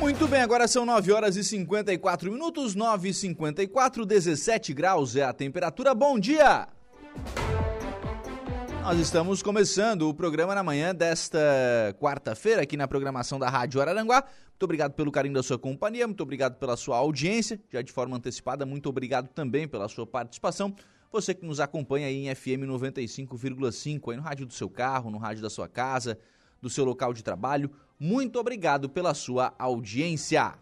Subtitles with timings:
[0.00, 5.22] Muito bem, agora são 9 horas e 54 minutos, 9 e 54, 17 graus é
[5.22, 5.94] a temperatura.
[5.94, 6.66] Bom dia!
[8.82, 11.38] Nós estamos começando o programa na manhã desta
[12.00, 14.24] quarta-feira aqui na programação da Rádio Araranguá.
[14.48, 18.16] Muito obrigado pelo carinho da sua companhia, muito obrigado pela sua audiência, já de forma
[18.16, 20.74] antecipada, muito obrigado também pela sua participação.
[21.12, 25.18] Você que nos acompanha aí em FM 95,5, aí no rádio do seu carro, no
[25.18, 26.18] rádio da sua casa,
[26.60, 27.70] do seu local de trabalho.
[28.00, 30.54] Muito obrigado pela sua audiência.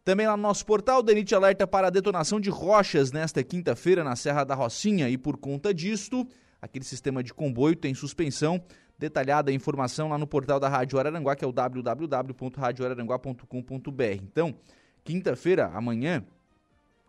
[0.03, 4.03] Também lá no nosso portal, o DENIT alerta para a detonação de rochas nesta quinta-feira
[4.03, 6.27] na Serra da Rocinha e por conta disto,
[6.59, 8.61] aquele sistema de comboio tem suspensão.
[8.97, 14.21] Detalhada a informação lá no portal da Rádio Araranguá, que é o www.radioararanguá.com.br.
[14.21, 14.55] Então,
[15.03, 16.23] quinta-feira, amanhã,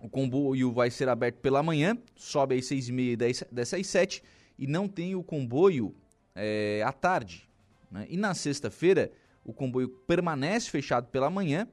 [0.02, 3.16] o comboio vai ser aberto pela manhã, sobe às 6h30 e
[3.52, 4.20] desce às 7
[4.58, 5.94] e não tem o comboio
[6.34, 7.48] é, à tarde.
[7.88, 8.06] Né?
[8.10, 9.12] E na sexta-feira,
[9.44, 11.68] o comboio permanece fechado pela manhã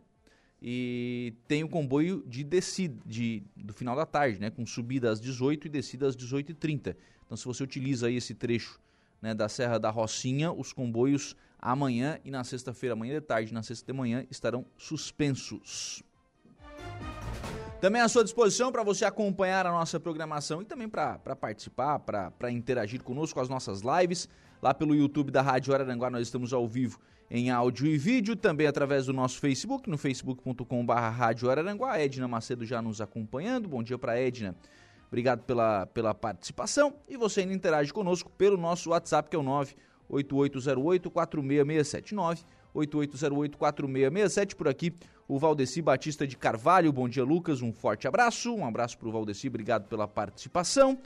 [0.61, 4.51] e tem o comboio de descida, de, do final da tarde, né?
[4.51, 6.95] com subida às 18 e descida às 18h30.
[7.25, 8.79] Então, se você utiliza esse trecho
[9.19, 13.63] né, da Serra da Rocinha, os comboios amanhã e na sexta-feira, amanhã de tarde na
[13.63, 16.03] sexta de manhã estarão suspensos.
[17.81, 22.51] Também à sua disposição para você acompanhar a nossa programação e também para participar, para
[22.51, 24.27] interagir conosco com as nossas lives.
[24.61, 26.99] Lá pelo YouTube da Rádio Araranguá nós estamos ao vivo
[27.31, 31.97] em áudio e vídeo, também através do nosso Facebook, no facebook.com.br Rádio Araranguá.
[31.97, 33.69] Edna Macedo já nos acompanhando.
[33.69, 34.57] Bom dia para Edna.
[35.07, 36.93] Obrigado pela, pela participação.
[37.07, 42.13] E você ainda interage conosco pelo nosso WhatsApp, que é o 98808 4667.
[42.13, 44.93] 98808 4667 por aqui
[45.29, 46.91] o Valdeci Batista de Carvalho.
[46.91, 47.61] Bom dia, Lucas.
[47.61, 48.51] Um forte abraço.
[48.51, 49.47] Um abraço para o Valdeci.
[49.47, 50.97] Obrigado pela participação.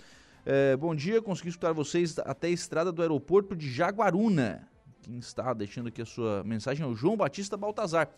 [0.45, 1.21] É, bom dia.
[1.21, 4.65] Consegui escutar vocês até a estrada do aeroporto de Jaguaruna.
[5.01, 8.09] Quem está deixando aqui a sua mensagem é o João Batista Baltazar.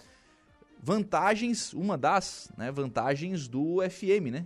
[0.80, 4.46] Vantagens, uma das né, vantagens do FM, né?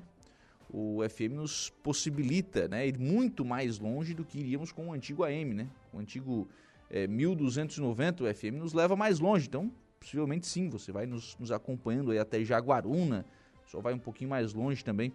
[0.70, 5.26] O FM nos possibilita né, ir muito mais longe do que iríamos com o antigo
[5.26, 5.68] AM, né?
[5.92, 6.48] O antigo
[6.90, 9.48] é, 1290, o FM nos leva mais longe.
[9.48, 13.26] Então, possivelmente sim, você vai nos, nos acompanhando aí até Jaguaruna,
[13.66, 15.14] só vai um pouquinho mais longe também,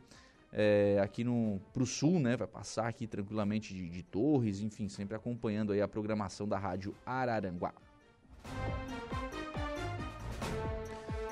[0.52, 2.36] é, aqui no pro sul, né?
[2.36, 6.94] Vai passar aqui tranquilamente de, de, Torres, enfim, sempre acompanhando aí a programação da Rádio
[7.04, 7.74] Araranguá.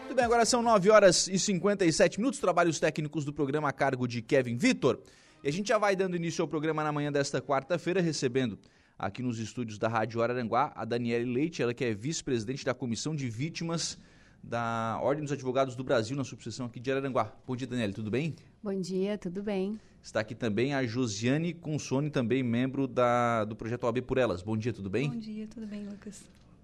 [0.01, 4.09] Muito bem, agora são 9 horas e 57 minutos, trabalhos técnicos do programa a cargo
[4.09, 4.99] de Kevin Vitor.
[5.43, 8.59] E a gente já vai dando início ao programa na manhã desta quarta-feira, recebendo
[9.03, 13.17] aqui nos estúdios da Rádio Araranguá, a Daniele Leite, ela que é vice-presidente da Comissão
[13.17, 13.99] de Vítimas
[14.41, 17.33] da Ordem dos Advogados do Brasil, na subseção aqui de Araranguá.
[17.45, 18.37] Bom dia, Daniele, tudo bem?
[18.63, 19.79] Bom dia, tudo bem.
[20.01, 24.41] Está aqui também a Josiane Consone, também membro da, do projeto OAB por Elas.
[24.41, 25.11] Bom dia, tudo bem?
[25.11, 26.23] Bom dia, tudo bem, Lucas.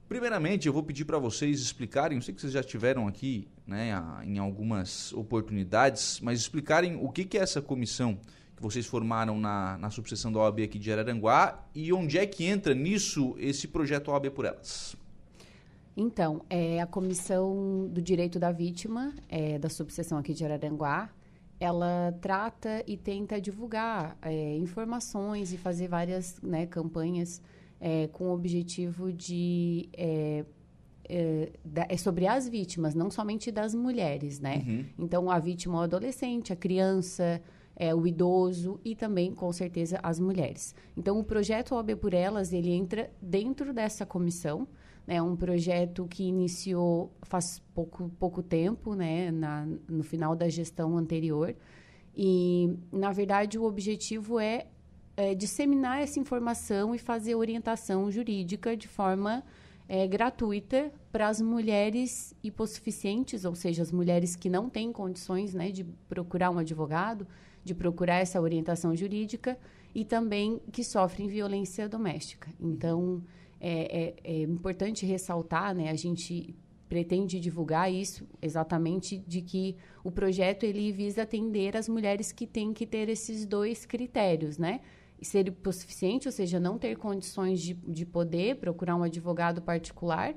[0.08, 3.90] Primeiramente, eu vou pedir para vocês explicarem, eu sei que vocês já estiveram aqui né,
[4.24, 8.18] em algumas oportunidades, mas explicarem o que, que é essa comissão
[8.58, 12.44] que vocês formaram na, na subseção da OAB aqui de Araranguá e onde é que
[12.44, 14.96] entra nisso esse projeto OAB por Elas?
[15.96, 21.10] Então, é, a Comissão do Direito da Vítima, é, da subseção aqui de Araranguá,
[21.60, 27.40] ela trata e tenta divulgar é, informações e fazer várias né, campanhas
[27.80, 30.44] é, com o objetivo de é,
[31.08, 31.50] é,
[31.88, 34.62] é, sobre as vítimas, não somente das mulheres, né?
[34.66, 34.84] Uhum.
[34.98, 37.40] Então, a vítima, o adolescente, a criança,
[37.78, 40.74] é, o idoso e também, com certeza, as mulheres.
[40.96, 44.66] Então, o projeto OAB por Elas, ele entra dentro dessa comissão,
[45.06, 50.48] né, é um projeto que iniciou faz pouco, pouco tempo, né, na, no final da
[50.48, 51.54] gestão anterior,
[52.16, 54.66] e, na verdade, o objetivo é,
[55.16, 59.44] é disseminar essa informação e fazer orientação jurídica de forma
[59.88, 65.70] é, gratuita para as mulheres hipossuficientes, ou seja, as mulheres que não têm condições né,
[65.70, 67.24] de procurar um advogado,
[67.64, 69.58] de procurar essa orientação jurídica
[69.94, 72.50] e também que sofrem violência doméstica.
[72.60, 73.22] Então,
[73.60, 76.54] é, é, é importante ressaltar, né, a gente
[76.88, 82.72] pretende divulgar isso exatamente de que o projeto ele visa atender as mulheres que têm
[82.72, 84.80] que ter esses dois critérios, né?
[85.20, 90.34] Ser hipossuficiente, ou seja, não ter condições de, de poder procurar um advogado particular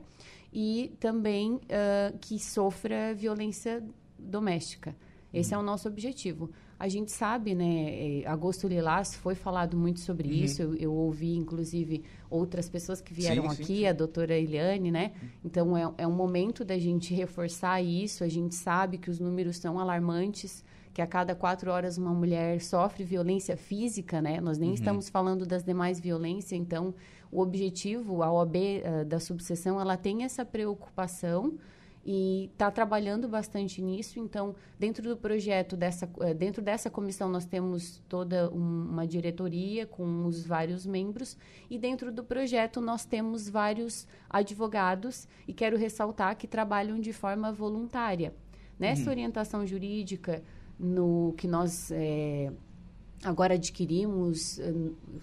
[0.51, 3.81] e também uh, que sofra violência
[4.19, 4.95] doméstica.
[5.33, 6.51] Esse é o nosso objetivo.
[6.81, 10.33] A gente sabe, né, é, Agosto Lilás foi falado muito sobre uhum.
[10.33, 14.89] isso, eu, eu, ouvi, inclusive, outras pessoas que vieram sim, aqui, sim, a doutora Eliane,
[14.89, 15.11] né?
[15.45, 19.57] Então, é, é um momento da gente reforçar isso, a gente sabe que os números
[19.57, 24.41] são alarmantes, que a cada quatro horas uma mulher sofre violência física, né?
[24.41, 24.73] Nós nem uhum.
[24.73, 26.95] estamos falando das demais violências, então,
[27.31, 31.53] o objetivo, a OAB uh, eh, da subseção, ela tem essa preocupação,
[32.05, 34.19] e está trabalhando bastante nisso.
[34.19, 39.85] Então, dentro do projeto dessa, eh, dentro dessa comissão nós temos toda um, uma diretoria
[39.85, 41.37] com os vários membros
[41.69, 47.51] e dentro do projeto nós temos vários advogados e quero ressaltar que trabalham de forma
[47.51, 48.33] voluntária.
[48.79, 49.09] Nessa uhum.
[49.09, 50.41] orientação jurídica,
[50.79, 52.51] no que nós é,
[53.23, 54.73] agora adquirimos, eh,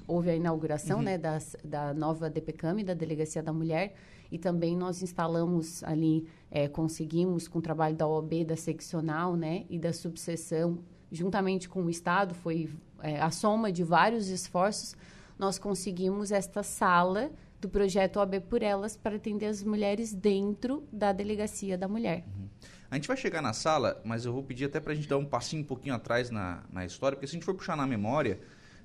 [0.07, 1.05] houve a inauguração uhum.
[1.05, 3.95] né, das, da nova DPCAM, da Delegacia da Mulher,
[4.31, 9.65] e também nós instalamos ali, é, conseguimos com o trabalho da OAB, da seccional, né,
[9.69, 10.79] e da subseção,
[11.11, 12.71] juntamente com o Estado, foi
[13.03, 14.97] é, a soma de vários esforços,
[15.39, 17.31] nós conseguimos esta sala
[17.61, 22.25] do projeto OAB por Elas para atender as mulheres dentro da Delegacia da Mulher.
[22.27, 22.49] Uhum.
[22.91, 25.19] A gente vai chegar na sala, mas eu vou pedir até para a gente dar
[25.19, 27.87] um passinho um pouquinho atrás na, na história, porque se a gente for puxar na
[27.87, 28.41] memória,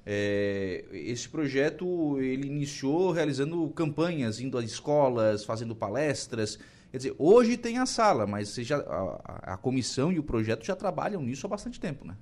[0.06, 6.60] é, esse projeto ele iniciou realizando campanhas, indo às escolas, fazendo palestras.
[6.94, 10.76] Quer dizer, hoje tem a sala, mas já, a, a comissão e o projeto já
[10.76, 12.16] trabalham nisso há bastante tempo, né?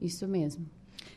[0.00, 0.66] Isso mesmo.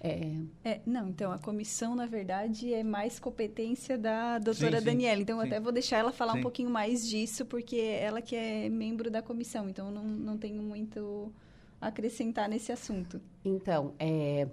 [0.01, 0.36] É...
[0.62, 0.81] é...
[0.86, 5.21] não, então a comissão, na verdade, é mais competência da doutora sim, Daniela.
[5.21, 5.48] Então, sim.
[5.48, 6.39] até vou deixar ela falar sim.
[6.39, 10.62] um pouquinho mais disso, porque ela que é membro da comissão, então não, não tenho
[10.62, 11.31] muito
[11.80, 13.21] a acrescentar nesse assunto.
[13.45, 14.45] Então, é,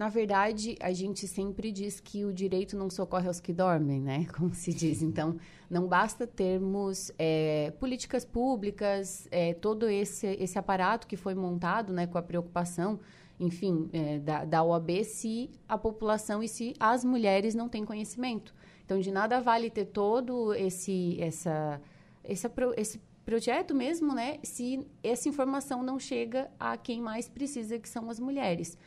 [0.00, 4.24] na verdade, a gente sempre diz que o direito não socorre aos que dormem, né?
[4.34, 5.02] Como se diz.
[5.02, 5.36] Então,
[5.68, 12.06] não basta termos é, políticas públicas, é, todo esse, esse aparato que foi montado, né,
[12.06, 12.98] com a preocupação,
[13.38, 18.54] enfim, é, da, da OAB, se a população e se as mulheres não têm conhecimento.
[18.86, 21.78] Então, de nada vale ter todo esse, essa,
[22.24, 27.86] essa, esse projeto mesmo, né, se essa informação não chega a quem mais precisa, que
[27.86, 28.78] são as mulheres.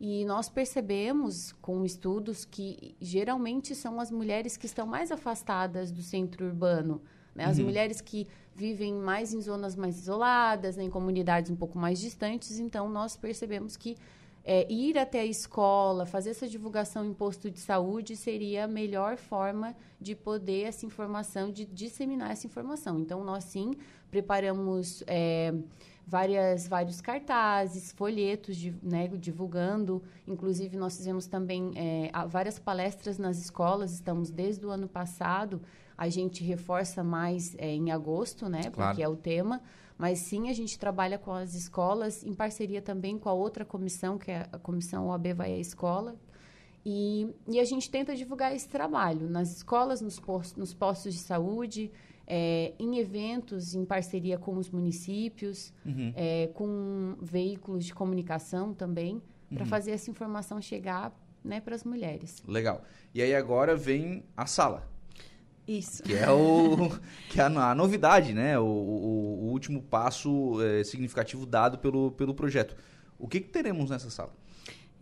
[0.00, 6.00] E nós percebemos com estudos que geralmente são as mulheres que estão mais afastadas do
[6.00, 7.02] centro urbano.
[7.34, 7.44] Né?
[7.44, 7.64] As uhum.
[7.64, 10.84] mulheres que vivem mais em zonas mais isoladas, né?
[10.84, 12.58] em comunidades um pouco mais distantes.
[12.58, 13.94] Então, nós percebemos que
[14.42, 19.18] é, ir até a escola, fazer essa divulgação em posto de saúde seria a melhor
[19.18, 22.98] forma de poder essa informação, de disseminar essa informação.
[22.98, 23.74] Então, nós sim
[24.10, 25.04] preparamos.
[25.06, 25.52] É,
[26.10, 30.02] várias, vários cartazes, folhetos de, né, divulgando.
[30.26, 35.62] Inclusive, nós fizemos também é, várias palestras nas escolas, estamos desde o ano passado.
[35.96, 38.62] A gente reforça mais é, em agosto, né?
[38.72, 38.90] Claro.
[38.90, 39.62] Porque é o tema.
[39.96, 44.18] Mas sim, a gente trabalha com as escolas, em parceria também com a outra comissão,
[44.18, 46.16] que é a comissão OAB Vai à Escola.
[46.84, 51.20] E, e a gente tenta divulgar esse trabalho nas escolas, nos postos, nos postos de
[51.20, 51.92] saúde,
[52.32, 56.12] é, em eventos em parceria com os municípios, uhum.
[56.14, 59.20] é, com veículos de comunicação também,
[59.52, 59.68] para uhum.
[59.68, 62.40] fazer essa informação chegar né, para as mulheres.
[62.46, 62.84] Legal.
[63.12, 64.88] E aí agora vem a sala.
[65.66, 66.04] Isso.
[66.04, 66.90] Que é, o,
[67.28, 68.56] que é a, a novidade, né?
[68.60, 72.76] O, o, o último passo é, significativo dado pelo, pelo projeto.
[73.18, 74.32] O que, que teremos nessa sala?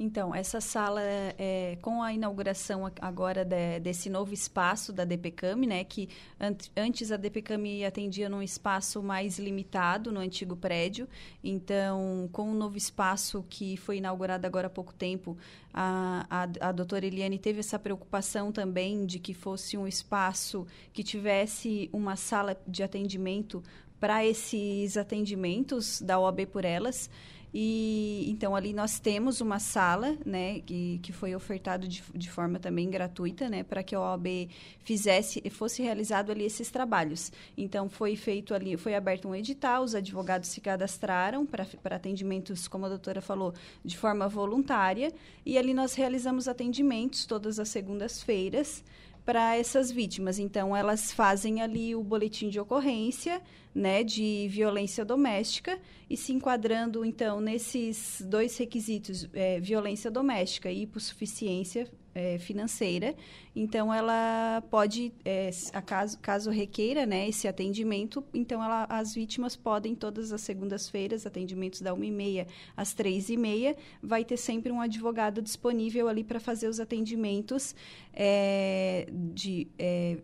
[0.00, 5.82] Então, essa sala, é, com a inauguração agora de, desse novo espaço da DPCAM, né,
[5.82, 11.08] que an antes a DPCAM atendia num espaço mais limitado no antigo prédio,
[11.42, 15.36] então, com o novo espaço que foi inaugurado agora há pouco tempo,
[15.74, 21.02] a, a, a doutora Eliane teve essa preocupação também de que fosse um espaço que
[21.02, 23.62] tivesse uma sala de atendimento
[23.98, 27.10] para esses atendimentos da OAB por Elas,
[27.52, 32.58] e então ali nós temos uma sala, né, que, que foi ofertado de, de forma
[32.58, 34.48] também gratuita, né, para que a OAB
[34.84, 37.32] fizesse, fosse realizado ali esses trabalhos.
[37.56, 42.86] Então foi feito ali, foi aberto um edital, os advogados se cadastraram para atendimentos, como
[42.86, 45.12] a doutora falou, de forma voluntária,
[45.44, 48.84] e ali nós realizamos atendimentos todas as segundas-feiras
[49.28, 50.38] para essas vítimas.
[50.38, 53.42] Então, elas fazem ali o boletim de ocorrência,
[53.74, 60.84] né, de violência doméstica e se enquadrando, então, nesses dois requisitos, é, violência doméstica e
[60.84, 61.86] hipossuficiência
[62.18, 63.14] é, financeira.
[63.54, 65.50] Então, ela pode, é,
[65.86, 71.80] caso, caso requeira né, esse atendimento, então ela, as vítimas podem, todas as segundas-feiras, atendimentos
[71.80, 72.46] da 1h30
[72.76, 77.74] às 3h30, vai ter sempre um advogado disponível ali para fazer os atendimentos
[78.12, 79.68] é, de...
[79.78, 80.18] É,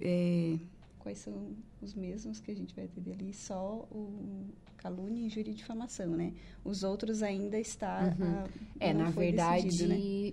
[0.00, 0.56] é,
[1.00, 1.34] quais são
[1.82, 3.34] os mesmos que a gente vai atender ali?
[3.34, 6.34] Só o calúnia, injúria e difamação, né?
[6.62, 8.14] Os outros ainda está...
[8.18, 8.26] Uhum.
[8.26, 8.48] A,
[8.78, 9.64] é, na verdade...
[9.64, 10.32] Decidido, né?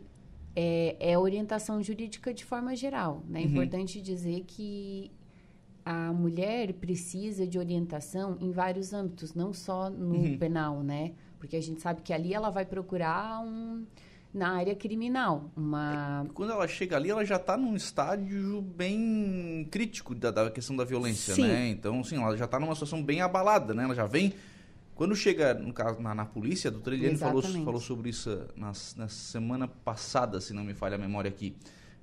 [0.56, 3.24] É, é orientação jurídica de forma geral.
[3.28, 3.42] Né?
[3.42, 3.52] É uhum.
[3.52, 5.12] importante dizer que
[5.86, 10.38] a mulher precisa de orientação em vários âmbitos, não só no uhum.
[10.38, 11.14] penal, né?
[11.40, 13.86] Porque a gente sabe que ali ela vai procurar um
[14.34, 20.16] na área criminal, uma quando ela chega ali, ela já está num estágio bem crítico
[20.16, 21.42] da, da questão da violência, Sim.
[21.42, 21.68] né?
[21.68, 23.84] Então, sim, ela já está numa situação bem abalada, né?
[23.84, 24.34] Ela já vem
[24.96, 28.72] quando chega, no caso, na, na polícia, a doutora Eliane falou, falou sobre isso na,
[28.96, 31.56] na semana passada, se não me falha a memória aqui.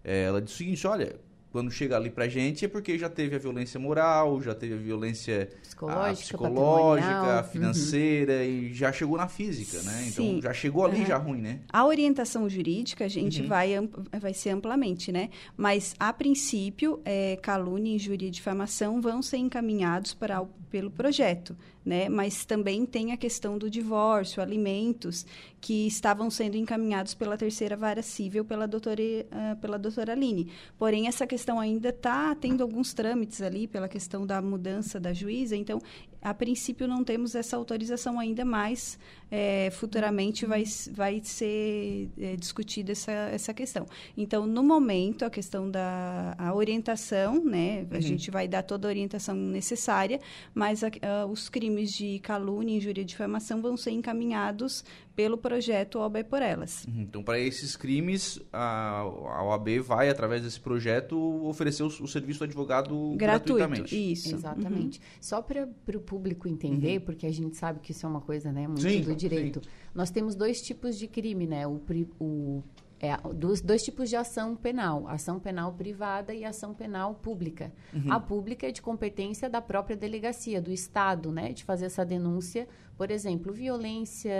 [0.02, 1.16] É, ela disse o seguinte, olha,
[1.50, 4.76] quando chega ali pra gente é porque já teve a violência moral, já teve a
[4.76, 8.42] violência psicológica, a psicológica financeira uhum.
[8.42, 10.06] e já chegou na física, né?
[10.08, 10.40] Então Sim.
[10.42, 11.06] já chegou ali uhum.
[11.06, 11.60] já ruim, né?
[11.72, 13.48] A orientação jurídica a gente uhum.
[13.48, 13.72] vai,
[14.20, 15.30] vai ser amplamente, né?
[15.56, 21.56] Mas a princípio, é, calúnia, injúria e difamação vão ser encaminhados para, pelo projeto
[21.88, 22.06] né?
[22.06, 25.24] Mas também tem a questão do divórcio, alimentos,
[25.60, 30.50] que estavam sendo encaminhados pela terceira vara civil pela doutora, uh, pela doutora Aline.
[30.78, 35.56] Porém, essa questão ainda está tendo alguns trâmites ali pela questão da mudança da juíza,
[35.56, 35.80] então
[36.20, 38.98] a princípio não temos essa autorização ainda, mas
[39.30, 43.86] é, futuramente vai, vai ser é, discutida essa, essa questão.
[44.16, 48.00] Então, no momento, a questão da a orientação, né, a uhum.
[48.00, 50.20] gente vai dar toda a orientação necessária,
[50.54, 54.84] mas a, a, os crimes de calúnia, injúria e difamação vão ser encaminhados
[55.18, 56.84] pelo projeto OAB por Elas.
[56.84, 57.02] Uhum.
[57.02, 62.38] Então, para esses crimes, a, a OAB vai, através desse projeto, oferecer o, o serviço
[62.38, 64.12] do advogado Gratuito, gratuitamente.
[64.12, 64.32] Isso.
[64.32, 65.00] Exatamente.
[65.00, 65.06] Uhum.
[65.20, 67.04] Só para o público entender, uhum.
[67.04, 69.62] porque a gente sabe que isso é uma coisa né, muito sim, do direito.
[69.62, 69.70] Sim.
[69.94, 71.66] Nós temos dois tipos de crime, né?
[71.66, 71.80] O,
[72.18, 72.62] o
[72.98, 77.72] é, dos dois tipos de ação penal, ação penal privada e ação penal pública.
[77.94, 78.10] Uhum.
[78.10, 82.66] A pública é de competência da própria delegacia, do Estado, né, de fazer essa denúncia,
[82.96, 84.32] por exemplo, violência,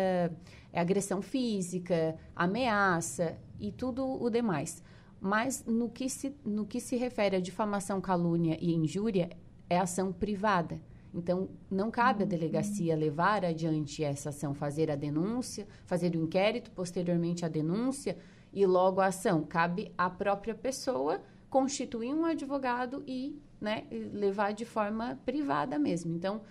[0.73, 4.83] agressão física, ameaça e tudo o demais.
[5.21, 9.31] Mas no que se, no que se refere a difamação, calúnia e injúria,
[9.71, 10.81] é ação privada.
[11.15, 16.71] Então, não cabe à delegacia levar adiante essa ação, fazer a denúncia, fazer o inquérito,
[16.71, 18.17] posteriormente a denúncia,
[18.53, 19.43] e logo a ação.
[19.43, 26.15] Cabe à própria pessoa constituir um advogado e né, levar de forma privada mesmo.
[26.15, 26.43] Então,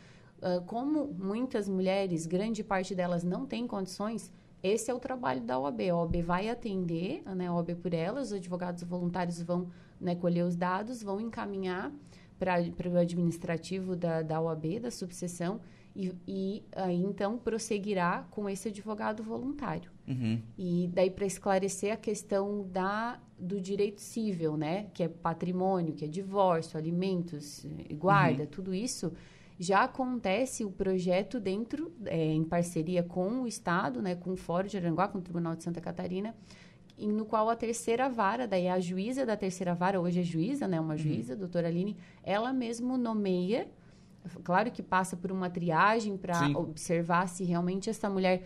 [0.65, 5.81] como muitas mulheres, grande parte delas não tem condições, esse é o trabalho da OAB.
[5.89, 10.43] A OAB vai atender, né, a OAB por elas, os advogados voluntários vão né, colher
[10.43, 11.91] os dados, vão encaminhar
[12.37, 15.59] para o administrativo da, da OAB, da subseção,
[15.95, 19.89] e, e aí então prosseguirá com esse advogado voluntário.
[20.07, 20.41] Uhum.
[20.57, 26.03] E daí para esclarecer a questão da do direito civil, né, que é patrimônio, que
[26.03, 28.49] é divórcio, alimentos, eh, guarda, uhum.
[28.49, 29.13] tudo isso
[29.59, 34.67] já acontece o projeto dentro, é, em parceria com o Estado, né, com o Fórum
[34.67, 36.35] de Aranguá, com o Tribunal de Santa Catarina,
[37.05, 40.79] no qual a terceira vara, daí a juíza da terceira vara, hoje é juíza, né,
[40.79, 40.97] uma uhum.
[40.97, 41.39] juíza, uhum.
[41.39, 43.67] doutora Aline, ela mesmo nomeia
[44.43, 48.43] Claro que passa por uma triagem para observar se realmente essa mulher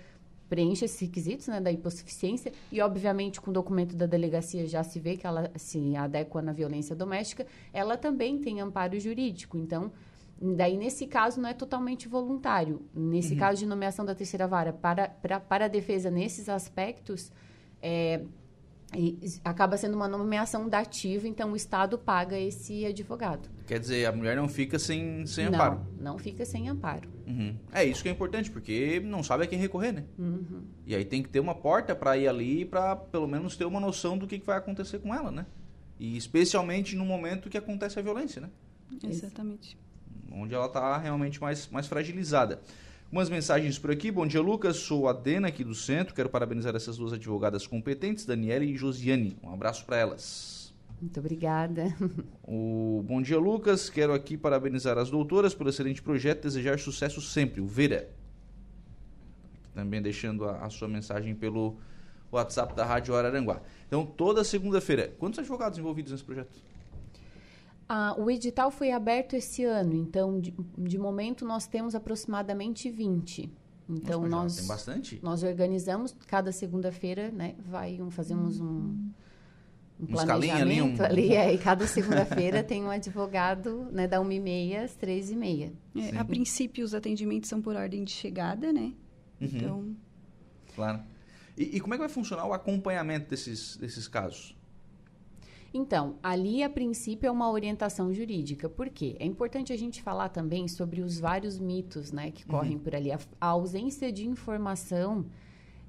[0.48, 5.00] preenche esses requisitos né, da hipossuficiência e, obviamente, com o documento da delegacia já se
[5.00, 9.58] vê que ela se adequa na violência doméstica, ela também tem amparo jurídico.
[9.58, 9.92] Então,
[10.58, 12.82] daí, nesse caso, não é totalmente voluntário.
[12.94, 13.40] Nesse uhum.
[13.40, 17.32] caso de nomeação da terceira vara, para, para, para a defesa nesses aspectos,
[17.82, 18.22] é,
[18.94, 23.50] e acaba sendo uma nomeação dativa, então o Estado paga esse advogado.
[23.66, 25.88] Quer dizer, a mulher não fica sem, sem não, amparo.
[25.98, 27.10] Não fica sem amparo.
[27.26, 27.56] Uhum.
[27.72, 30.04] É isso que é importante, porque não sabe a quem recorrer, né?
[30.20, 30.64] Uhum.
[30.86, 33.80] E aí tem que ter uma porta para ir ali para pelo menos ter uma
[33.80, 35.46] noção do que, que vai acontecer com ela, né?
[35.98, 38.50] E especialmente no momento que acontece a violência, né?
[39.08, 39.78] Exatamente.
[40.30, 42.62] Onde ela está realmente mais, mais fragilizada.
[43.12, 44.10] Umas mensagens por aqui.
[44.10, 44.78] Bom dia, Lucas.
[44.78, 46.16] Sou a Dena aqui do centro.
[46.16, 49.38] Quero parabenizar essas duas advogadas competentes, Daniela e Josiane.
[49.44, 50.74] Um abraço para elas.
[51.02, 51.94] Muito obrigada.
[52.48, 53.90] O Bom dia, Lucas.
[53.90, 57.60] Quero aqui parabenizar as doutoras pelo excelente projeto desejar sucesso sempre.
[57.60, 58.10] O Vera.
[59.76, 61.76] Também deixando a, a sua mensagem pelo
[62.32, 63.62] WhatsApp da Rádio Araranguá.
[63.88, 65.14] Então, toda segunda-feira.
[65.20, 66.56] Quantos advogados envolvidos nesse projeto?
[67.94, 73.52] Ah, o edital foi aberto esse ano, então, de, de momento, nós temos aproximadamente 20.
[73.90, 75.20] Então, Nossa, nós, tem bastante.
[75.22, 79.12] nós organizamos, cada segunda-feira, né, vai um, fazemos um, um
[80.08, 84.22] Uma escalinha ali, planejamento um- ali, é, e cada segunda-feira tem um advogado, né, da
[84.22, 85.74] 1h30 às 3h30.
[85.94, 86.18] É, Sim.
[86.18, 88.94] a princípio, os atendimentos são por ordem de chegada, né?
[89.42, 89.48] Uhum.
[89.52, 89.96] Então,
[90.76, 91.02] Claro.
[91.58, 94.56] E, e como é que vai funcionar o acompanhamento desses, desses casos?
[95.74, 98.68] Então, ali a princípio é uma orientação jurídica.
[98.68, 99.16] Por quê?
[99.20, 103.12] É importante a gente falar também sobre os vários mitos, né, que correm por ali.
[103.12, 105.26] A, a ausência de informação,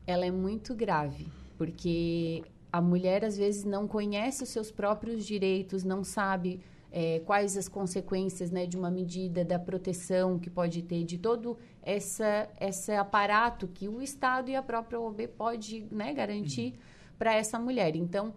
[0.07, 1.27] ela é muito grave,
[1.59, 6.61] porque a mulher às vezes não conhece os seus próprios direitos, não sabe
[6.93, 11.59] eh, quais as consequências, né, de uma medida da proteção que pode ter de todo
[11.83, 16.75] essa esse aparato que o Estado e a própria OAB pode, né, garantir
[17.19, 17.97] para essa mulher.
[17.97, 18.35] Então,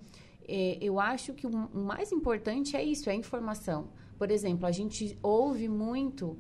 [0.48, 3.90] é, eu acho que o, mais importante é isso, é a informação.
[4.18, 6.38] Por exemplo, a gente ouve muito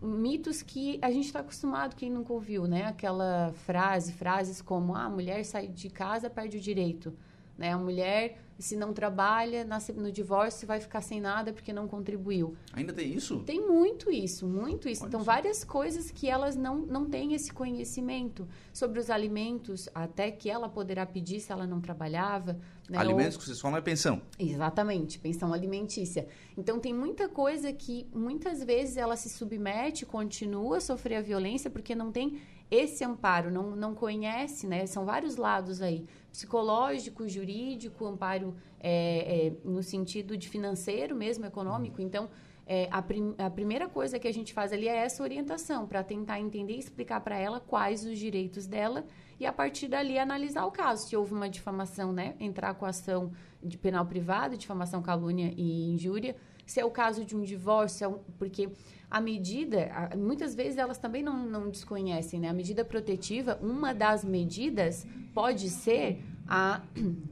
[0.00, 2.84] mitos que a gente está acostumado, quem nunca ouviu, né?
[2.84, 7.16] Aquela frase, frases como ah, a mulher sai de casa, perde o direito.
[7.56, 7.72] Né?
[7.72, 12.56] A mulher, se não trabalha, nasce no divórcio, vai ficar sem nada porque não contribuiu.
[12.72, 13.40] Ainda tem isso?
[13.40, 15.02] Tem muito isso, muito isso.
[15.02, 15.26] Olha então, só.
[15.26, 20.68] várias coisas que elas não, não têm esse conhecimento sobre os alimentos, até que ela
[20.68, 22.58] poderá pedir se ela não trabalhava.
[22.88, 22.98] Né?
[22.98, 24.20] Alimentos que vocês falam é pensão.
[24.38, 26.26] Exatamente, pensão alimentícia.
[26.56, 31.70] Então tem muita coisa que muitas vezes ela se submete, continua a sofrer a violência
[31.70, 34.86] porque não tem esse amparo, não, não conhece, né?
[34.86, 42.02] São vários lados aí, psicológico, jurídico, amparo é, é, no sentido de financeiro mesmo, econômico.
[42.02, 42.28] Então
[42.66, 46.02] é, a, prim- a primeira coisa que a gente faz ali é essa orientação para
[46.02, 49.04] tentar entender e explicar para ela quais os direitos dela
[49.38, 51.06] e a partir dali analisar o caso.
[51.06, 52.34] Se houve uma difamação, né?
[52.40, 53.30] Entrar com ação
[53.62, 56.34] de penal privado, difamação, calúnia e injúria.
[56.66, 58.68] Se é o caso de um divórcio, é um- porque
[59.14, 62.48] a medida, a- muitas vezes elas também não, não desconhecem, né?
[62.48, 66.82] A medida protetiva, uma das medidas pode ser a,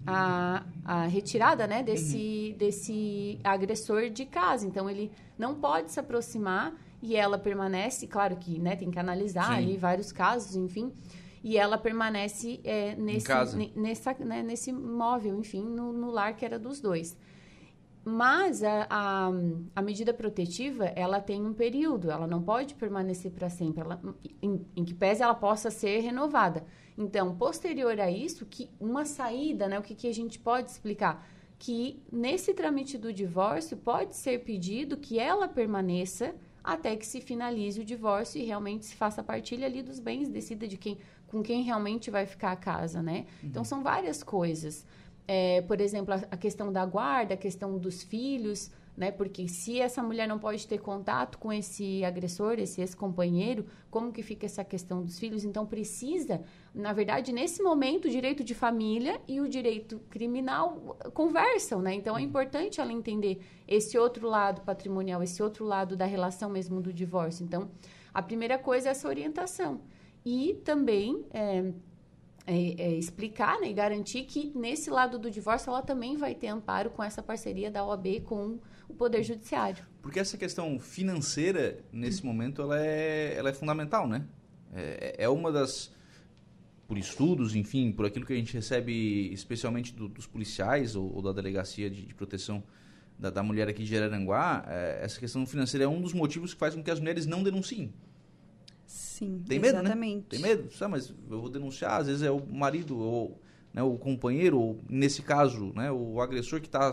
[0.06, 1.82] a, a retirada, né?
[1.82, 4.64] Desse, desse agressor de casa.
[4.64, 9.48] Então, ele não pode se aproximar e ela permanece, claro que né, tem que analisar
[9.48, 9.54] Sim.
[9.54, 10.92] ali vários casos, enfim,
[11.42, 13.26] e ela permanece é, nesse,
[13.74, 17.16] nessa, né, nesse móvel, enfim, no, no lar que era dos dois.
[18.04, 19.30] Mas a, a,
[19.76, 24.00] a medida protetiva, ela tem um período, ela não pode permanecer para sempre, ela,
[24.42, 26.64] em, em que pese ela possa ser renovada.
[26.98, 31.24] Então, posterior a isso, que uma saída, né, o que, que a gente pode explicar?
[31.58, 37.80] Que nesse trâmite do divórcio pode ser pedido que ela permaneça até que se finalize
[37.80, 41.40] o divórcio e realmente se faça a partilha ali dos bens, decida de quem, com
[41.40, 43.26] quem realmente vai ficar a casa, né?
[43.42, 44.84] Então, são várias coisas.
[45.26, 49.10] É, por exemplo, a, a questão da guarda, a questão dos filhos, né?
[49.10, 54.22] Porque se essa mulher não pode ter contato com esse agressor, esse ex-companheiro, como que
[54.22, 55.44] fica essa questão dos filhos?
[55.44, 56.42] Então, precisa,
[56.74, 61.94] na verdade, nesse momento, o direito de família e o direito criminal conversam, né?
[61.94, 66.80] Então, é importante ela entender esse outro lado patrimonial, esse outro lado da relação mesmo
[66.80, 67.44] do divórcio.
[67.44, 67.70] Então,
[68.12, 69.80] a primeira coisa é essa orientação.
[70.24, 71.24] E também...
[71.32, 71.72] é,
[72.46, 76.48] é, é, explicar né, e garantir que nesse lado do divórcio ela também vai ter
[76.48, 79.84] amparo com essa parceria da OAB com o Poder Judiciário.
[80.00, 84.26] Porque essa questão financeira, nesse momento, ela é, ela é fundamental, né?
[84.74, 85.92] É, é uma das...
[86.88, 91.22] Por estudos, enfim, por aquilo que a gente recebe especialmente do- dos policiais ou, ou
[91.22, 92.62] da Delegacia de, de Proteção
[93.18, 96.60] da, da Mulher aqui de Araranguá, é, essa questão financeira é um dos motivos que
[96.60, 97.94] faz com que as mulheres não denunciem.
[99.22, 99.80] Sim, Tem medo, né?
[99.80, 100.26] exatamente.
[100.26, 100.68] Tem medo?
[100.80, 103.40] Ah, mas eu vou denunciar, às vezes é o marido ou
[103.72, 106.92] né, o companheiro, ou nesse caso, né, o agressor que está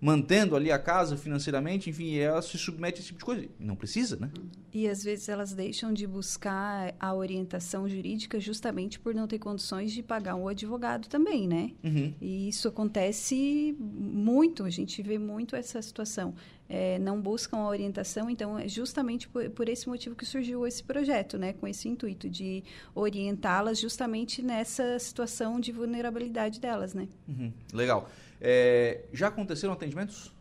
[0.00, 3.48] mantendo ali a casa financeiramente, enfim, ela se submete a esse tipo de coisa.
[3.58, 4.30] Não precisa, né?
[4.72, 9.92] E às vezes elas deixam de buscar a orientação jurídica justamente por não ter condições
[9.92, 11.70] de pagar um advogado também, né?
[11.82, 12.12] Uhum.
[12.20, 16.34] E isso acontece muito, a gente vê muito essa situação.
[16.68, 20.82] É, não buscam a orientação, então é justamente por, por esse motivo que surgiu esse
[20.82, 21.52] projeto, né?
[21.52, 27.08] Com esse intuito de orientá-las justamente nessa situação de vulnerabilidade delas, né?
[27.28, 27.52] Uhum.
[27.72, 28.08] Legal.
[28.40, 30.32] É, já aconteceram atendimentos?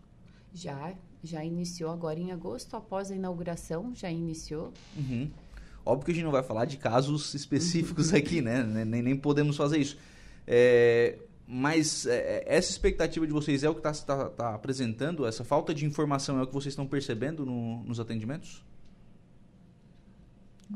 [0.54, 4.74] Já, já iniciou agora em agosto, após a inauguração, já iniciou.
[4.96, 5.30] Uhum.
[5.86, 8.64] Óbvio que a gente não vai falar de casos específicos aqui, né?
[8.64, 9.98] Nem, nem podemos fazer isso.
[10.48, 15.26] É, mas é, essa expectativa de vocês é o que está apresentando?
[15.26, 18.64] Essa falta de informação é o que vocês estão percebendo no- nos atendimentos?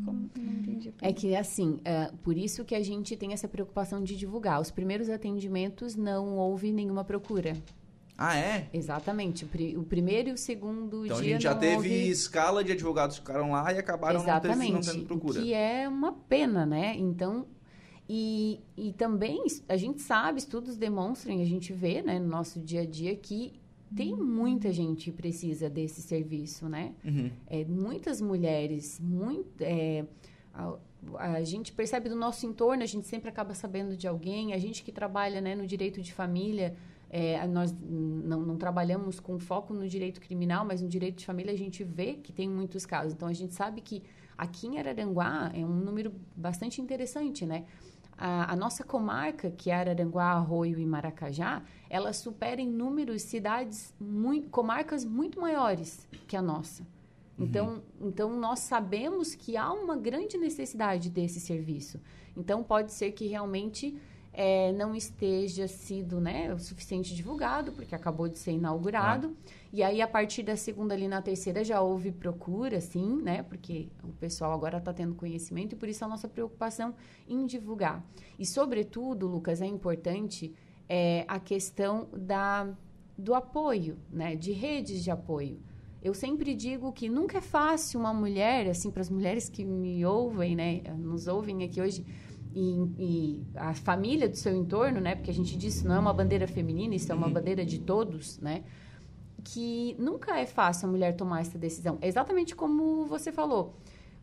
[0.06, 0.30] Como?
[0.38, 0.94] Não entendi.
[1.02, 4.62] É que, assim, é, por isso que a gente tem essa preocupação de divulgar.
[4.62, 7.54] Os primeiros atendimentos não houve nenhuma procura.
[8.16, 8.70] Ah, é?
[8.72, 9.46] Exatamente.
[9.46, 12.10] O, pri- o primeiro e o segundo Então a dia gente já não teve houve...
[12.10, 14.72] escala de advogados que ficaram lá e acabaram não, ter, Exatamente.
[14.74, 15.42] não tendo procura.
[15.42, 16.94] Que é uma pena, né?
[16.98, 17.48] Então,
[18.12, 22.82] e, e também a gente sabe, estudos demonstram, a gente vê né, no nosso dia
[22.82, 23.54] a dia que
[23.96, 26.96] tem muita gente que precisa desse serviço, né?
[27.06, 27.30] Uhum.
[27.46, 30.06] É, muitas mulheres, muito, é,
[30.52, 30.76] a,
[31.18, 34.84] a gente percebe do nosso entorno, a gente sempre acaba sabendo de alguém, a gente
[34.84, 36.76] que trabalha né, no direito de família,
[37.12, 41.54] é, nós não, não trabalhamos com foco no direito criminal, mas no direito de família
[41.54, 43.14] a gente vê que tem muitos casos.
[43.14, 44.04] Então a gente sabe que
[44.38, 47.66] aqui em Araranguá é um número bastante interessante, né?
[48.22, 53.94] A, a nossa comarca, que é Araranguá, Arroio e Maracajá, ela supera em números cidades,
[54.00, 56.86] muito, comarcas muito maiores que a nossa.
[57.40, 62.00] Então, então, nós sabemos que há uma grande necessidade desse serviço.
[62.36, 63.98] Então, pode ser que realmente
[64.32, 69.36] é, não esteja sido né, o suficiente divulgado, porque acabou de ser inaugurado.
[69.72, 73.44] E aí, a partir da segunda ali na terceira, já houve procura, sim, né?
[73.44, 76.96] Porque o pessoal agora está tendo conhecimento e por isso a nossa preocupação
[77.28, 78.04] em divulgar.
[78.38, 80.54] E, sobretudo, Lucas, é importante
[80.88, 82.68] é, a questão da,
[83.18, 84.36] do apoio, né?
[84.36, 85.60] De redes de apoio.
[86.02, 90.06] Eu sempre digo que nunca é fácil uma mulher, assim, para as mulheres que me
[90.06, 90.82] ouvem, né?
[90.98, 92.06] Nos ouvem aqui hoje,
[92.54, 95.16] e, e, a família do seu entorno, né?
[95.16, 98.40] Porque a gente disse não é uma bandeira feminina, isso é uma bandeira de todos,
[98.40, 98.64] né?
[99.44, 101.98] Que nunca é fácil a mulher tomar essa decisão.
[102.02, 103.76] É exatamente como você falou.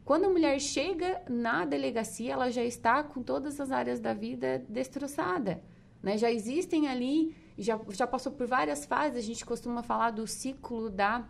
[0.05, 4.65] Quando a mulher chega na delegacia, ela já está com todas as áreas da vida
[4.69, 5.63] destroçada,
[6.03, 6.17] né?
[6.17, 9.19] Já existem ali, já, já passou por várias fases.
[9.19, 11.27] A gente costuma falar do ciclo da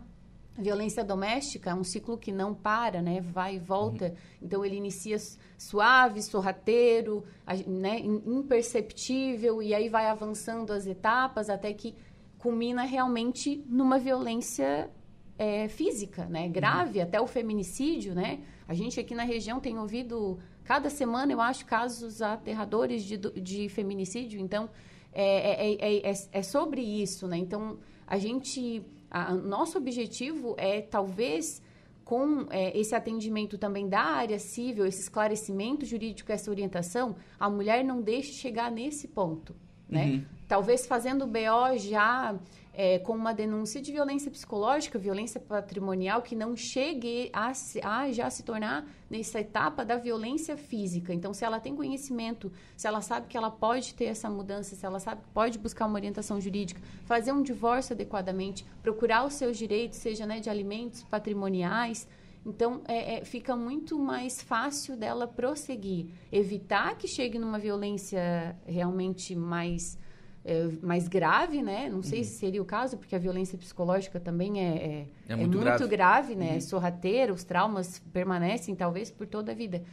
[0.57, 3.21] violência doméstica é um ciclo que não para, né?
[3.21, 4.05] Vai e volta.
[4.05, 4.15] Uhum.
[4.41, 5.17] Então ele inicia
[5.57, 7.23] suave, sorrateiro,
[7.65, 7.99] né?
[7.99, 11.95] imperceptível e aí vai avançando as etapas até que
[12.37, 14.89] culmina realmente numa violência
[15.37, 16.47] é, física, né?
[16.49, 17.05] Grave, uhum.
[17.05, 18.39] até o feminicídio, né?
[18.67, 23.69] A gente aqui na região tem ouvido cada semana, eu acho, casos aterradores de, de
[23.69, 24.39] feminicídio.
[24.39, 24.69] Então
[25.13, 27.37] é, é, é, é sobre isso, né?
[27.37, 31.61] Então a gente a, nosso objetivo é, talvez,
[32.03, 37.83] com é, esse atendimento também da área civil, esse esclarecimento jurídico, essa orientação, a mulher
[37.83, 39.55] não deixe chegar nesse ponto.
[39.89, 40.05] Né?
[40.05, 40.25] Uhum.
[40.47, 42.37] Talvez fazendo BO já
[42.79, 47.51] é, com uma denúncia de violência psicológica, violência patrimonial, que não chegue a,
[47.83, 51.11] a já se tornar nessa etapa da violência física.
[51.11, 54.85] Então, se ela tem conhecimento, se ela sabe que ela pode ter essa mudança, se
[54.85, 59.57] ela sabe que pode buscar uma orientação jurídica, fazer um divórcio adequadamente, procurar os seus
[59.57, 62.07] direitos, seja né, de alimentos patrimoniais,
[62.45, 66.11] então, é, é, fica muito mais fácil dela prosseguir.
[66.31, 69.97] Evitar que chegue numa violência realmente mais,
[70.47, 71.89] é, mais grave, né?
[71.89, 72.25] Não sei uhum.
[72.25, 75.87] se seria o caso, porque a violência psicológica também é, é, é muito, muito grave.
[75.87, 76.53] grave, né?
[76.53, 76.61] Uhum.
[76.61, 79.83] Sorrateira, os traumas permanecem talvez por toda a vida.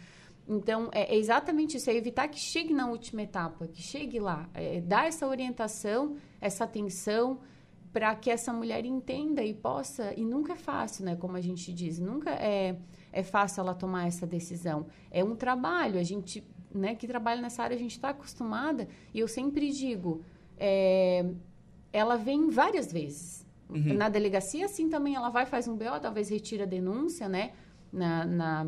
[0.47, 4.81] Então, é, exatamente isso, é evitar que chegue na última etapa, que chegue lá, é
[4.81, 7.41] dar essa orientação, essa atenção,
[7.93, 11.73] para que essa mulher entenda e possa e nunca é fácil né como a gente
[11.73, 12.77] diz nunca é
[13.13, 17.63] é fácil ela tomar essa decisão é um trabalho a gente né que trabalha nessa
[17.63, 20.25] área a gente está acostumada e eu sempre digo
[20.59, 21.25] é,
[21.93, 23.95] ela vem várias vezes uhum.
[23.95, 27.53] na delegacia assim também ela vai faz um BO talvez retira a denúncia né
[27.93, 28.67] na, na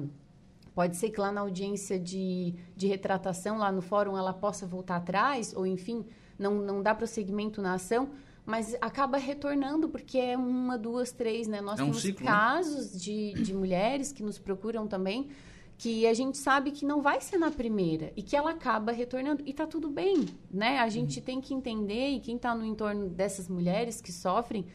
[0.76, 4.96] Pode ser que lá na audiência de, de retratação, lá no fórum, ela possa voltar
[4.96, 6.04] atrás, ou enfim,
[6.38, 8.10] não, não dá prosseguimento na ação,
[8.44, 11.62] mas acaba retornando porque é uma, duas, três, né?
[11.62, 13.00] Nós é um temos ciclo, casos né?
[13.00, 15.30] de, de mulheres que nos procuram também
[15.78, 19.42] que a gente sabe que não vai ser na primeira e que ela acaba retornando
[19.44, 20.78] e tá tudo bem, né?
[20.78, 21.24] A gente uhum.
[21.24, 24.66] tem que entender e quem está no entorno dessas mulheres que sofrem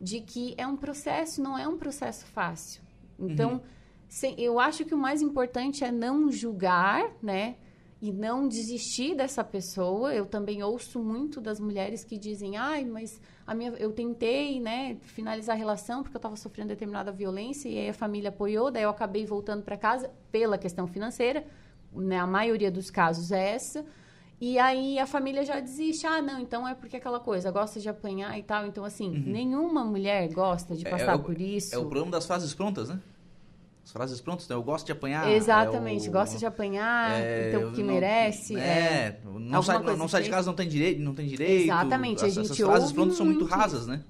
[0.00, 2.82] de que é um processo, não é um processo fácil.
[3.18, 3.60] Então, uhum.
[4.08, 7.56] sem, eu acho que o mais importante é não julgar, né?
[8.04, 10.14] E não desistir dessa pessoa.
[10.14, 14.98] Eu também ouço muito das mulheres que dizem: "Ai, mas a minha eu tentei, né,
[15.00, 18.82] finalizar a relação porque eu estava sofrendo determinada violência e aí a família apoiou, daí
[18.82, 21.46] eu acabei voltando para casa pela questão financeira,
[21.90, 22.18] né?
[22.18, 23.86] A maioria dos casos é essa.
[24.38, 26.06] E aí a família já desiste.
[26.06, 28.66] Ah, não, então é porque aquela coisa, gosta de apanhar e tal.
[28.66, 29.32] Então, assim, uhum.
[29.32, 31.74] nenhuma mulher gosta de passar é, é o, por isso.
[31.74, 33.00] É o problema das fases prontas, né?
[33.84, 34.56] As frases prontas, né?
[34.56, 35.30] Eu gosto de apanhar.
[35.30, 38.56] Exatamente, é o, gosta de apanhar, é, então o que não, merece.
[38.56, 41.64] É, é não, sai, não, não sai de casa, não tem direito, não tem direito.
[41.64, 44.02] Exatamente, as, a gente Essas frases prontas muito são muito rasas, né?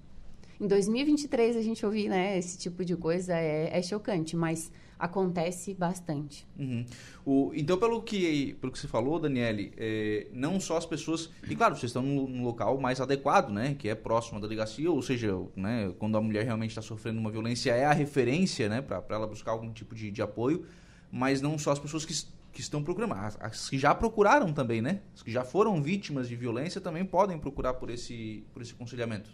[0.60, 4.70] Em 2023 a gente ouvir né, esse tipo de coisa é, é chocante, mas
[5.04, 6.46] acontece bastante.
[6.58, 6.84] Uhum.
[7.26, 11.28] O, então, pelo que, pelo que você falou, Daniele, é, não só as pessoas.
[11.48, 13.74] E claro, vocês estão num, local mais adequado, né?
[13.78, 17.30] Que é próximo à delegacia, ou seja, né, quando a mulher realmente está sofrendo uma
[17.30, 18.80] violência, é a referência, né?
[18.80, 20.64] Para ela buscar algum tipo de, de apoio.
[21.12, 22.14] Mas não só as pessoas que,
[22.50, 25.02] que estão procurando, as, as que já procuraram também, né?
[25.14, 29.30] As que já foram vítimas de violência também podem procurar por esse, por esse aconselhamento.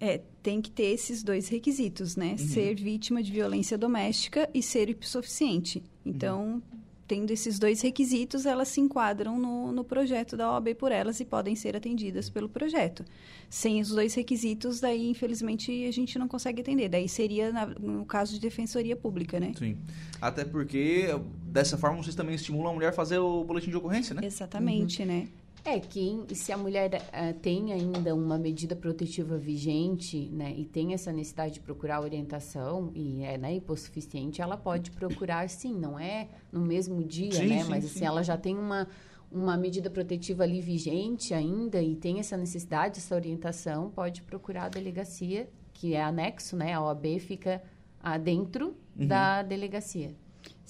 [0.00, 2.30] É, tem que ter esses dois requisitos, né?
[2.30, 2.38] Uhum.
[2.38, 5.82] Ser vítima de violência doméstica e ser hipossuficiente.
[6.06, 6.62] Então, uhum.
[7.06, 11.24] tendo esses dois requisitos, elas se enquadram no, no projeto da OAB por elas e
[11.26, 13.04] podem ser atendidas pelo projeto.
[13.50, 16.88] Sem os dois requisitos, daí, infelizmente, a gente não consegue atender.
[16.88, 19.52] Daí seria na, no caso de defensoria pública, né?
[19.58, 19.76] Sim.
[20.18, 21.08] Até porque,
[21.42, 24.24] dessa forma, vocês também estimulam a mulher a fazer o boletim de ocorrência, né?
[24.24, 25.08] Exatamente, uhum.
[25.08, 25.28] né?
[25.64, 30.94] É que se a mulher uh, tem ainda uma medida protetiva vigente, né, e tem
[30.94, 36.28] essa necessidade de procurar orientação e é né, hipossuficiente, ela pode procurar sim, não é
[36.50, 37.62] no mesmo dia, sim, né?
[37.62, 38.04] Sim, mas assim, sim.
[38.04, 38.88] ela já tem uma,
[39.30, 44.68] uma medida protetiva ali vigente ainda e tem essa necessidade, essa orientação, pode procurar a
[44.68, 46.72] delegacia, que é anexo, né?
[46.72, 47.62] A OAB fica
[48.22, 49.06] dentro uhum.
[49.06, 50.14] da delegacia.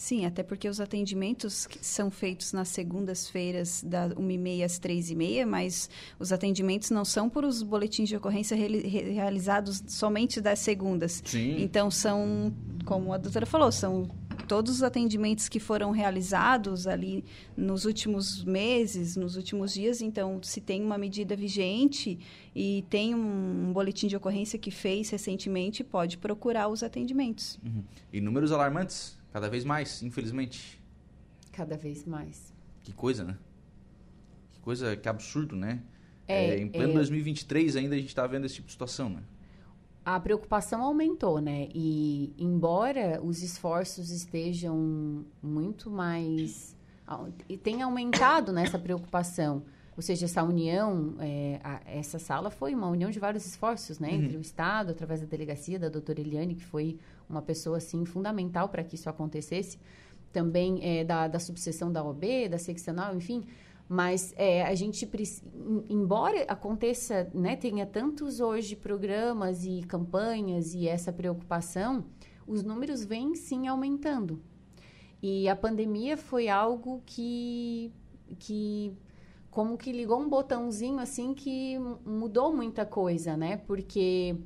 [0.00, 6.32] Sim, até porque os atendimentos são feitos nas segundas-feiras, da 1h30 às 3h30, mas os
[6.32, 11.22] atendimentos não são por os boletins de ocorrência re realizados somente das segundas.
[11.22, 11.56] Sim.
[11.60, 12.50] Então, são,
[12.86, 14.08] como a doutora falou, são
[14.48, 17.22] todos os atendimentos que foram realizados ali
[17.54, 20.00] nos últimos meses, nos últimos dias.
[20.00, 22.18] Então, se tem uma medida vigente
[22.56, 27.60] e tem um, boletim de ocorrência que fez recentemente, pode procurar os atendimentos.
[27.62, 27.84] Uhum.
[28.10, 29.19] E números alarmantes?
[29.32, 30.80] Cada vez mais, infelizmente.
[31.52, 32.52] Cada vez mais.
[32.82, 33.36] Que coisa, né?
[34.52, 35.82] Que coisa, que absurdo, né?
[36.26, 36.94] É, é, em pleno é...
[36.94, 39.22] 2023 ainda a gente está vendo esse tipo de situação, né?
[40.04, 41.68] A preocupação aumentou, né?
[41.74, 46.76] E embora os esforços estejam muito mais...
[47.48, 49.64] E tem aumentado nessa preocupação.
[49.96, 54.08] Ou seja, essa união, é, a, essa sala foi uma união de vários esforços, né?
[54.08, 54.14] Uhum.
[54.14, 56.98] Entre o Estado, através da delegacia da doutora Eliane, que foi
[57.30, 59.78] uma pessoa assim fundamental para que isso acontecesse,
[60.32, 63.44] também é, da, da subseção da OB, da seccional, enfim.
[63.88, 65.08] Mas é, a gente,
[65.88, 72.04] embora aconteça, né, tenha tantos hoje programas e campanhas e essa preocupação,
[72.46, 74.40] os números vêm sim aumentando.
[75.22, 77.92] E a pandemia foi algo que,
[78.38, 78.96] que
[79.50, 83.56] como que ligou um botãozinho assim que mudou muita coisa, né?
[83.56, 84.36] Porque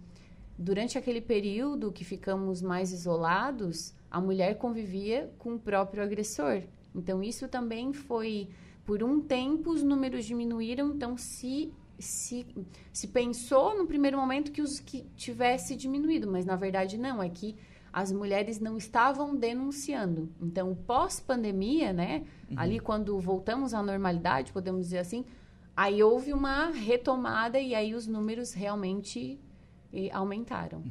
[0.57, 6.62] Durante aquele período que ficamos mais isolados, a mulher convivia com o próprio agressor.
[6.95, 8.49] Então, isso também foi.
[8.85, 12.47] Por um tempo, os números diminuíram, então se, se,
[12.93, 17.31] se pensou no primeiro momento que os que tivesse diminuído, mas na verdade não, é
[17.31, 17.57] que
[17.90, 20.29] as mulheres não estavam denunciando.
[20.40, 22.59] Então, pós-pandemia, né, uhum.
[22.59, 25.25] ali quando voltamos à normalidade, podemos dizer assim,
[25.77, 29.40] aí houve uma retomada e aí os números realmente
[29.95, 30.83] e aumentaram.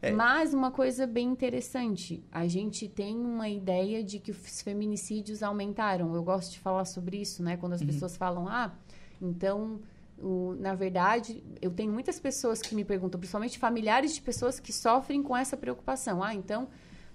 [0.00, 0.10] É.
[0.10, 6.14] Mas uma coisa bem interessante, a gente tem uma ideia de que os feminicídios aumentaram.
[6.14, 7.56] Eu gosto de falar sobre isso, né?
[7.56, 7.86] Quando as uhum.
[7.86, 8.74] pessoas falam, ah,
[9.20, 9.80] então,
[10.18, 14.72] o, na verdade, eu tenho muitas pessoas que me perguntam, principalmente familiares de pessoas que
[14.72, 16.22] sofrem com essa preocupação.
[16.22, 16.68] Ah, então,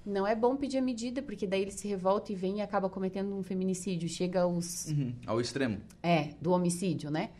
[0.05, 2.89] não é bom pedir a medida, porque daí ele se revolta e vem e acaba
[2.89, 4.07] cometendo um feminicídio.
[4.07, 4.85] Chega aos...
[4.87, 5.13] Uhum.
[5.25, 5.79] Ao extremo.
[6.01, 7.31] É, do homicídio, né?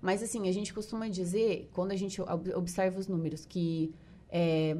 [0.00, 2.20] Mas, assim, a gente costuma dizer, quando a gente
[2.54, 3.92] observa os números, que,
[4.30, 4.76] é,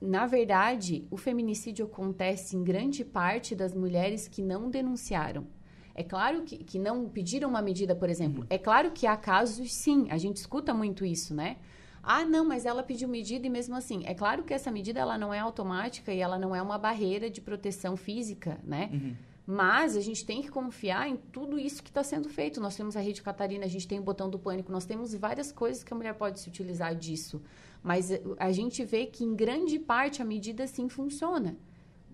[0.00, 5.46] na verdade, o feminicídio acontece em grande parte das mulheres que não denunciaram.
[5.94, 8.42] É claro que, que não pediram uma medida, por exemplo.
[8.42, 8.46] Uhum.
[8.50, 11.56] É claro que há casos, sim, a gente escuta muito isso, né?
[12.02, 14.04] Ah, não, mas ela pediu medida e mesmo assim.
[14.06, 17.28] É claro que essa medida ela não é automática e ela não é uma barreira
[17.28, 18.90] de proteção física, né?
[18.92, 19.16] Uhum.
[19.46, 22.60] Mas a gente tem que confiar em tudo isso que está sendo feito.
[22.60, 25.52] Nós temos a Rede Catarina, a gente tem o botão do pânico, nós temos várias
[25.52, 27.40] coisas que a mulher pode se utilizar disso.
[27.80, 31.56] Mas eh, a gente vê que, em grande parte, a medida sim funciona.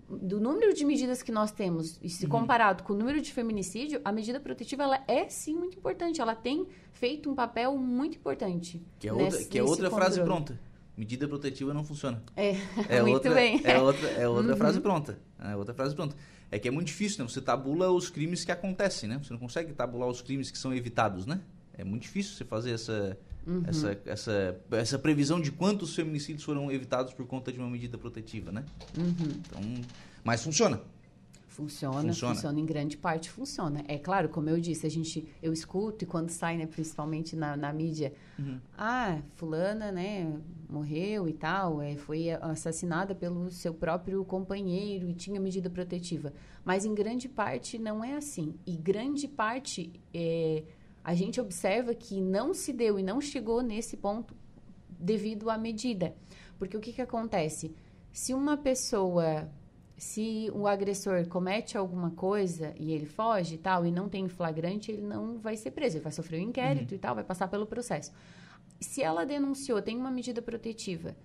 [0.07, 2.29] Do número de medidas que nós temos, e se uhum.
[2.29, 6.21] comparado com o número de feminicídio, a medida protetiva ela é sim muito importante.
[6.21, 8.79] Ela tem feito um papel muito importante.
[8.99, 10.59] Que é outra, nesse, que é outra frase pronta.
[10.95, 12.21] Medida protetiva não funciona.
[12.35, 12.51] É,
[12.87, 13.59] é muito outra, bem.
[13.63, 14.57] É outra, é outra uhum.
[14.57, 15.19] frase pronta.
[15.39, 16.15] É outra frase pronta
[16.53, 17.29] é que é muito difícil, né?
[17.29, 19.19] Você tabula os crimes que acontecem, né?
[19.23, 21.41] Você não consegue tabular os crimes que são evitados, né?
[21.75, 23.63] É muito difícil você fazer essa, uhum.
[23.65, 28.51] essa, essa, essa previsão de quantos feminicídios foram evitados por conta de uma medida protetiva,
[28.51, 28.63] né?
[28.95, 29.41] Uhum.
[29.47, 29.61] Então,
[30.23, 30.79] mas funciona.
[31.53, 32.33] Funciona, Funciona.
[32.33, 33.83] funciona, em grande parte funciona.
[33.87, 37.55] É claro, como eu disse, a gente eu escuto e quando sai, né, principalmente na,
[37.55, 38.11] na mídia,
[38.75, 40.35] ah, fulana, né,
[40.67, 46.33] morreu e tal, é, foi assassinada pelo seu próprio companheiro e tinha medida protetiva.
[46.65, 48.55] Mas em grande parte não é assim.
[48.65, 50.63] E grande parte é,
[51.03, 54.35] a gente observa que não se deu e não chegou nesse ponto
[54.89, 56.15] devido à medida.
[56.57, 57.75] Porque o que, que acontece?
[58.11, 59.47] Se uma pessoa
[60.03, 64.91] se o agressor comete alguma coisa e ele foge e tal, e não tem flagrante,
[64.91, 67.65] ele não vai ser preso, ele vai sofrer um inquérito e tal, vai passar pelo
[67.65, 68.11] processo.
[68.81, 71.15] Se ela denunciou, tem uma medida protetiva,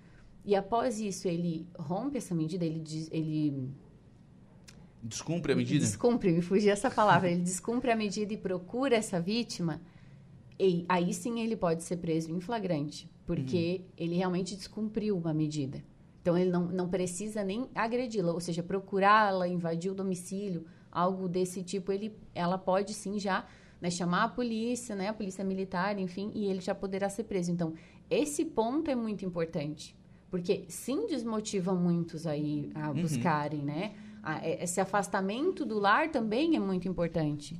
[0.44, 3.68] e após isso ele rompe essa medida, ele, diz- ele
[5.02, 5.84] Descumpre a medida?
[5.84, 9.80] descumpre, me fugiu essa palavra, ele descumpre a medida e procura essa vítima,
[10.58, 15.82] e aí sim ele pode ser preso em flagrante, porque ele realmente descumpriu uma medida.
[16.28, 21.62] Então ele não, não precisa nem agredi-la, ou seja, procurá-la, invadir o domicílio, algo desse
[21.62, 23.46] tipo, ele, ela pode sim já
[23.80, 27.50] né, chamar a polícia, né, a polícia militar, enfim, e ele já poderá ser preso.
[27.50, 27.72] Então,
[28.10, 29.96] esse ponto é muito importante,
[30.30, 33.94] porque sim desmotiva muitos aí a buscarem, né?
[34.22, 37.58] A- Esse afastamento do lar também é muito importante.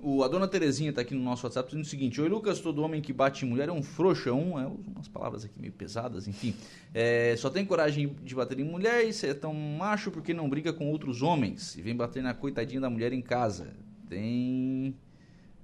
[0.00, 2.82] O, a dona Terezinha tá aqui no nosso WhatsApp dizendo o seguinte: Oi, Lucas, todo
[2.82, 4.58] homem que bate em mulher é um frouxo, é um.
[4.60, 6.54] É umas palavras aqui meio pesadas, enfim.
[6.92, 10.48] É, só tem coragem de bater em mulher e você é tão macho porque não
[10.50, 13.68] briga com outros homens e vem bater na coitadinha da mulher em casa.
[14.08, 14.94] Tem.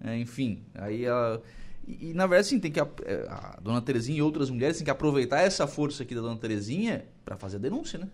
[0.02, 1.42] é, enfim, aí ela.
[1.86, 2.80] E, e, na verdade, sim, tem que.
[2.80, 6.20] a- é, A dona Terezinha e outras mulheres têm que aproveitar essa força aqui da
[6.22, 8.08] dona Terezinha para fazer a denúncia, né?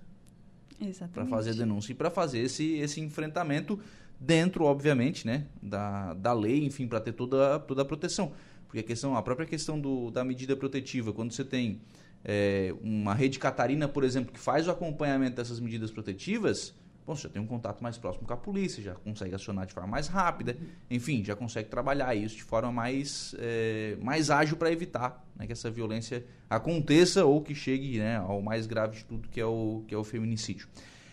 [0.80, 1.14] Exatamente.
[1.14, 3.80] para fazer a denúncia e para fazer esse, esse enfrentamento
[4.18, 8.32] dentro, obviamente, né, da, da lei, enfim, para ter toda, toda a proteção.
[8.66, 11.80] Porque a questão, a própria questão do, da medida protetiva, quando você tem
[12.24, 16.74] é, uma rede Catarina, por exemplo, que faz o acompanhamento dessas medidas protetivas,
[17.06, 19.72] bom, você já tem um contato mais próximo com a polícia, já consegue acionar de
[19.72, 20.56] forma mais rápida,
[20.90, 25.52] enfim, já consegue trabalhar isso de forma mais, é, mais ágil para evitar né, que
[25.52, 29.84] essa violência aconteça ou que chegue né, ao mais grave de tudo, que é o,
[29.86, 30.66] que é o feminicídio.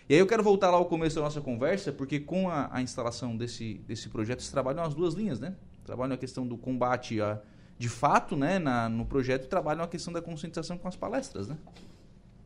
[0.09, 2.81] E aí eu quero voltar lá ao começo da nossa conversa, porque com a, a
[2.81, 5.55] instalação desse, desse projeto, vocês trabalham as duas linhas, né?
[5.85, 7.39] Trabalham a questão do combate a,
[7.77, 11.47] de fato, né, na, no projeto, e trabalham a questão da conscientização com as palestras,
[11.47, 11.57] né?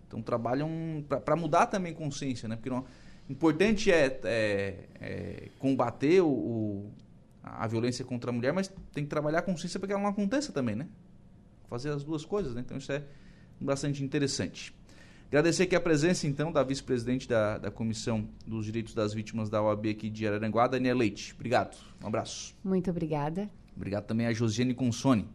[0.08, 2.56] Então trabalham para mudar também consciência, né?
[2.56, 2.86] Porque não,
[3.30, 6.91] importante é, é, é combater o, o-
[7.43, 10.10] a violência contra a mulher, mas tem que trabalhar a consciência para que ela não
[10.10, 10.88] aconteça também, né?
[11.70, 12.62] Fazer as duas coisas, né?
[12.63, 13.04] Então isso é
[13.60, 14.74] bastante interessante.
[15.28, 19.62] Agradecer aqui a presença, então, da vice-presidente da, da Comissão dos Direitos das Vítimas da
[19.62, 21.34] OAB aqui de Araranguá, Daniela Leite.
[21.36, 21.76] Obrigado.
[22.02, 22.56] Um abraço.
[22.63, 23.50] Muito obrigada.
[23.76, 25.28] Obrigado também a Josiane Consone.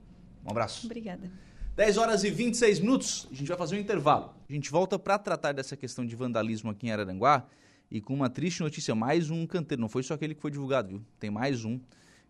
[0.46, 0.86] Um abraço.
[0.86, 1.30] Obrigada.
[1.76, 4.34] 10 horas e 26 minutos, a gente vai fazer um intervalo.
[4.48, 7.46] A gente volta para tratar dessa questão de vandalismo aqui em Araranguá
[7.90, 10.88] e com uma triste notícia, mais um canteiro, não foi só aquele que foi divulgado,
[10.88, 11.02] viu?
[11.18, 11.78] Tem mais um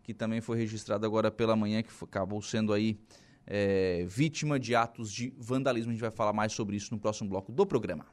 [0.03, 2.99] que também foi registrado agora pela manhã, que foi- acabou sendo aí
[3.47, 5.91] é, vítima de atos de vandalismo.
[5.91, 8.07] A gente vai falar mais sobre isso no próximo bloco do programa.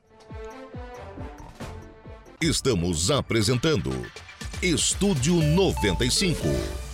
[2.42, 3.92] Estamos apresentando
[4.62, 6.89] Estúdio 95.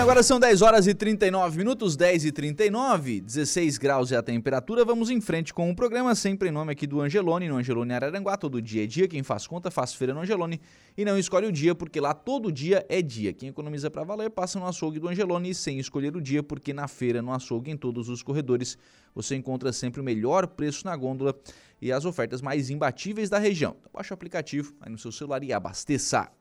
[0.00, 4.22] Bem, agora são 10 horas e 39 minutos, 10 e 39, 16 graus é a
[4.22, 4.82] temperatura.
[4.82, 8.36] Vamos em frente com o programa, sempre em nome aqui do Angelone, no Angelone Araranguá.
[8.38, 10.58] Todo dia é dia, quem faz conta faz feira no Angelone
[10.96, 13.34] e não escolhe o dia, porque lá todo dia é dia.
[13.34, 16.88] Quem economiza para valer passa no açougue do Angelone sem escolher o dia, porque na
[16.88, 18.78] feira, no açougue, em todos os corredores,
[19.14, 21.38] você encontra sempre o melhor preço na gôndola
[21.80, 23.76] e as ofertas mais imbatíveis da região.
[23.78, 26.39] Então, baixa o aplicativo aí no seu celular e abasteça.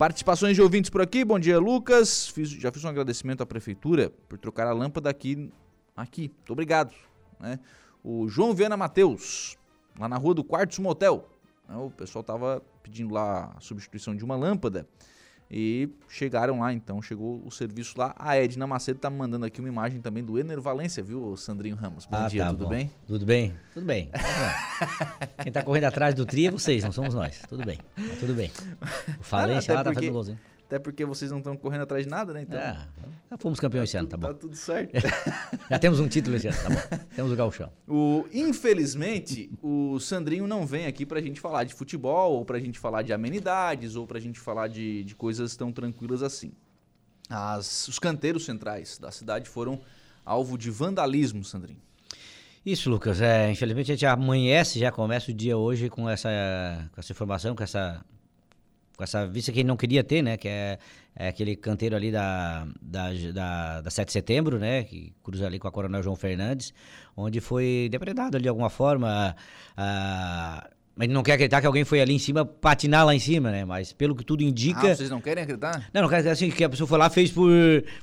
[0.00, 1.22] Participações de ouvintes por aqui.
[1.26, 2.26] Bom dia, Lucas.
[2.28, 5.52] Fiz- já fiz um agradecimento à prefeitura por trocar a lâmpada aqui.
[5.94, 6.32] Aqui.
[6.38, 6.94] Muito obrigado.
[7.38, 7.60] né?
[8.02, 9.58] O João Viana Mateus,
[9.98, 11.28] lá na rua do Quartos Motel.
[11.68, 14.88] O pessoal tava pedindo lá a substituição de uma lâmpada.
[15.52, 18.14] E chegaram lá, então, chegou o serviço lá.
[18.16, 21.74] A Edna Macedo tá me mandando aqui uma imagem também do Ener Valência, viu, Sandrinho
[21.74, 22.06] Ramos?
[22.06, 22.70] Bom Ah, dia, tá tudo bom.
[22.70, 22.90] bem?
[23.06, 23.54] Tudo bem?
[23.74, 24.10] Tudo bem.
[25.42, 27.42] Quem tá correndo atrás do tri é vocês, não somos nós.
[27.48, 27.78] Tudo bem.
[28.20, 28.50] Tudo bem.
[29.20, 30.38] O falência até lá tá porque- fazendo golzinho.
[30.70, 32.42] Até porque vocês não estão correndo atrás de nada, né?
[32.42, 32.86] Então, Ah,
[33.28, 34.34] já fomos campeões esse ano, tá tá bom.
[34.34, 34.92] tudo certo.
[35.68, 37.04] Já temos um título esse ano, tá bom.
[37.16, 37.72] Temos o gauchão.
[37.88, 42.78] O, infelizmente, o Sandrinho não vem aqui pra gente falar de futebol, ou pra gente
[42.78, 46.52] falar de amenidades, ou pra gente falar de, de coisas tão tranquilas assim.
[47.28, 49.80] As- os canteiros centrais da cidade foram
[50.24, 51.80] alvo de vandalismo, Sandrinho.
[52.64, 53.20] Isso, Lucas.
[53.20, 56.28] É, infelizmente a gente amanhece, já começa o dia hoje com essa,
[56.92, 58.04] com essa informação, com essa,
[59.00, 60.36] com essa vista que gente não queria ter, né?
[60.36, 60.78] Que é
[61.14, 64.84] é aquele canteiro ali da, da, da, da 7 de setembro, né?
[64.84, 66.72] Que cruza ali com a Coronel João Fernandes,
[67.16, 69.34] onde foi depredado ali de alguma forma.
[69.76, 70.70] Ah,
[71.00, 73.64] mas não quer acreditar que alguém foi ali em cima patinar lá em cima, né?
[73.64, 74.92] Mas pelo que tudo indica.
[74.92, 75.88] Ah, vocês não querem acreditar?
[75.94, 77.50] Não, não quero dizer assim que a pessoa foi lá fez por,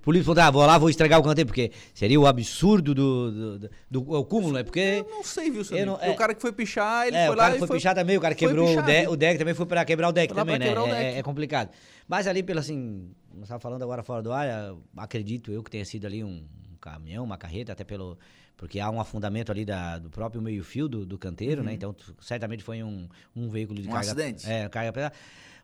[0.02, 3.60] por livre ah, vou lá, vou estragar o canteiro, porque seria o absurdo do, do,
[3.60, 4.64] do, do o cúmulo, né?
[4.64, 4.80] Porque.
[5.06, 5.86] Eu não sei, viu, senhor?
[5.86, 6.10] não- é.
[6.10, 7.78] O cara que foi pichar, ele é, foi o lá cara e foi foi...
[7.78, 9.12] pichar também, o cara quebrou o, pichar, deck, viu?
[9.12, 10.74] o deck também foi pra quebrar o deck também, né?
[10.74, 11.20] o É- deck.
[11.20, 11.70] É, complicado.
[12.08, 15.86] Mas ali, pelo assim, nós estávamos falando agora fora do ar, acredito eu que tenha
[15.86, 16.44] sido ali um,
[16.74, 18.18] um caminhão, uma carreta, até pelo.
[18.58, 21.74] Porque há um afundamento ali da, do próprio meio-fio do, do canteiro, né?
[21.74, 23.94] Então, t- certamente foi um, um veículo de Uhum.
[23.94, 24.12] Um carga.
[24.12, 24.50] acidente.
[24.50, 25.14] É, carga pesada.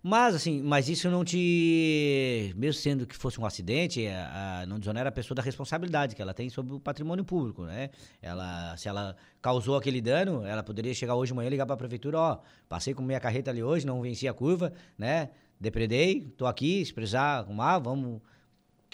[0.05, 2.53] Mas, assim, mas isso não te.
[2.57, 6.21] Mesmo sendo que fosse um acidente, a- a- não desonera a pessoa da responsabilidade que
[6.21, 7.89] ela tem sobre o patrimônio público, né?
[8.21, 11.75] Ela, se ela causou aquele dano, ela poderia chegar hoje de manhã e ligar para
[11.75, 15.29] a prefeitura: ó, passei com minha carreta ali hoje, não venci a curva, né?
[15.59, 18.21] Depredei, tô aqui, se precisar arrumar, vamos.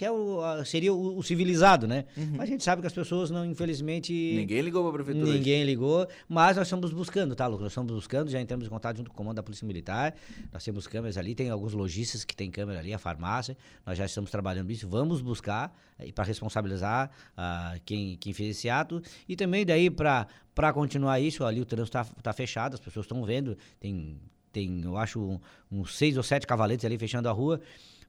[0.00, 2.06] Que é o, a- seria o, o civilizado, né?
[2.32, 4.10] Mas a gente sabe que as pessoas não, infelizmente.
[4.34, 5.26] Ninguém ligou pra prefeitura.
[5.26, 5.36] hoje.
[5.36, 7.64] Ninguém ligou, mas nós estamos buscando, tá, Lucas?
[7.64, 10.14] Nós estamos buscando, já entramos em contato junto com o comando da Polícia Militar.
[10.50, 13.54] Nós temos câmeras ali, tem alguns lojistas que têm câmera ali, a farmácia.
[13.84, 14.88] Nós já estamos trabalhando isso.
[14.88, 15.70] Vamos buscar
[16.14, 19.02] para responsabilizar ah, quem, quem fez esse ato.
[19.28, 20.26] E também daí para
[20.72, 24.16] continuar isso, ali o trânsito está tá fechado, as pessoas estão vendo, tem,
[24.50, 25.38] tem, eu acho, um-
[25.70, 27.60] uns seis ou sete cavaletes ali fechando a rua.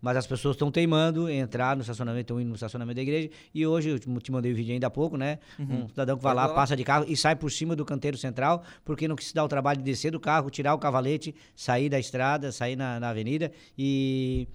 [0.01, 3.29] Mas as pessoas estão teimando em entrar no estacionamento, estão indo no estacionamento da igreja.
[3.53, 5.37] E hoje, eu te mandei o vídeo ainda há pouco, né?
[5.59, 8.63] Um cidadão que vai lá, passa de carro e sai por cima do canteiro central,
[8.83, 11.87] porque não quis se dar o trabalho de descer do carro, tirar o cavalete, sair
[11.87, 14.47] da estrada, sair na, na avenida e,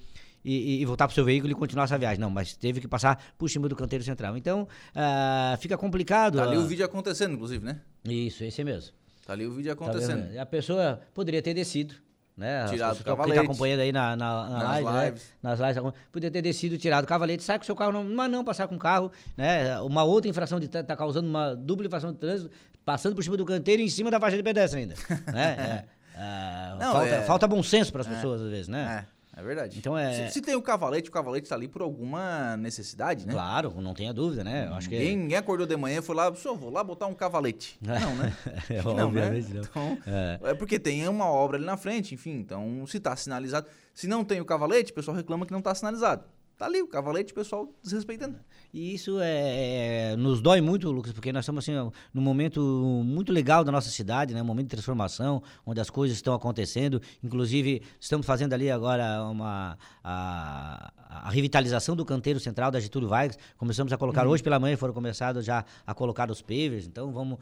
[0.45, 2.19] e, e voltar pro seu veículo e continuar essa viagem.
[2.19, 4.37] Não, mas teve que passar por cima do canteiro central.
[4.37, 6.39] Então, ah, fica complicado.
[6.39, 7.81] Tá ali ah, o vídeo acontecendo, inclusive, né?
[8.05, 8.93] Isso, esse mesmo.
[9.25, 10.29] Tá ali o vídeo Tá acontecendo.
[10.29, 10.39] vendo?
[10.39, 11.95] a pessoa poderia ter descido.
[12.37, 12.67] Né?
[12.69, 13.41] Tirado o cavalete.
[13.41, 15.05] acompanhando aí na, na, na Nas live, né?
[15.07, 15.33] lives.
[15.43, 18.31] nas lives, poderia ter descido, tirado o cavalete, sai com o seu carro, não, mas
[18.31, 19.81] não passar com o carro, né?
[19.81, 22.51] Uma outra infração de trânsito, tá causando uma dupla infração de trânsito,
[22.85, 24.95] passando por cima do canteiro e em cima da faixa de pedestre ainda,
[25.33, 25.85] né?
[26.15, 29.07] É, ah, Não, falta, é- falta bom senso para as pessoas às vezes, né?
[29.09, 29.79] É, é verdade.
[29.79, 33.33] Então é- Se, se tem o cavalete, o cavalete tá ali por alguma necessidade, né?
[33.33, 34.67] Claro, não tenha dúvida, né?
[34.69, 37.07] Eu acho que Ninguém, ninguém acordou de manhã e foi lá, senhor, vou lá botar
[37.07, 37.79] um cavalete.
[37.83, 38.33] Não, né?
[38.71, 39.05] É, não, né?
[39.05, 39.61] obviamente não.
[39.63, 40.39] Então, É.
[40.43, 40.55] é.
[40.55, 42.33] porque tem uma obra ali na frente, enfim.
[42.39, 43.67] Então, se tá sinalizado.
[43.95, 46.25] Se não tem o cavalete, o pessoal reclama que não tá sinalizado.
[46.57, 48.39] Tá ali o cavalete, o pessoal desrespeitando.
[48.77, 51.73] E isso é, é- nos dói muito, Lucas, porque nós estamos assim,
[52.13, 52.61] num momento
[53.07, 54.43] muito legal da nossa cidade, né?
[54.43, 57.01] Um momento de transformação, onde as coisas estão acontecendo.
[57.25, 63.39] Inclusive, estamos fazendo ali agora uma a, a revitalização do canteiro central da Getúlio Vargas.
[63.57, 66.87] Começamos a colocar hoje pela manhã foram começados já a colocar os pavers.
[66.87, 67.39] Então vamos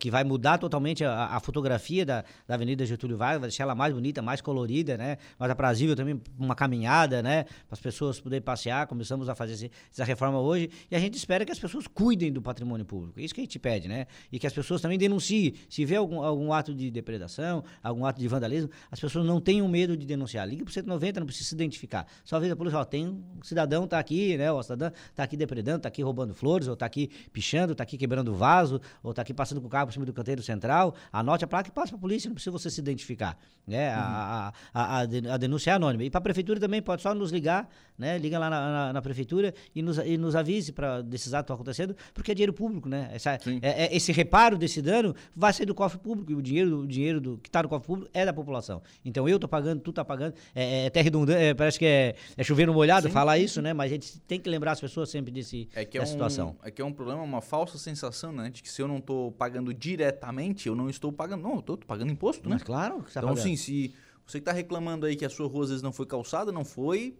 [0.00, 3.74] que vai mudar totalmente a, a fotografia da, da Avenida Getúlio Vargas, vai deixar ela
[3.74, 5.18] mais bonita, mais colorida, né?
[5.38, 7.44] Mais aprazível também uma caminhada, né?
[7.44, 8.86] Para as pessoas poderem passear.
[8.86, 12.40] Começamos a fazer essa reforma hoje e a gente espera que as pessoas cuidem do
[12.42, 13.18] patrimônio público.
[13.20, 14.06] É isso que a gente pede, né?
[14.32, 15.54] E que as pessoas também denunciem.
[15.68, 19.66] Se vê algum, algum ato de depredação, algum ato de vandalismo, as pessoas não tenham
[19.68, 20.48] medo de denunciar.
[20.48, 22.06] Liga pro 190, não precisa se identificar.
[22.24, 24.50] Só avisa a polícia, ó, tem um cidadão tá aqui, né?
[24.52, 27.96] O cidadão tá aqui depredando, tá aqui roubando flores, ou tá aqui pichando, tá aqui
[27.96, 30.94] quebrando vaso, ou tá aqui passando com o carro por cima do canteiro central.
[31.12, 33.38] Anote a placa e passa pra polícia, não precisa você se identificar.
[33.66, 33.90] Né?
[33.90, 36.04] A, a, a, a a denúncia é anônima.
[36.04, 37.68] E pra prefeitura também pode só nos ligar,
[37.98, 38.16] né?
[38.18, 41.52] Liga lá na, na- na prefeitura e nos, e nos avise para desses atos que
[41.52, 43.10] estão acontecendo, porque é dinheiro público, né?
[43.12, 43.58] Essa, Sim.
[43.62, 46.86] é- é- esse reparo desse dano vai sair do cofre público, e o dinheiro, o
[46.86, 48.82] dinheiro do, que está no cofre público é da população.
[49.04, 52.14] Então eu tô pagando, tu tá pagando, é, é até redundante, é, parece que é,
[52.36, 53.72] é chover no molhado falar isso, né?
[53.72, 56.14] Mas a gente tem que lembrar as pessoas sempre desse, É que é dessa um,
[56.14, 56.56] situação.
[56.62, 58.50] é que é um problema, uma falsa sensação, né?
[58.50, 61.42] De que se eu não tô pagando diretamente, eu não estou pagando.
[61.42, 62.54] Não, eu tô pagando imposto, né?
[62.56, 63.44] Mas claro que você tá Então, pagando.
[63.44, 63.94] sim, se
[64.26, 66.64] você que tá reclamando aí que a sua rua às vezes não foi calçada, não
[66.64, 67.16] foi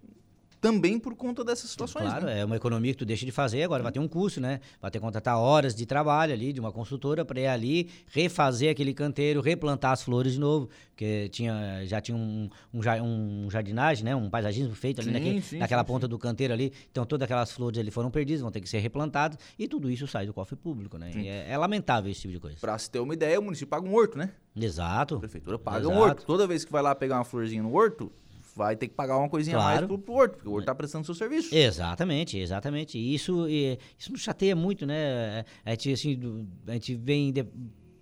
[0.61, 2.41] também por conta dessas situações, Claro, né?
[2.41, 4.61] é uma economia que tu deixa de fazer, agora vai ter um custo, né?
[4.81, 8.71] Vai ter que contratar horas de trabalho ali, de uma consultora, para ir ali, refazer
[8.71, 13.49] aquele canteiro, replantar as flores de novo, porque tinha, já tinha um, um, ja- um
[13.51, 14.17] jardinagem, né?
[14.17, 17.25] Um paisagismo feito ali Sim, naquele- sim, naquela sim, ponta do canteiro ali, então todas
[17.25, 20.35] aquelas flores ali foram perdidas, vão ter que ser replantadas, e tudo isso sai do
[20.35, 21.11] cofre público, né?
[21.15, 22.57] E é, é lamentável esse tipo de coisa.
[22.61, 24.31] Pra se ter uma ideia, o município paga um horto, né?
[24.57, 25.19] A Exato.
[25.21, 26.03] prefeitura paga um Exato.
[26.05, 26.27] horto.
[26.27, 28.11] Toda vez que vai lá pegar uma florzinha no horto,
[28.59, 29.87] vai ter que pagar uma coisinha a mais Claro.
[29.87, 31.55] pro, pro horto, porque o horto tá prestando seu serviço.
[31.55, 32.99] Exatamente, exatamente.
[32.99, 35.45] E Isso, isso nos chateia muito, né?
[35.65, 36.21] A gente, assim,
[36.67, 37.47] a gente vem de-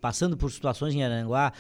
[0.01, 1.53] passando por situações em Aranguá,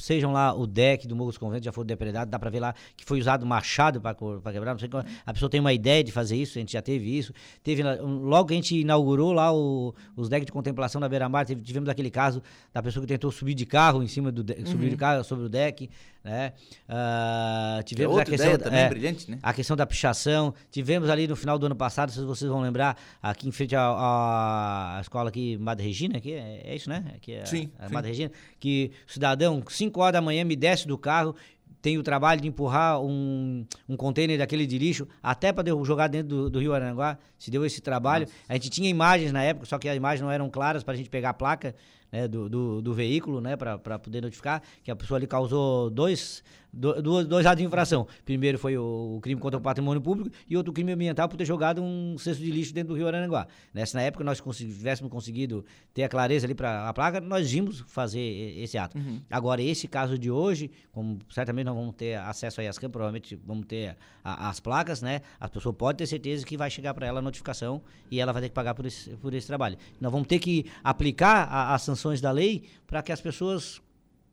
[0.00, 2.74] sejam lá o deck do Morro dos Conventos, já foi depredado, dá pra ver lá
[2.96, 4.14] que foi usado machado para
[4.52, 6.82] quebrar, não sei como, a pessoa tem uma ideia de fazer isso, a gente já
[6.82, 7.32] teve isso.
[7.62, 11.88] Teve, logo que a gente inaugurou lá o- os decks de contemplação da beira-mar, tivemos
[11.88, 12.42] aquele caso
[12.72, 15.44] da pessoa que tentou subir de carro em cima do deck, subiu de carro sobre
[15.44, 15.88] o deck,
[16.24, 16.52] né?
[16.88, 19.38] É tivemos a outra questão também é, brilhante, né?
[19.42, 20.54] a questão da pichação.
[20.70, 24.96] Tivemos ali no final do ano passado, se vocês vão lembrar, aqui em frente à,
[24.96, 27.04] à escola aqui, Madre Regina, aqui, é, é isso, né?
[27.16, 27.94] Aqui é a- Sim, a, sim.
[27.94, 31.34] Madre Regina, que o cidadão, 5 horas da manhã, me desce do carro,
[31.82, 36.28] tem o trabalho de empurrar um, um container daquele de lixo até para jogar dentro
[36.28, 38.28] do, do Rio Aranguá, se deu esse trabalho.
[38.48, 40.96] A gente tinha imagens na época, só que as imagens não eram claras para a
[40.96, 41.74] gente pegar a placa
[42.12, 46.44] né, do, do, do veículo, né, para poder notificar que a pessoa ali causou dois,
[46.72, 48.06] do, duas- dois atos de infração.
[48.24, 51.82] Primeiro foi o, crime contra o patrimônio público e outro crime ambiental por ter jogado
[51.82, 53.46] um cesto de lixo dentro do Rio Aranguá.
[53.74, 57.80] Nessa na época nós tivéssemos conseguido ter a clareza ali para a placa, nós vimos
[57.86, 58.20] fazer
[58.58, 58.96] esse ato.
[59.30, 63.38] Agora esse caso de hoje, como certamente nós vamos ter acesso aí às câmeras, provavelmente
[63.44, 65.20] vamos ter a- as placas, né?
[65.38, 68.40] A pessoa pode ter certeza que vai chegar para ela a notificação e ela vai
[68.42, 69.76] ter que pagar por esse, por esse trabalho.
[70.00, 73.80] Nós vamos ter que aplicar a- as sanções da lei para que as pessoas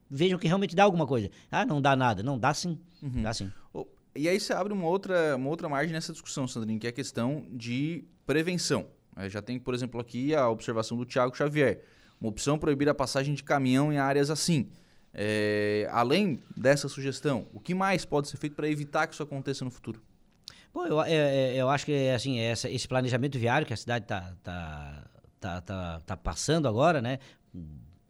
[0.09, 1.29] vejam que realmente dá alguma coisa.
[1.51, 2.23] Ah, não dá nada.
[2.23, 2.79] Não, dá sim.
[3.01, 3.51] Dá sim.
[4.15, 6.93] E aí você abre uma outra, uma outra margem nessa discussão, Sandrinho, que é a
[6.93, 8.87] questão de prevenção.
[9.15, 11.81] Eh, Já tem, por exemplo, aqui a observação do Tiago Xavier.
[12.19, 14.67] Uma opção proibir a passagem de caminhão em áreas assim.
[15.13, 19.63] Eh, além dessa sugestão, o que mais pode ser feito para evitar que isso aconteça
[19.63, 20.01] no futuro?
[20.73, 24.05] Bom, eu, é- é- eu acho que assim, essa- esse planejamento viário que a cidade
[24.05, 25.03] está tá,
[25.39, 27.19] tá, tá, tá passando agora, né?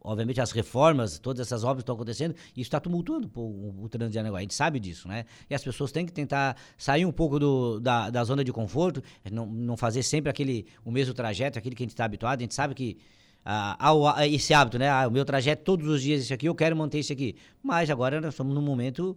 [0.02, 4.22] Obviamente as reformas, todas essas obras estão acontecendo, e isso está tumultuando o, o trânsito
[4.22, 4.34] de.
[4.34, 5.26] A gente sabe disso, né?
[5.48, 9.02] E as pessoas têm que tentar sair um pouco do, da, da zona de conforto,
[9.30, 12.38] não, não fazer sempre aquele, o mesmo trajeto, aquele que a gente está habituado.
[12.38, 12.96] A gente sabe que
[13.44, 14.88] ah, há esse hábito, né?
[14.88, 17.36] Ah, o meu trajeto todos os dias esse aqui, eu quero manter esse aqui.
[17.62, 19.16] Mas agora nós estamos num momento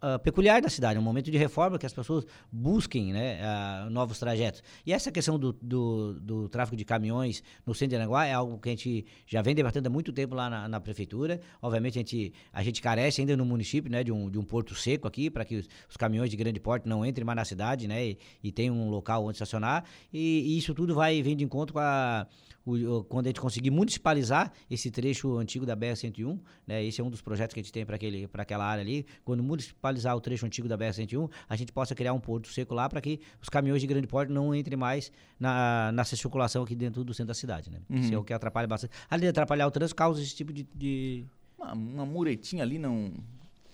[0.00, 4.18] ah, peculiar da cidade, um momento de reforma que as pessoas busquem né, ah, novos
[4.18, 4.62] trajetos.
[4.86, 8.58] E essa questão do, do, do tráfego de caminhões no centro de Aranaguá é algo
[8.58, 11.40] que a gente já vem debatendo há muito tempo lá na, na prefeitura.
[11.60, 14.74] Obviamente a gente, a gente carece ainda no município né, de, um, de um porto
[14.74, 17.88] seco aqui para que os, os caminhões de grande porte não entrem mais na cidade
[17.88, 19.84] né, e, e tenham um local onde estacionar.
[20.12, 22.26] E, e isso tudo vai vir de encontro com a
[22.70, 27.10] o- quando a gente conseguir municipalizar esse trecho antigo da BR-101, né, esse é um
[27.10, 30.68] dos projetos que a gente tem para aquela área ali, quando municipalizar o trecho antigo
[30.68, 33.86] da BR-101, a gente possa criar um porto seco lá para que os caminhões de
[33.86, 37.70] grande porte não entrem mais na, nessa circulação aqui dentro do centro da cidade.
[37.70, 37.78] Né?
[38.00, 38.92] Isso é o que atrapalha bastante.
[39.08, 40.66] Além de atrapalhar o trânsito, causa esse tipo de...
[40.74, 41.24] de-
[41.58, 43.12] Uma, uma muretinha ali não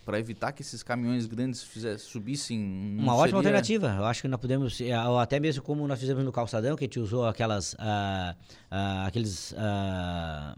[0.05, 2.61] para evitar que esses caminhões grandes fizer, subissem.
[2.99, 3.95] Uma ótima seria- alternativa.
[3.99, 4.79] Eu acho que nós podemos,
[5.09, 8.35] ou até mesmo como nós fizemos no calçadão, que a gente usou aquelas, ah,
[8.71, 10.57] ah, aqueles, ah,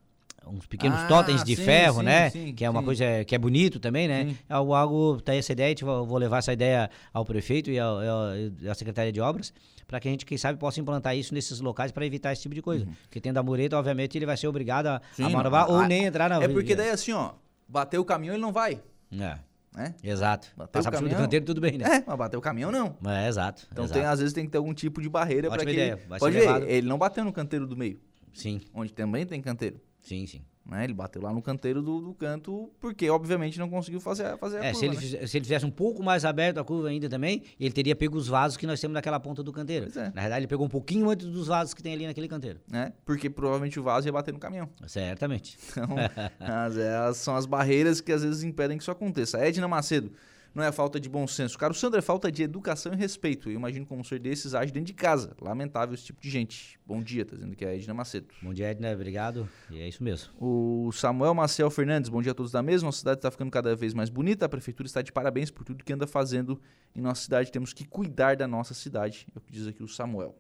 [0.49, 2.31] uns pequenos Ah, totens de sim, ferro, sim, né?
[2.31, 4.37] sim, que é uma coisa que é bonito também, né?
[4.49, 7.99] É algo, algo tá essa ideia, eu vou levar essa ideia ao prefeito e ao-
[7.99, 9.53] ao- à Secretaria de Obras,
[9.89, 12.55] para que a gente, quem sabe, possa implantar isso nesses locais para evitar esse tipo
[12.55, 12.87] de coisa.
[13.03, 15.27] Porque tendo a mureta, obviamente, ele vai ser obrigado a, Uhum.
[15.27, 17.33] A não, manovar ou nem entrar na É porque daí assim, ó,
[17.69, 18.81] bater o caminhão ele não vai,
[19.13, 19.39] É,
[19.75, 19.95] né?
[20.03, 20.49] exato.
[20.57, 21.85] Bateu Passar o por cima do canteiro, tudo bem, né?
[21.85, 22.97] É, mas bater o caminhão não.
[23.07, 23.67] É, exato.
[23.71, 24.01] Então exato.
[24.01, 26.07] tem, às vezes tem que ter algum tipo de barreira para que ideia, ele...
[26.09, 26.65] vai Pode levado.
[26.65, 28.01] ver, ele não bateu no canteiro do meio,
[28.35, 29.81] Sim, onde também tem canteiro.
[30.01, 30.43] sim, sim.
[30.69, 30.83] Né?
[30.83, 34.59] Ele bateu lá no canteiro do, do canto, porque obviamente não conseguiu fazer, a- fazer
[34.59, 35.27] a É, curva, se ele, né?
[35.29, 38.27] se ele fizesse um pouco mais aberto a curva ainda também, ele teria pego os
[38.27, 39.87] vasos que nós temos naquela ponta do canteiro.
[39.97, 40.11] É.
[40.13, 42.59] Na verdade, ele pegou um pouquinho antes dos vasos que tem ali naquele canteiro.
[42.69, 42.93] né?
[43.05, 44.69] Porque provavelmente o vaso ia bater no caminhão.
[44.89, 45.57] Certamente.
[45.71, 45.87] Então,
[46.41, 49.39] as, é, as- são as barreiras que às vezes impedem que isso aconteça.
[49.39, 50.11] Edna Macedo,
[50.57, 51.59] não é falta de bom senso.
[51.59, 53.51] Cara, o Sandro é falta de educação e respeito.
[53.51, 55.37] Eu imagino como um ser desses age dentro de casa.
[55.39, 56.81] Lamentável esse tipo de gente.
[56.87, 58.29] Bom dia, tá dizendo que é a Edna Macedo.
[58.41, 58.91] Bom dia, Edna.
[58.91, 59.47] Obrigado.
[59.71, 60.33] E é isso mesmo.
[60.41, 62.87] O Samuel Maciel Fernandes, bom dia a todos da mesma.
[62.87, 64.47] Nossa cidade está ficando cada vez mais bonita.
[64.47, 66.59] A prefeitura está de parabéns por tudo que anda fazendo
[66.95, 67.53] em nossa cidade.
[67.53, 69.27] Temos que cuidar da nossa cidade.
[69.35, 70.35] É o que diz aqui o Samuel.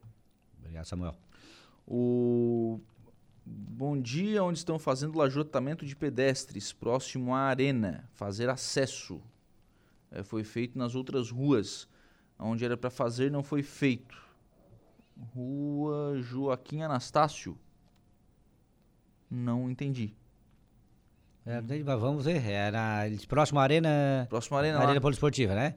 [0.58, 1.14] Obrigado, Samuel.
[1.86, 2.80] O
[3.44, 9.22] Bom dia, onde estão fazendo lajotamento de pedestres, próximo à arena, fazer acesso.
[10.11, 11.88] É, foi feito nas outras ruas,
[12.38, 14.16] onde era para fazer não foi feito.
[15.34, 17.59] Rua Joaquim Anastácio.
[19.30, 20.14] Não entendi.
[21.44, 21.61] É,
[21.96, 22.44] vamos ver.
[22.44, 24.26] É na, próximo à Arena.
[24.28, 24.90] Próximo à arena, na lá.
[24.90, 25.76] Arena Poliesportiva, né?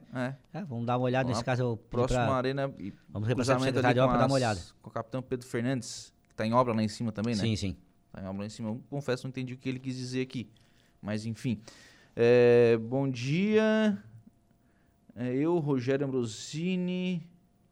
[0.52, 1.56] É, É, vamos dar uma olhada Vamos nesse lá.
[1.56, 1.76] caso.
[1.88, 4.60] próximo pra- arena e Vamos repassar ali secretário de obra para dar uma olhada.
[4.82, 7.40] com o capitão Pedro Fernandes, que está em obra lá em cima também, né?
[7.40, 7.76] Sim, sim.
[8.12, 8.70] Tá em obra lá em cima.
[8.70, 10.50] Eu confesso, não entendi o que ele quis dizer aqui.
[11.00, 11.60] Mas enfim.
[12.16, 13.96] É, bom dia.
[15.20, 17.22] É, eu, Rogério Ambrosini.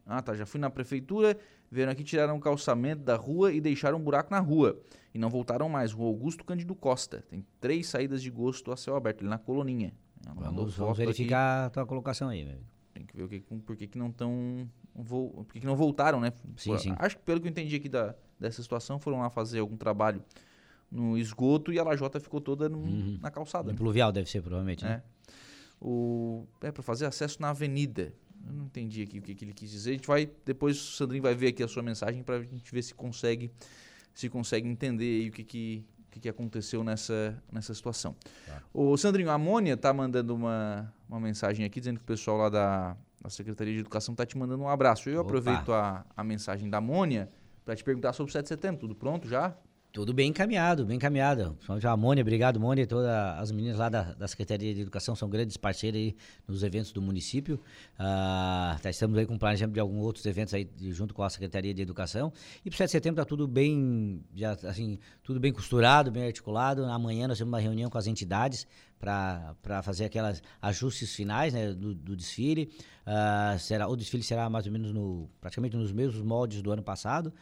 [0.04, 0.34] Ah, tá.
[0.34, 1.36] Já fui na prefeitura.
[1.70, 4.78] Vieram aqui, tiraram o calçamento da rua e deixaram um buraco na rua.
[5.14, 5.92] E não voltaram mais.
[5.92, 7.24] Rua Augusto Cândido Costa.
[7.28, 9.92] Tem três saídas de gosto a céu aberto, ali na coloninha.
[10.26, 11.06] Ela Vamos, vamos aqui.
[11.06, 12.66] verificar a tua colocação aí, meu amigo.
[12.92, 14.68] Tem que ver o que, por que, que não estão.
[14.94, 16.32] Por que, que não voltaram, né?
[16.56, 16.92] Sim, Por- sim.
[16.98, 20.22] Acho que pelo que eu entendi aqui da, dessa situação, foram lá fazer algum trabalho
[20.90, 23.18] no esgoto e a lajota ficou toda no- Uhum.
[23.22, 23.66] na calçada.
[23.66, 23.76] No né?
[23.78, 25.02] pluvial deve ser, provavelmente, né?
[25.04, 25.17] É.
[25.80, 28.12] o, é para fazer acesso na avenida.
[28.46, 29.90] Eu não entendi aqui o que, que, ele quis dizer.
[29.90, 32.72] A gente vai depois o Sandrinho vai ver aqui a sua mensagem para a gente
[32.72, 33.50] ver se consegue
[34.14, 38.16] se consegue entender o que, que, que, que aconteceu nessa, nessa situação.
[38.46, 38.62] Tá.
[38.74, 42.48] O Sandrinho, a Mônia está mandando uma, uma mensagem aqui dizendo que o pessoal lá
[42.48, 45.08] da, da Secretaria de Educação está te mandando um abraço.
[45.08, 45.28] Eu Opa.
[45.28, 47.30] aproveito a, a mensagem da Mônia
[47.64, 48.80] para te perguntar sobre o 7 de setembro.
[48.80, 49.56] Tudo pronto já?
[49.90, 51.56] Tudo bem encaminhado, bem encaminhado.
[51.66, 55.56] A Mônia, obrigado Mônia, todas as meninas lá da, da, Secretaria de Educação são grandes
[55.56, 56.14] parceiras aí
[56.46, 57.58] nos eventos do município.
[57.98, 61.72] Ah, tá, estamos aí com planejamento de alguns outros eventos aí junto com a Secretaria
[61.72, 62.30] de Educação.
[62.62, 66.26] E para o 7 de setembro está tudo bem, já, assim, tudo bem costurado, bem
[66.26, 66.84] articulado.
[66.84, 68.66] Amanhã nós temos uma reunião com as entidades
[69.00, 72.70] para fazer aquelas ajustes finais né, do, do desfile.
[73.06, 76.82] Ah, será, o desfile será mais ou menos no, praticamente nos mesmos moldes do ano
[76.82, 77.32] passado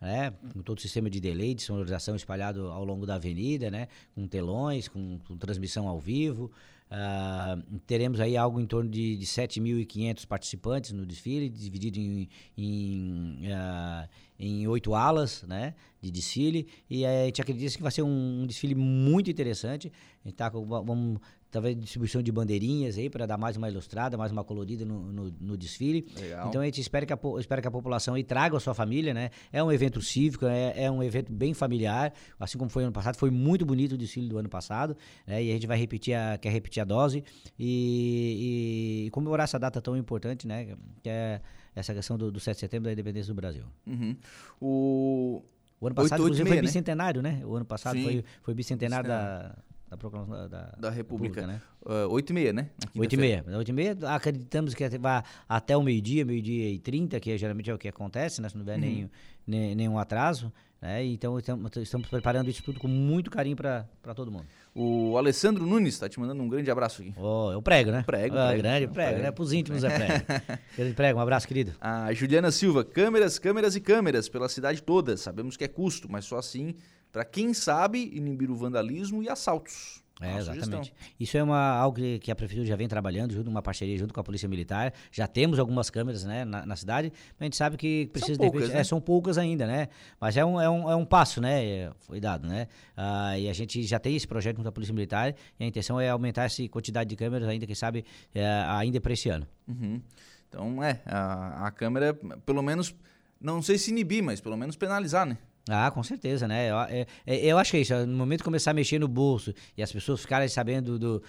[0.00, 0.32] né?
[0.52, 3.88] Com todo o sistema de delay, de sonorização espalhado ao longo da avenida, né?
[4.14, 6.50] Com telões, com, com transmissão ao vivo.
[6.90, 12.28] Uh, teremos aí algo em torno de, de 7.500 participantes no desfile, dividido em,
[12.58, 16.66] em, uh, em oito alas né, de desfile.
[16.88, 19.92] E a gente acredita que vai ser um, um desfile muito interessante.
[20.24, 21.20] A gente tá com, vamos
[21.50, 25.34] talvez distribuição de bandeirinhas aí para dar mais uma ilustrada, mais uma colorida no, no,
[25.40, 26.06] no desfile.
[26.18, 26.48] Legal.
[26.48, 29.12] Então a gente espera que a, espera que a população aí traga a sua família,
[29.12, 29.30] né?
[29.52, 33.16] É um evento cívico, é, é um evento bem familiar, assim como foi ano passado,
[33.16, 34.96] foi muito bonito o desfile do ano passado,
[35.26, 35.42] né?
[35.42, 37.24] E a gente vai repetir a, quer repetir a dose
[37.58, 40.76] e, e comemorar essa data tão importante, né?
[41.02, 41.40] Que é
[41.74, 43.64] essa questão do, do 7 de setembro da independência do Brasil.
[43.86, 44.16] Uhum.
[44.60, 45.42] O...
[45.80, 46.62] O ano passado, 8, 8 inclusive, 6, foi né?
[46.62, 47.40] bicentenário, né?
[47.42, 49.56] O ano passado foi, foi bicentenário da,
[49.90, 51.40] da proclamação da, da República.
[51.40, 51.60] República né?
[52.06, 52.70] Uh, 8 e meia, né?
[52.96, 53.44] 8 e meia.
[53.48, 57.74] 8 e meia, acreditamos que vai até o meio-dia, meio-dia e 30, que geralmente é
[57.74, 58.48] o que acontece, né?
[58.48, 58.80] Se não tiver uhum.
[58.80, 59.10] nenhum,
[59.44, 60.52] nem, nenhum atraso.
[60.80, 61.04] Né?
[61.04, 63.84] Então estamos preparando isso tudo com muito carinho para
[64.14, 64.46] todo mundo.
[64.74, 67.12] O Alessandro Nunes está te mandando um grande abraço aqui.
[67.18, 68.04] Oh, eu prego, né?
[68.06, 68.38] Prego.
[68.38, 69.30] Ah, prego grande, prego, prego, né?
[69.32, 70.24] Para os íntimos é prego.
[70.78, 71.72] Grande prego, um abraço, querido.
[71.80, 75.16] A Juliana Silva, câmeras, câmeras e câmeras pela cidade toda.
[75.16, 76.76] Sabemos que é custo, mas só assim
[77.12, 80.02] para quem sabe inibir o vandalismo e assaltos.
[80.20, 80.92] É, exatamente.
[81.18, 84.20] Isso é uma, algo que a prefeitura já vem trabalhando, junto uma parceria junto com
[84.20, 84.92] a Polícia Militar.
[85.10, 88.44] Já temos algumas câmeras né, na, na cidade, mas a gente sabe que precisa são
[88.44, 88.80] poucas, repente, né?
[88.80, 89.88] é, são poucas ainda, né?
[90.20, 91.90] Mas é um, é um, é um passo, né?
[92.00, 92.68] Foi dado, né?
[92.94, 95.98] Ah, e a gente já tem esse projeto junto à Polícia Militar e a intenção
[95.98, 98.04] é aumentar essa quantidade de câmeras ainda, quem sabe,
[98.34, 99.46] é, ainda para esse ano.
[99.66, 100.02] Uhum.
[100.48, 102.12] Então, é, a, a câmera,
[102.44, 102.94] pelo menos,
[103.40, 105.38] não sei se inibir, mas pelo menos penalizar, né?
[105.68, 106.70] Ah, com certeza, né?
[106.70, 107.94] Eu, é, é, eu acho que é isso.
[108.06, 111.22] No momento de começar a mexer no bolso e as pessoas ficarem sabendo do,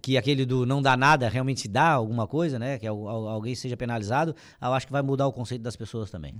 [0.00, 2.78] que aquele do não dá nada realmente dá alguma coisa, né?
[2.78, 6.34] Que alguém seja penalizado, eu acho que vai mudar o conceito das pessoas também.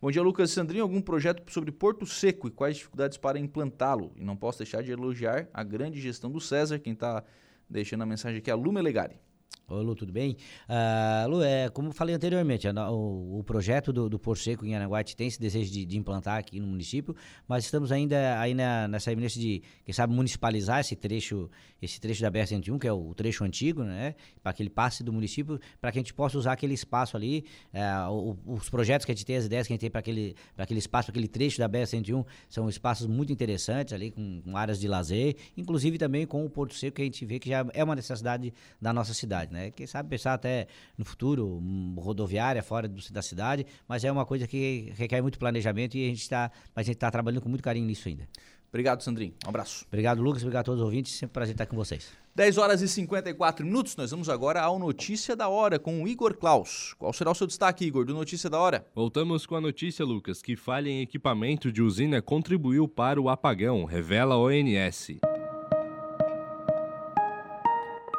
[0.00, 0.82] Bom dia, Lucas Sandrinho.
[0.82, 4.12] Algum projeto sobre Porto Seco e quais dificuldades para implantá-lo?
[4.16, 7.22] E não posso deixar de elogiar a grande gestão do César, quem está
[7.68, 9.20] deixando a mensagem aqui é a Lume Legari.
[9.68, 10.36] Oi, Lu, tudo bem?
[10.68, 15.16] Uh, Lu, é, como falei anteriormente, o, o projeto do, do Por Seco em Aranguate
[15.16, 17.16] tem esse desejo de, de, implantar aqui no município,
[17.48, 21.50] mas estamos ainda aí na, nessa iminência de, quem sabe, municipalizar esse trecho,
[21.82, 24.14] esse trecho da BR-101, que é o, o, trecho antigo, né?
[24.40, 27.44] Para que ele passe do município, para que a gente possa usar aquele espaço ali,
[27.74, 29.98] uh, o, os projetos que a gente tem, as ideias que a gente tem para
[29.98, 34.78] aquele, aquele espaço, aquele trecho da BR-101, são espaços muito interessantes ali, com, com áreas
[34.78, 37.82] de lazer, inclusive também com o Porto Seco, que a gente vê que já é
[37.82, 39.55] uma necessidade da nossa cidade, né?
[39.74, 41.62] Quem sabe pensar até no futuro,
[41.96, 46.08] rodoviária fora do, da cidade, mas é uma coisa que requer muito planejamento e a
[46.08, 48.28] gente está, mas a gente está trabalhando com muito carinho nisso ainda.
[48.68, 49.32] Obrigado, Sandrinho.
[49.44, 49.86] Um abraço.
[49.88, 50.42] Obrigado, Lucas.
[50.42, 51.12] Obrigado a todos os ouvintes.
[51.14, 52.10] Sempre um prazer estar com vocês.
[52.34, 53.96] 10 horas e 54 minutos.
[53.96, 56.94] Nós vamos agora ao Notícia da Hora com o Igor Klaus.
[56.98, 58.86] Qual será o seu destaque, Igor, do Notícia da Hora?
[58.94, 63.84] Voltamos com a notícia, Lucas, que falha em equipamento de usina contribuiu para o apagão,
[63.84, 65.16] revela a ONS.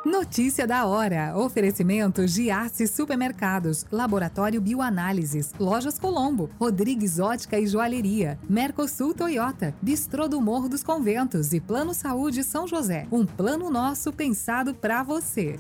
[0.08, 1.38] Notícia da hora.
[1.38, 10.40] Oferecimento Giasse Supermercados, Laboratório Bioanálises, Lojas Colombo, Rodrigues Ótica e Joalheria, Mercosul Toyota, Bistrô do
[10.40, 13.06] Morro dos Conventos e Plano Saúde São José.
[13.12, 15.60] Um plano nosso pensado para você.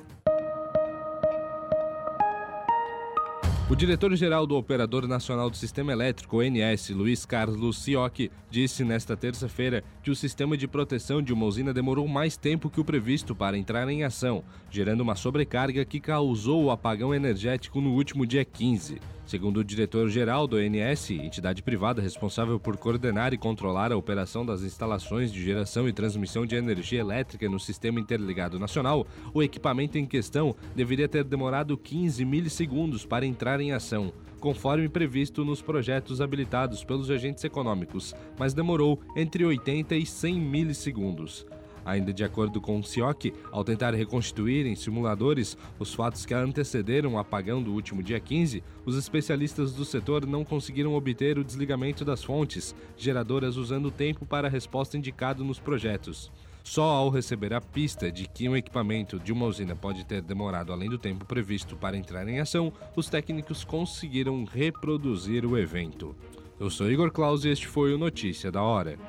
[3.69, 9.83] O diretor-geral do Operador Nacional do Sistema Elétrico, ONS, Luiz Carlos Sioc, disse nesta terça-feira
[10.01, 13.57] que o sistema de proteção de uma usina demorou mais tempo que o previsto para
[13.57, 14.41] entrar em ação,
[14.71, 19.01] gerando uma sobrecarga que causou o apagão energético no último dia 15.
[19.27, 24.61] Segundo o diretor-geral do ONS, entidade privada responsável por coordenar e controlar a operação das
[24.61, 30.05] instalações de geração e transmissão de energia elétrica no Sistema Interligado Nacional, o equipamento em
[30.05, 36.85] questão deveria ter demorado 15 milissegundos para entrar em ação, conforme previsto nos projetos habilitados
[36.85, 41.45] pelos agentes econômicos, mas demorou entre 80 e 100 milissegundos.
[41.87, 47.13] Ainda de acordo com o CIOC, ao tentar reconstituir em simuladores os fatos que antecederam
[47.13, 52.03] o apagão do último dia 15, os especialistas do setor não conseguiram obter o desligamento
[52.03, 56.29] das fontes, geradoras usando o tempo para a resposta indicado nos projetos.
[56.61, 60.73] Só ao receber a pista de que um equipamento de uma usina pode ter demorado
[60.73, 66.13] além do tempo previsto para entrar em ação, os técnicos conseguiram reproduzir o evento.
[66.59, 68.99] Eu sou Igor Claus e este foi o Notícia da Hora.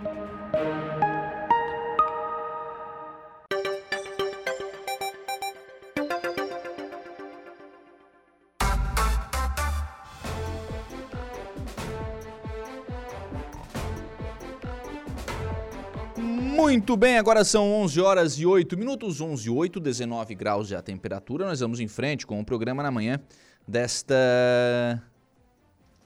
[16.68, 20.82] Muito bem, agora são 11 horas e 8 minutos, 11 e 8, 19 graus a
[20.82, 21.46] temperatura.
[21.46, 23.18] Nós vamos em frente com o programa na manhã
[23.66, 25.02] desta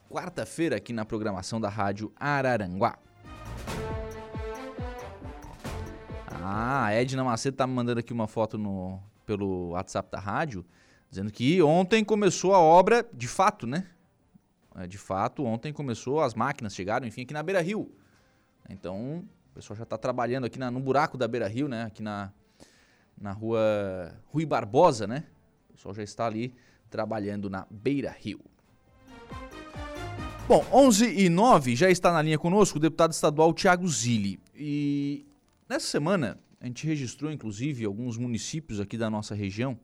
[0.08, 2.96] quarta-feira aqui na programação da Rádio Araranguá.
[6.28, 10.64] Ah, a Edna Macedo tá me mandando aqui uma foto no, pelo WhatsApp da rádio,
[11.10, 13.88] dizendo que ontem começou a obra, de fato, né?
[14.76, 17.90] É, de fato, ontem começou, as máquinas chegaram, enfim, aqui na Beira Rio.
[18.70, 21.84] Então, o pessoal já está trabalhando aqui na, no buraco da Beira Rio, né?
[21.84, 22.32] Aqui na,
[23.20, 23.61] na rua
[24.28, 25.24] Rui Barbosa, né?
[25.68, 26.55] O pessoal já está ali
[26.88, 28.40] trabalhando na Beira Rio.
[30.48, 34.40] Bom, 11 e 9 já está na linha conosco o deputado estadual Tiago Zilli.
[34.57, 35.26] E
[35.68, 39.78] nessa semana a gente registrou, inclusive, alguns municípios aqui da nossa região,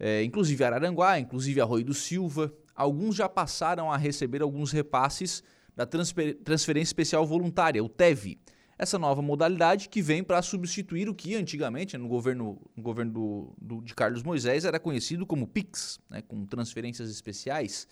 [0.00, 2.50] é, inclusive Araranguá, inclusive Arroio do Silva.
[2.74, 5.44] Alguns já passaram a receber alguns repasses
[5.76, 8.38] da transfer Transferência Especial Voluntária, o TEV.
[8.78, 13.54] Essa nova modalidade que vem para substituir o que antigamente, no governo, no governo do,
[13.60, 17.86] do, de Carlos Moisés, era conhecido como PIX, né, com transferências especiais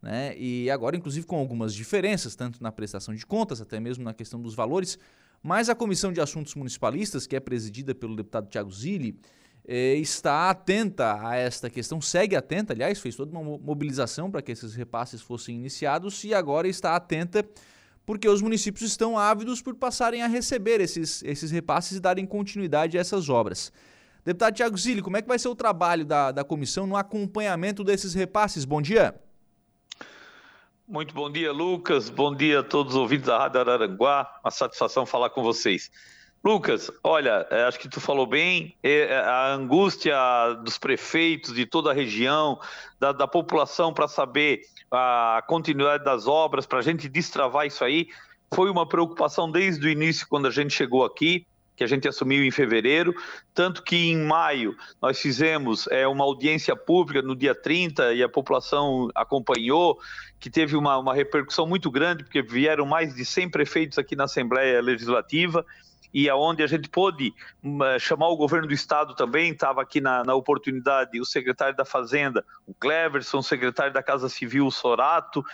[0.00, 0.36] né?
[0.36, 4.40] E agora, inclusive, com algumas diferenças, tanto na prestação de contas, até mesmo na questão
[4.40, 4.98] dos valores.
[5.42, 9.18] Mas a Comissão de Assuntos Municipalistas, que é presidida pelo deputado Tiago Zilli,
[9.66, 14.52] eh, está atenta a esta questão, segue atenta, aliás, fez toda uma mobilização para que
[14.52, 17.44] esses repasses fossem iniciados e agora está atenta
[18.08, 22.96] porque os municípios estão ávidos por passarem a receber esses, esses repasses e darem continuidade
[22.96, 23.70] a essas obras.
[24.24, 27.84] Deputado Tiago Zilli, como é que vai ser o trabalho da, da comissão no acompanhamento
[27.84, 28.64] desses repasses?
[28.64, 29.14] Bom dia.
[30.88, 32.08] Muito bom dia, Lucas.
[32.08, 34.40] Bom dia a todos os ouvintes da Rádio Araranguá.
[34.42, 35.90] Uma satisfação falar com vocês.
[36.42, 40.16] Lucas, olha, é, acho que tu falou bem, é, é, a angústia
[40.62, 42.60] dos prefeitos de toda a região,
[42.98, 48.08] da, da população para saber a continuidade das obras, para a gente destravar isso aí,
[48.54, 51.46] foi uma preocupação desde o início, quando a gente chegou aqui
[51.78, 53.14] que a gente assumiu em fevereiro,
[53.54, 58.28] tanto que em maio nós fizemos é, uma audiência pública no dia 30 e a
[58.28, 59.96] população acompanhou,
[60.40, 64.24] que teve uma, uma repercussão muito grande, porque vieram mais de 100 prefeitos aqui na
[64.24, 65.64] Assembleia Legislativa,
[66.12, 70.00] e aonde a gente pôde hum, eh, chamar o governo do estado também, estava aqui
[70.00, 74.70] na, na, oportunidade o secretário da Fazenda, o Cleverson, o secretário da Casa Civil, o
[74.70, 75.44] Sorato,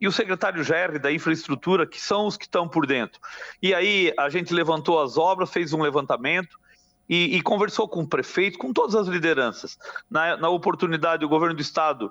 [0.00, 3.20] e o secretário Gerri da Infraestrutura, que são os que estão por dentro.
[3.62, 6.60] E aí a gente levantou as obras, fez um levantamento,
[7.08, 9.76] e, e, conversou com o prefeito, com todas as lideranças.
[10.10, 12.10] Na, na, oportunidade, o governo do estado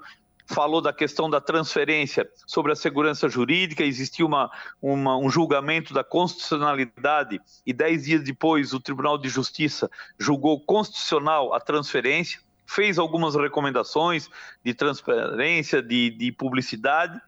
[0.52, 6.04] falou da questão da transferência sobre a segurança jurídica, existiu uma, uma, um julgamento da
[6.04, 9.90] constitucionalidade e dez dias depois o Tribunal de Justiça
[10.20, 14.30] julgou constitucional a transferência, fez algumas recomendações
[14.64, 17.20] de transparência, de, de publicidade,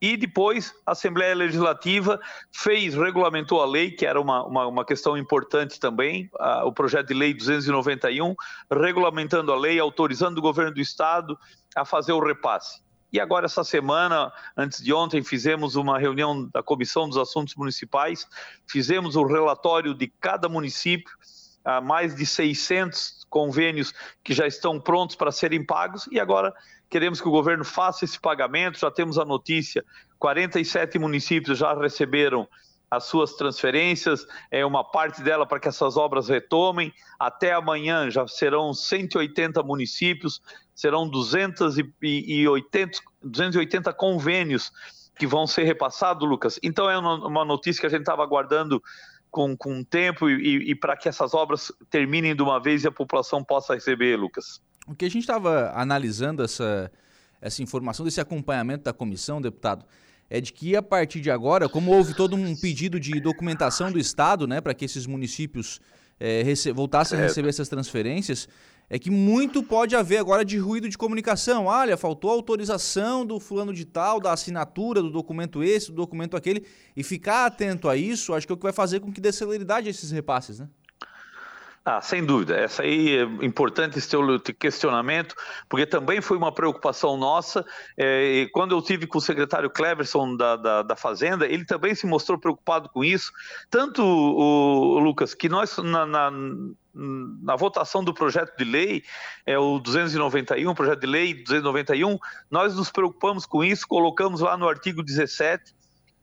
[0.00, 2.20] e depois a Assembleia Legislativa
[2.52, 7.08] fez, regulamentou a lei, que era uma, uma, uma questão importante também, a, o projeto
[7.08, 8.34] de lei 291,
[8.70, 11.38] regulamentando a lei, autorizando o governo do Estado
[11.74, 12.82] a fazer o repasse.
[13.12, 18.26] E agora, essa semana, antes de ontem, fizemos uma reunião da Comissão dos Assuntos Municipais,
[18.66, 21.12] fizemos o relatório de cada município,
[21.64, 26.52] há mais de 600 convênios que já estão prontos para serem pagos, e agora
[26.90, 28.80] queremos que o governo faça esse pagamento.
[28.80, 29.84] Já temos a notícia:
[30.18, 32.48] 47 municípios já receberam
[32.96, 36.92] as suas transferências, é uma parte dela para que essas obras retomem.
[37.18, 40.40] Até amanhã já serão 180 municípios,
[40.74, 44.72] serão 280, 280 convênios
[45.16, 46.58] que vão ser repassados, Lucas.
[46.62, 48.82] Então é uma notícia que a gente estava aguardando
[49.34, 52.92] com, com tempo e, e, para que essas obras terminem de uma vez e a
[52.92, 54.60] população possa receber, Lucas.
[54.86, 56.88] O que a gente estava analisando essa,
[57.40, 59.84] essa informação, desse acompanhamento da comissão, deputado,
[60.34, 64.00] é de que a partir de agora, como houve todo um pedido de documentação do
[64.00, 65.80] Estado, né, para que esses municípios
[66.18, 66.42] é,
[66.74, 68.48] voltassem a receber essas transferências,
[68.90, 71.66] é que muito pode haver agora de ruído de comunicação.
[71.66, 76.66] Olha, faltou autorização do fulano de tal, da assinatura do documento esse, do documento aquele,
[76.96, 79.30] e ficar atento a isso, acho que é o que vai fazer com que dê
[79.30, 80.68] celeridade a esses repasses, né?
[81.86, 82.56] Ah, sem dúvida.
[82.56, 85.34] Essa aí é importante esse teu questionamento,
[85.68, 87.62] porque também foi uma preocupação nossa.
[87.94, 92.06] É, quando eu tive com o secretário Cleverson da, da, da, Fazenda, ele também se
[92.06, 93.30] mostrou preocupado com isso.
[93.68, 96.32] Tanto o, o Lucas, que nós na, na
[96.96, 99.02] na votação do projeto de lei,
[99.44, 102.16] é o 291, projeto de lei 291,
[102.48, 105.74] nós nos preocupamos com isso, colocamos lá no artigo 17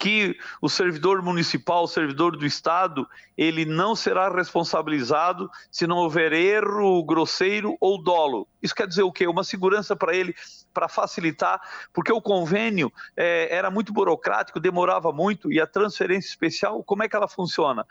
[0.01, 6.33] que o servidor municipal, o servidor do Estado, ele não será responsabilizado se não houver
[6.33, 8.47] erro grosseiro ou dolo.
[8.63, 9.27] Isso quer dizer o quê?
[9.27, 10.33] Uma segurança para ele,
[10.73, 11.61] para facilitar,
[11.93, 17.07] porque o convênio é, era muito burocrático, demorava muito, e a transferência especial, como é
[17.07, 17.85] que ela funciona?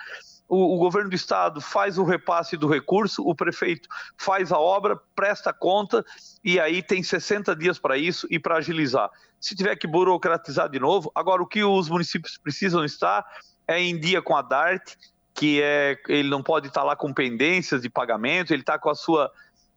[0.50, 3.88] O, o, governo do estado faz o repasse do recurso, o prefeito
[4.18, 6.04] faz a obra, presta conta
[6.44, 9.08] e aí tem 60 dias para isso e para agilizar.
[9.40, 13.24] Se tiver que burocratizar de novo, agora o que os municípios precisam estar
[13.66, 14.96] é em dia com a DART,
[15.32, 18.94] que é ele não pode estar lá com pendências de pagamento, ele está com a
[18.94, 19.30] sua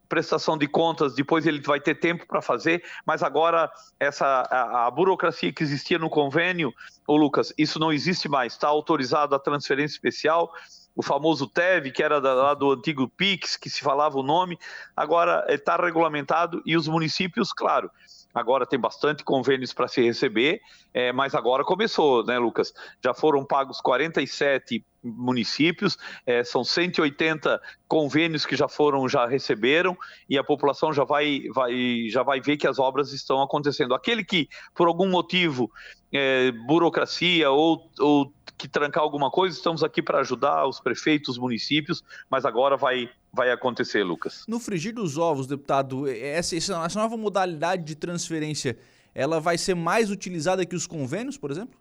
[0.08, 4.90] prestação de contas, depois ele vai ter tempo para fazer, mas agora essa a, a,
[4.90, 6.72] burocracia que existia no convênio,
[7.06, 10.52] o Lucas, isso não existe mais, está autorizado a transferência especial,
[10.96, 14.58] o famoso TEV, que era da, lá do antigo PIX, que se falava o nome,
[14.96, 17.90] agora está regulamentado e os municípios, claro,
[18.32, 20.60] agora tem bastante convênios para se receber,
[20.92, 22.72] é, mas agora começou, né, Lucas?
[23.02, 29.96] Já foram pagos 47 municípios, é, são 180 convênios que já foram, já receberam,
[30.28, 33.94] e a população já vai, vai, já vai ver que as obras estão acontecendo.
[33.94, 35.70] Aquele que, por algum motivo,
[36.12, 41.38] é, burocracia ou, ou que trancar alguma coisa, estamos aqui para ajudar os prefeitos, os
[41.38, 44.44] municípios, mas agora vai, vai acontecer, Lucas.
[44.48, 48.78] No frigir dos ovos, deputado, essa, essa nova modalidade de transferência,
[49.14, 51.78] ela vai ser mais utilizada que os convênios, por exemplo?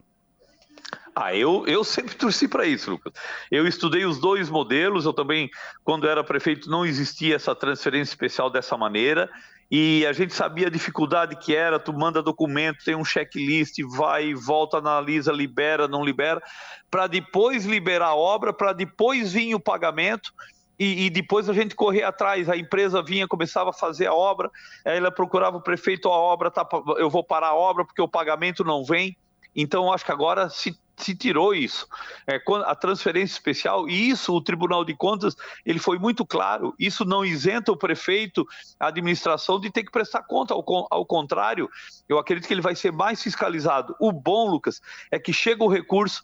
[1.15, 3.13] Ah, eu, eu sempre torci para isso, Lucas.
[3.51, 5.49] Eu estudei os dois modelos, eu também,
[5.83, 9.29] quando era prefeito, não existia essa transferência especial dessa maneira,
[9.69, 14.33] e a gente sabia a dificuldade que era, tu manda documento, tem um checklist, vai,
[14.33, 16.41] volta, analisa, libera, não libera,
[16.89, 20.33] para depois liberar a obra, para depois vir o pagamento,
[20.77, 24.49] e, e, depois a gente corria atrás, a empresa vinha, começava a fazer a obra,
[24.83, 28.63] ela procurava o prefeito, a obra tá, eu vou parar a obra porque o pagamento
[28.63, 29.15] não vem,
[29.55, 31.87] então acho que agora se se tirou isso.
[32.27, 35.35] É, a transferência especial, e isso o Tribunal de Contas
[35.65, 38.45] ele foi muito claro, isso não isenta o prefeito,
[38.79, 41.69] a administração, de ter que prestar conta, ao, ao contrário,
[42.07, 43.95] eu acredito que ele vai ser mais fiscalizado.
[43.99, 44.81] O bom, Lucas,
[45.11, 46.23] é que chega o recurso,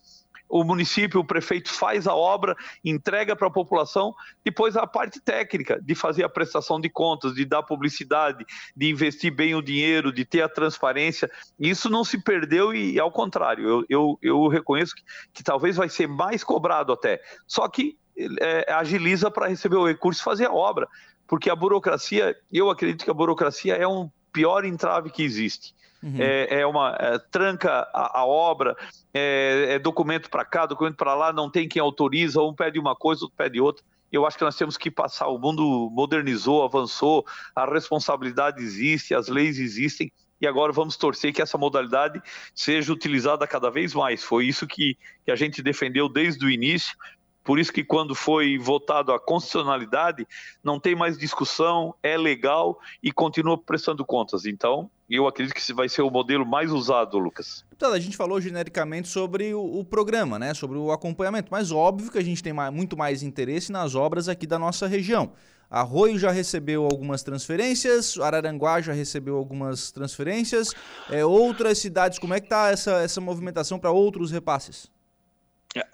[0.49, 5.79] o município, o prefeito faz a obra, entrega para a população, depois a parte técnica
[5.81, 8.43] de fazer a prestação de contas, de dar publicidade,
[8.75, 11.29] de investir bem o dinheiro, de ter a transparência.
[11.59, 15.03] Isso não se perdeu e, ao contrário, eu, eu, eu reconheço que,
[15.35, 17.21] que talvez vai ser mais cobrado até.
[17.47, 17.95] Só que
[18.41, 20.87] é, agiliza para receber o recurso e fazer a obra.
[21.27, 25.75] Porque a burocracia, eu acredito que a burocracia é um pior entrave que existe.
[26.01, 26.15] Uhum.
[26.17, 28.75] É, é, uma é, tranca a, a obra,
[29.13, 32.95] é, é documento para cá, documento para lá, não tem quem autoriza, um pede uma
[32.95, 33.83] coisa, outro pede outra.
[34.11, 35.27] Eu acho que nós temos que passar.
[35.27, 37.25] O mundo modernizou, avançou,
[37.55, 42.21] a responsabilidade existe, as leis existem, e agora vamos torcer que essa modalidade
[42.55, 44.23] seja utilizada cada vez mais.
[44.23, 46.95] Foi isso que, que a gente defendeu desde o início.
[47.43, 50.25] Por isso que quando foi votado a constitucionalidade,
[50.63, 54.45] não tem mais discussão, é legal e continua prestando contas.
[54.45, 57.65] Então, eu acredito que vai ser o modelo mais usado, Lucas.
[57.75, 60.53] Então, a gente falou genericamente sobre o, o, programa, né?
[60.53, 64.29] Sobre o acompanhamento, mas óbvio que a gente tem mais, muito mais interesse nas obras
[64.29, 65.31] aqui da nossa região.
[65.69, 70.73] Arroio já recebeu algumas transferências, Araranguá já recebeu algumas transferências.
[71.09, 74.89] É, outras cidades, como é que está essa, essa movimentação para outros repasses?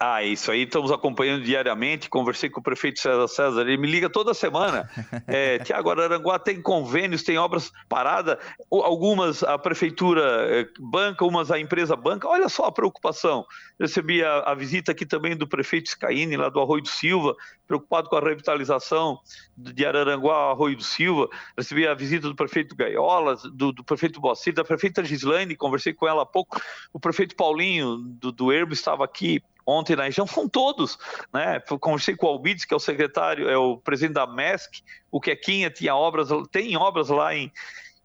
[0.00, 2.08] Ah, isso aí estamos acompanhando diariamente.
[2.08, 4.88] Conversei com o prefeito César César, ele me liga toda semana.
[5.28, 8.38] É, Tiago, Araranguá tem convênios, tem obras paradas,
[8.70, 12.28] algumas a prefeitura é, banca, umas a empresa banca.
[12.28, 13.44] Olha só a preocupação.
[13.78, 17.34] Recebi a, a visita aqui também do prefeito Scaini, lá do Arroio do Silva,
[17.66, 19.18] preocupado com a revitalização
[19.56, 21.28] de Araranguá ao Arroio do Silva.
[21.56, 26.06] Recebi a visita do prefeito Gaiola, do, do prefeito Boacir, da prefeita Gislaine, conversei com
[26.06, 26.60] ela há pouco.
[26.92, 30.96] O prefeito Paulinho, do, do Erbo, estava aqui ontem na região, foram todos,
[31.34, 31.60] né?
[31.80, 35.68] Conversei com o Albides, que é o secretário, é o presidente da MESC, o Quequinha
[35.68, 37.52] tinha obras, tem obras lá em,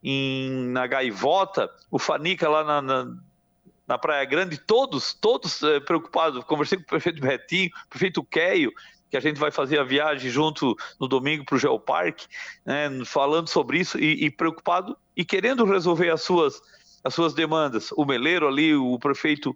[0.03, 3.15] em na Gaivota, o Fanica lá na, na,
[3.87, 6.43] na Praia Grande, todos, todos é, preocupados.
[6.45, 8.71] Conversei com o prefeito Betinho, o prefeito Queio,
[9.11, 12.27] que a gente vai fazer a viagem junto no domingo para o Geoparque,
[12.65, 16.61] né, falando sobre isso e, e, preocupado e querendo resolver as suas,
[17.03, 17.91] as suas demandas.
[17.91, 19.55] O Meleiro ali, o prefeito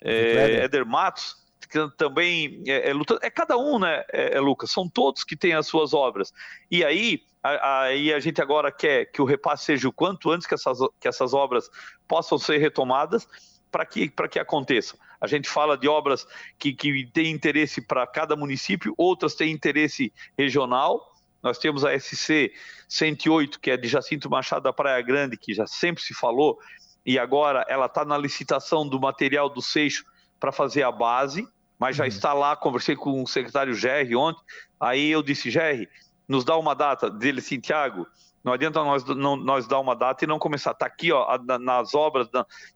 [0.00, 1.43] é, Éder Matos,
[1.74, 2.94] que também é, é.
[3.22, 4.70] É cada um, né, é, é, Lucas?
[4.70, 6.32] São todos que têm as suas obras.
[6.70, 10.54] E aí, aí a gente agora quer que o repasse seja o quanto antes que
[10.54, 11.68] essas, que essas obras
[12.06, 13.26] possam ser retomadas
[13.72, 14.96] para que, que aconteça.
[15.20, 16.26] A gente fala de obras
[16.58, 21.12] que, que têm interesse para cada município, outras têm interesse regional.
[21.42, 22.52] Nós temos a SC
[22.88, 26.58] 108, que é de Jacinto Machado da Praia Grande, que já sempre se falou,
[27.04, 30.04] e agora ela está na licitação do material do Seixo
[30.38, 31.48] para fazer a base,
[31.78, 32.08] mas já uhum.
[32.08, 32.56] está lá.
[32.56, 34.42] Conversei com o secretário Gerry ontem.
[34.78, 35.88] Aí eu disse: Gerry,
[36.28, 38.06] nos dá uma data dele, Santiago.
[38.42, 40.72] Não adianta nós, não, nós dar uma data e não começar.
[40.72, 42.28] Está aqui, ó, nas obras,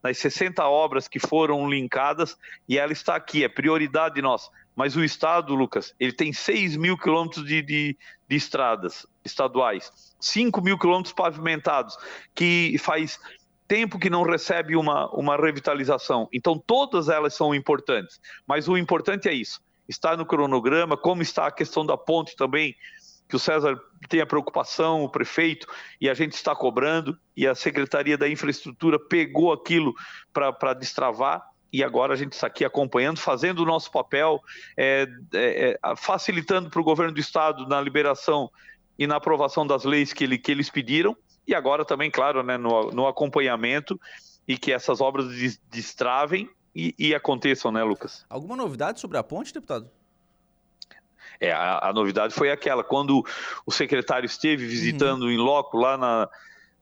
[0.02, 4.50] nas 60 obras que foram linkadas, e ela está aqui, é prioridade nossa.
[4.74, 10.62] Mas o Estado, Lucas, ele tem 6 mil quilômetros de, de, de estradas estaduais, 5
[10.62, 11.98] mil quilômetros pavimentados,
[12.34, 13.20] que faz
[13.68, 16.26] tempo que não recebe uma, uma revitalização.
[16.32, 18.18] Então, todas elas são importantes.
[18.46, 22.74] Mas o importante é isso: está no cronograma, como está a questão da ponte também,
[23.28, 25.66] que o César tem a preocupação, o prefeito,
[26.00, 29.94] e a gente está cobrando, e a Secretaria da Infraestrutura pegou aquilo
[30.32, 31.46] para destravar.
[31.70, 34.40] E agora a gente está aqui acompanhando, fazendo o nosso papel,
[34.74, 38.50] é, é, é facilitando para o governo do estado na liberação
[38.98, 41.14] e na aprovação das leis que, ele, que eles pediram,
[41.48, 43.98] e agora também, claro, né, no, no acompanhamento
[44.46, 45.26] e que essas obras
[45.70, 48.26] destravem e, e, aconteçam, né, Lucas?
[48.28, 49.90] Alguma novidade sobre a ponte, deputado?
[51.40, 53.24] É, a, a novidade foi aquela, quando
[53.64, 55.30] o secretário esteve visitando uhum.
[55.30, 56.28] em loco lá na,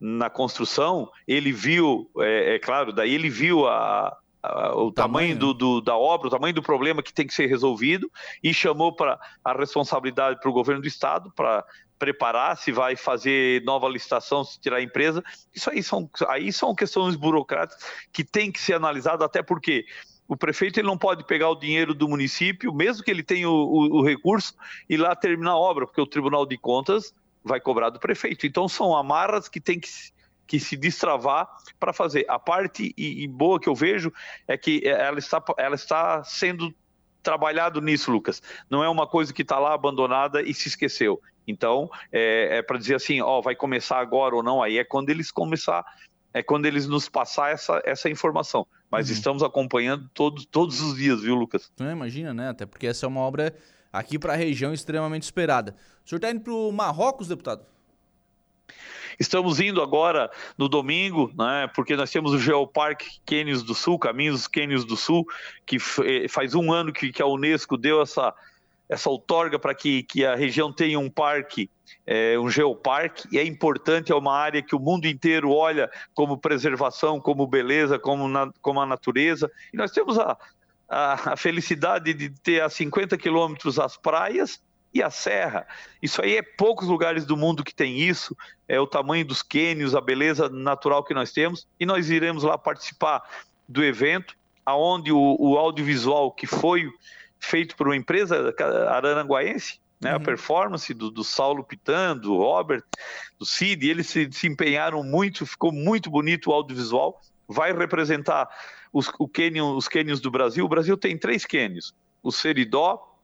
[0.00, 5.54] na construção, ele viu, é, é claro, daí ele viu a, o tamanho, tamanho do,
[5.54, 8.10] do, da obra, o tamanho do problema que tem que ser resolvido
[8.42, 11.64] e chamou para a responsabilidade para o governo do estado para
[11.98, 15.22] preparar, se vai fazer nova licitação, se tirar a empresa.
[15.54, 17.82] Isso aí são, aí são questões burocráticas
[18.12, 19.86] que tem que ser analisado, até porque
[20.28, 23.52] o prefeito ele não pode pegar o dinheiro do município, mesmo que ele tenha o,
[23.52, 24.54] o, o recurso,
[24.88, 28.46] e lá terminar a obra, porque o Tribunal de Contas vai cobrar do prefeito.
[28.46, 29.88] Então são amarras que tem que
[30.46, 32.24] que se destravar para fazer.
[32.28, 34.12] A parte e, e, boa que eu vejo
[34.46, 36.72] é que ela está, ela está sendo
[37.22, 38.40] trabalhado nisso, Lucas.
[38.70, 41.20] Não é uma coisa que está lá abandonada e se esqueceu.
[41.46, 45.10] Então, é, é para dizer assim, ó, vai começar agora ou não, aí é quando
[45.10, 45.84] eles começar,
[46.34, 48.66] é quando eles nos passar essa, essa informação.
[48.90, 49.14] Mas uhum.
[49.14, 51.70] estamos acompanhando todos, todos os dias, viu, Lucas?
[51.78, 52.48] Não, imagina, né?
[52.48, 53.54] Até porque essa é uma obra
[53.92, 55.76] aqui para a região extremamente esperada.
[56.04, 57.64] O senhor está indo para o Marrocos, deputado?
[59.18, 64.46] Estamos indo agora no domingo, né, porque nós temos o Geoparque Quênios do Sul, Caminhos
[64.46, 65.26] Quênios do Sul,
[65.64, 68.34] que eh, faz um ano que, que a Unesco deu essa,
[68.88, 71.68] essa outorga para que, que a região tenha um parque,
[72.06, 76.38] é, um geoparque, e é importante, é uma área que o mundo inteiro olha como
[76.38, 79.50] preservação, como beleza, como, na, como a natureza.
[79.72, 80.36] E nós temos a,
[80.88, 84.60] a, a felicidade de ter a 50 quilômetros as praias
[84.94, 85.66] e a serra.
[86.00, 89.94] Isso aí é poucos lugares do mundo que tem isso, é o tamanho dos quênios,
[89.94, 93.22] a beleza natural que nós temos, e nós iremos lá participar
[93.68, 94.34] do evento,
[94.64, 96.88] aonde o, o audiovisual que foi
[97.38, 98.54] feito por uma empresa
[98.88, 100.16] araranguaense, né, uhum.
[100.16, 102.82] a performance do, do Saulo Pitan, do Robert,
[103.38, 108.48] do Cid, eles se, se empenharam muito, ficou muito bonito o audiovisual, vai representar
[108.92, 110.64] os, o Canyon, os cânions do Brasil.
[110.64, 113.14] O Brasil tem três cânions, o Seridó,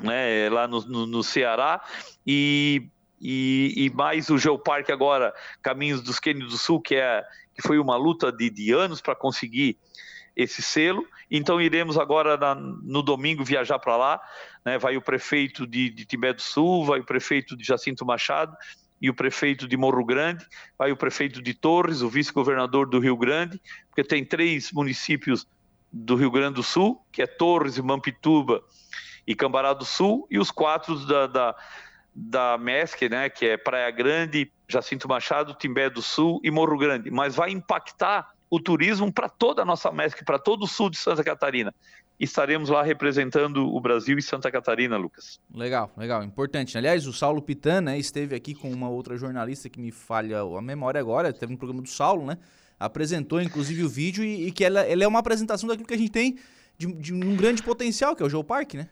[0.00, 1.80] né, lá no, no, no Ceará,
[2.26, 2.88] e,
[3.20, 7.22] e, e, mais o Geoparque agora, Caminhos dos Cânions do Sul, que, é,
[7.54, 9.78] que foi uma luta de, de anos para conseguir
[10.36, 11.06] esse selo.
[11.30, 14.20] Então iremos agora na, no domingo viajar para lá.
[14.64, 14.78] Né?
[14.78, 18.56] Vai o prefeito de, de do Sul, vai o prefeito de Jacinto Machado
[19.00, 20.44] e o prefeito de Morro Grande,
[20.78, 25.46] vai o prefeito de Torres, o vice-governador do Rio Grande, porque tem três municípios
[25.90, 28.62] do Rio Grande do Sul, que é Torres, Mampituba
[29.26, 31.56] e Cambará do Sul, e os quatro da, da,
[32.14, 37.10] da MESC, né, que é Praia Grande, Jacinto Machado, Timbé do Sul e Morro Grande.
[37.10, 40.98] Mas vai impactar o turismo para toda a nossa MESC, para todo o sul de
[40.98, 41.72] Santa Catarina.
[42.18, 45.40] Estaremos lá representando o Brasil e Santa Catarina, Lucas.
[45.54, 46.76] Legal, legal, importante.
[46.76, 50.60] Aliás, o Saulo Pitan, né, esteve aqui com uma outra jornalista que me falha a
[50.60, 52.36] memória agora, teve um programa do Saulo, né?
[52.78, 55.98] Apresentou inclusive o vídeo e, e que ela, ela, é uma apresentação daquilo que a
[55.98, 56.38] gente tem
[56.76, 58.88] de, de um grande potencial, que é o Geoparque, né?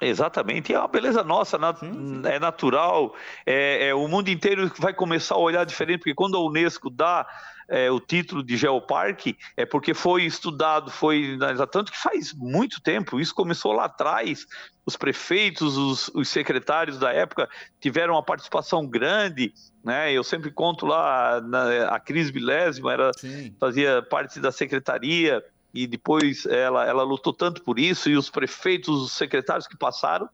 [0.00, 1.80] Exatamente, é uma beleza nossa, nat
[2.24, 3.14] é natural.
[3.46, 7.26] É, é, o mundo inteiro vai começar a olhar diferente, porque quando a Unesco dá
[7.72, 11.38] é, o título de Geoparque, é porque foi estudado, foi
[11.70, 13.18] tanto que faz muito tempo.
[13.18, 14.46] Isso começou lá atrás.
[14.84, 17.48] Os prefeitos, os, os secretários da época
[17.80, 19.54] tiveram uma participação grande.
[19.82, 20.12] Né?
[20.12, 23.10] Eu sempre conto lá na, a Cris Bilésima era
[23.58, 25.42] fazia parte da secretaria
[25.72, 30.28] e depois ela, ela lutou tanto por isso, e os prefeitos, os secretários que passaram,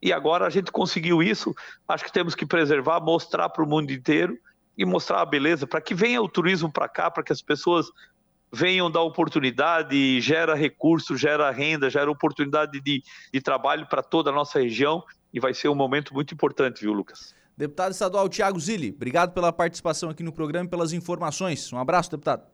[0.00, 1.52] e agora a gente conseguiu isso.
[1.88, 4.38] Acho que temos que preservar, mostrar para o mundo inteiro
[4.76, 7.86] e mostrar a beleza, para que venha o turismo para cá, para que as pessoas
[8.52, 13.02] venham dar oportunidade, gera recurso, gera renda, gera oportunidade de,
[13.32, 15.02] de trabalho para toda a nossa região
[15.32, 17.34] e vai ser um momento muito importante, viu, Lucas?
[17.56, 21.72] Deputado estadual Tiago Zilli, obrigado pela participação aqui no programa e pelas informações.
[21.72, 22.44] Um abraço, deputado.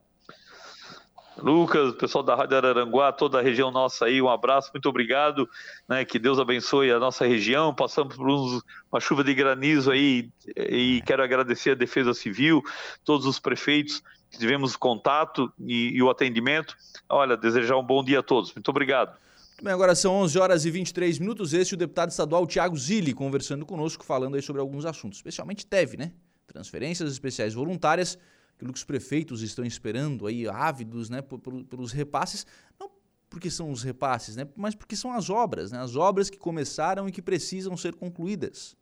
[1.39, 5.49] Lucas, pessoal da Rádio Araranguá, toda a região nossa aí, um abraço, muito obrigado,
[5.89, 8.63] né, que Deus abençoe a nossa região, passamos por uns,
[8.93, 12.63] uma chuva de granizo aí e quero agradecer a Defesa Civil,
[13.05, 16.77] todos os prefeitos que tivemos contato e, e o atendimento,
[17.09, 19.17] olha, desejar um bom dia a todos, muito obrigado.
[19.63, 21.53] Bem, agora são 11 horas e 23 minutos.
[21.53, 25.67] Este é o deputado estadual Tiago Zilli conversando conosco, falando aí sobre alguns assuntos, especialmente
[25.67, 26.13] TEV, né?
[26.47, 28.19] Transferências especiais voluntárias,
[28.61, 32.47] aquilo que os prefeitos estão esperando aí, ávidos, né, pelos repasses,
[32.79, 32.91] não
[33.31, 35.79] porque são os repasses, né, mas porque são as obras, né?
[35.79, 38.77] As obras que começaram e que precisam ser concluídas.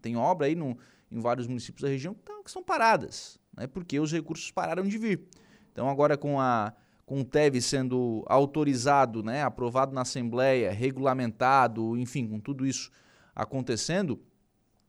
[0.00, 0.76] Tem obra aí no,
[1.10, 3.66] em vários municípios da região que, estão, que são paradas, né?
[3.66, 5.22] Porque os recursos pararam de vir.
[5.72, 6.74] Então agora com a
[7.04, 12.90] com o TEV sendo autorizado, né, aprovado na Assembleia, regulamentado, enfim, com tudo isso
[13.34, 14.18] acontecendo,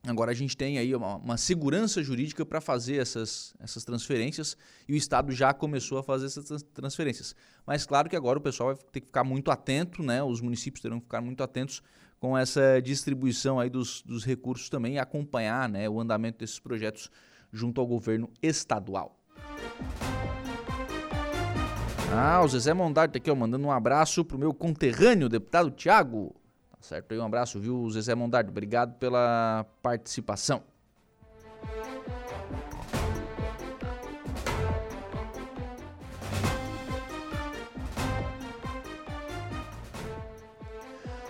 [0.05, 4.93] agora a gente tem aí uma, uma segurança jurídica para fazer essas, essas transferências e
[4.93, 7.35] o Estado já começou a fazer essas transferências.
[7.65, 10.81] Mas claro que agora o pessoal vai ter que ficar muito atento, né, os municípios
[10.81, 11.81] terão que ficar muito atentos
[12.19, 17.09] com essa distribuição aí dos, dos recursos também e acompanhar né, o andamento desses projetos
[17.51, 19.19] junto ao governo estadual.
[22.15, 26.35] Ah, o Zezé Mondarte tá aqui, ó, mandando um abraço pro meu conterrâneo, deputado Tiago.
[26.83, 28.49] Certo aí, um abraço, viu, Zezé Mondarte?
[28.49, 30.61] Obrigado pela participação.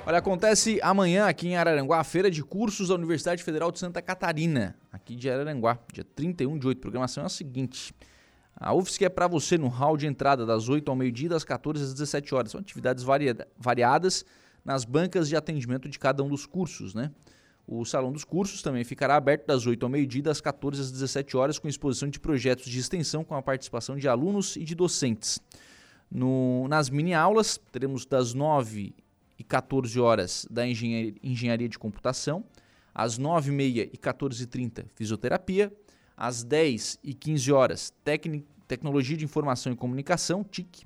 [0.04, 4.02] Olha, acontece amanhã aqui em Araranguá a feira de cursos da Universidade Federal de Santa
[4.02, 6.80] Catarina, aqui de Araranguá, dia 31 de 8.
[6.80, 7.94] A programação é a seguinte:
[8.56, 11.84] a UFSC é para você no hall de entrada das 8 ao meio-dia, das 14
[11.84, 12.52] às 17 horas.
[12.52, 13.06] São atividades
[13.56, 14.26] variadas
[14.64, 17.12] nas bancas de atendimento de cada um dos cursos, né?
[17.66, 21.38] O salão dos cursos também ficará aberto das 8 ao meio-dia, das 14 às 17
[21.38, 25.40] horas, com exposição de projetos de extensão com a participação de alunos e de docentes.
[26.12, 28.94] No, nas mini-aulas, teremos das 9
[29.40, 32.44] e 14 horas da engenharia, engenharia de computação,
[32.94, 35.72] às 9h30 e 14h30 fisioterapia,
[36.16, 37.94] às 10 e 15 horas,
[38.68, 40.84] Tecnologia de Informação e Comunicação, TIC,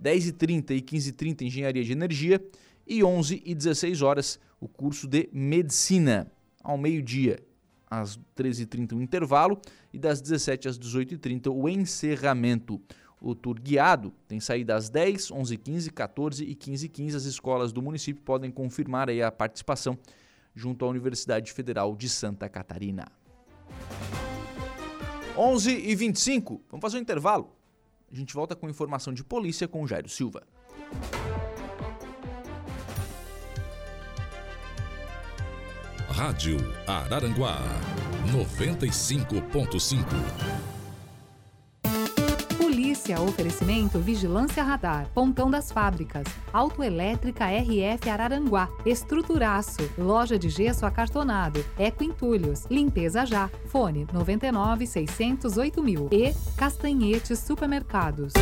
[0.00, 2.42] 10h30 e 15h30, Engenharia de Energia,
[2.90, 6.30] e 11 e 16 horas, o curso de Medicina.
[6.62, 7.38] Ao meio-dia,
[7.88, 9.58] às 13h30, o intervalo,
[9.92, 12.80] e das 17 às 18h30, o encerramento.
[13.20, 17.70] O tour guiado tem saída às 10, 11 15 14 e 15 15 As escolas
[17.70, 19.98] do município podem confirmar aí a participação
[20.54, 23.06] junto à Universidade Federal de Santa Catarina.
[25.36, 27.54] 11 e 25 vamos fazer um intervalo.
[28.10, 30.42] A gente volta com informação de polícia com o Jairo Silva.
[36.20, 37.56] Rádio Araranguá
[38.30, 40.04] 95.5
[42.58, 51.64] Polícia, oferecimento Vigilância Radar, Pontão das Fábricas, Autoelétrica RF Araranguá, Estruturaço, Loja de Gesso Acartonado,
[51.78, 58.34] Eco Entulhos, Limpeza Já, Fone 99 608 mil e Castanhetes Supermercados.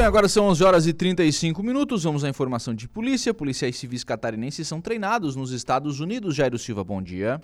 [0.00, 2.04] Bem, agora são 11 horas e 35 minutos.
[2.04, 3.34] Vamos à informação de polícia.
[3.34, 6.34] Policiais civis catarinenses são treinados nos Estados Unidos.
[6.34, 7.38] Jairo Silva, bom dia.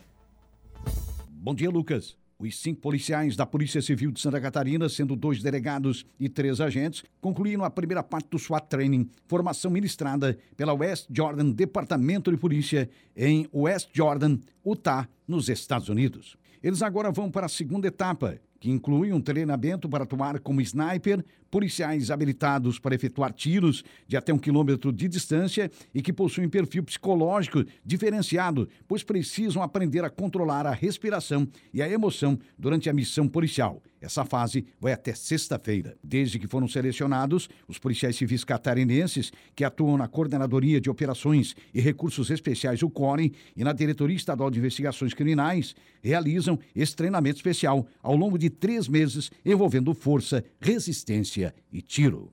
[1.29, 2.17] Bom dia, Lucas.
[2.39, 7.05] Os cinco policiais da Polícia Civil de Santa Catarina, sendo dois delegados e três agentes,
[7.21, 12.89] concluíram a primeira parte do SWAT Training, formação ministrada pela West Jordan Departamento de Polícia
[13.15, 16.39] em West Jordan, Utah, nos Estados Unidos.
[16.63, 21.25] Eles agora vão para a segunda etapa, que inclui um treinamento para atuar como sniper,
[21.51, 26.83] policiais habilitados para efetuar tiros de até um quilômetro de distância e que possuem perfil
[26.83, 33.29] psicológico diferenciado, pois precisam aprender a controlar a respiração e a emoção durante a missão
[33.29, 33.83] policial.
[34.01, 35.97] Essa fase vai até sexta-feira.
[36.05, 41.81] Desde que foram selecionados, os policiais civis catarinenses que atuam na Coordenadoria de Operações e
[41.81, 47.87] Recursos Especiais, o CORE, e na Diretoria Estadual de Investigações Criminais, realizam esse treinamento especial
[48.03, 52.33] ao longo de três meses, envolvendo força, resistência e tiro.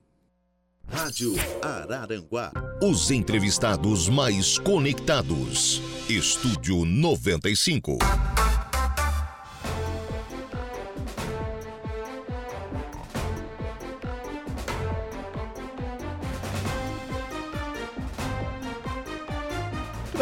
[0.86, 2.52] Rádio Araranguá.
[2.82, 5.82] Os entrevistados mais conectados.
[6.08, 7.98] Estúdio 95.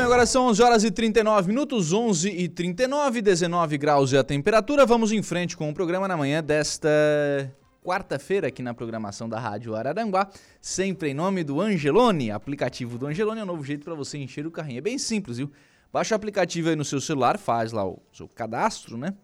[0.02, 4.84] Agora são 11 horas e 39 minutos, 11 e 39, 19 graus é a temperatura.
[4.84, 6.88] Vamos em frente com o programa na manhã desta
[7.84, 10.28] quarta-feira aqui na programação da Rádio Araranguá,
[10.60, 12.32] sempre em nome do Angelone.
[12.32, 14.78] Aplicativo do Angelone é um novo jeito para você encher o carrinho.
[14.78, 15.50] É bem simples, viu?
[15.92, 19.14] Baixa o aplicativo aí no seu celular, faz lá o seu cadastro, né?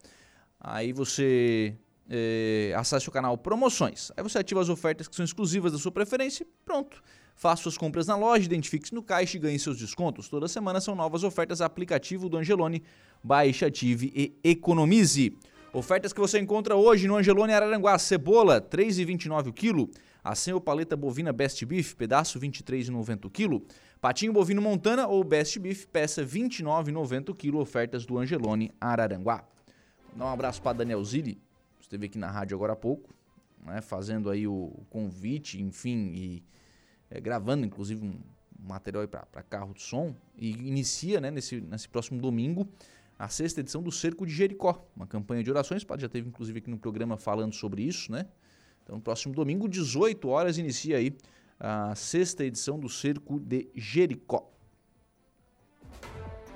[0.60, 1.74] Aí você
[2.08, 4.12] é, acesse o canal Promoções.
[4.16, 7.02] Aí você ativa as ofertas que são exclusivas da sua preferência e pronto.
[7.38, 10.28] Faça suas compras na loja, identifique-se no caixa e ganhe seus descontos.
[10.28, 12.82] Toda semana são novas ofertas aplicativo do Angelone.
[13.22, 15.32] Baixe, ative e economize.
[15.72, 17.96] Ofertas que você encontra hoje no Angelone Araranguá.
[17.96, 19.88] Cebola, R$ 3,29 o quilo.
[20.24, 23.62] Acém paleta bovina Best Beef, pedaço R$ 23,90 o quilo.
[24.00, 27.60] Patinho bovino Montana ou Best Beef, peça R$ 29,90 o quilo.
[27.60, 29.44] Ofertas do Angelone Araranguá.
[30.12, 31.40] Dá um abraço para Daniel Zilli,
[31.80, 33.14] esteve aqui na rádio agora há pouco,
[33.64, 36.42] né, fazendo aí o convite, enfim, e
[37.10, 38.18] é, gravando inclusive um
[38.58, 40.14] material para carro de som.
[40.36, 42.68] E inicia né, nesse, nesse próximo domingo
[43.18, 45.82] a sexta edição do Cerco de Jericó, uma campanha de orações.
[45.82, 48.26] Pode já teve inclusive aqui no programa falando sobre isso, né?
[48.84, 51.14] Então, no próximo domingo, 18 horas, inicia aí
[51.58, 54.50] a sexta edição do Cerco de Jericó.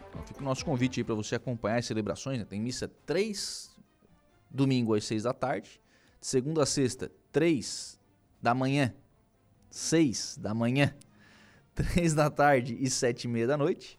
[0.08, 2.38] Então, fica o nosso convite aí para você acompanhar as celebrações.
[2.38, 2.44] Né?
[2.44, 3.76] Tem missa 3,
[4.48, 5.80] domingo às 6 da tarde,
[6.20, 8.00] de segunda a sexta, 3
[8.40, 8.94] da manhã,
[9.72, 10.94] 6 da manhã,
[11.74, 13.98] 3 da tarde e 7 e meia da noite,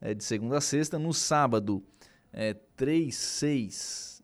[0.00, 0.98] é, de segunda a sexta.
[0.98, 1.82] No sábado,
[2.32, 4.22] é, 3, 6,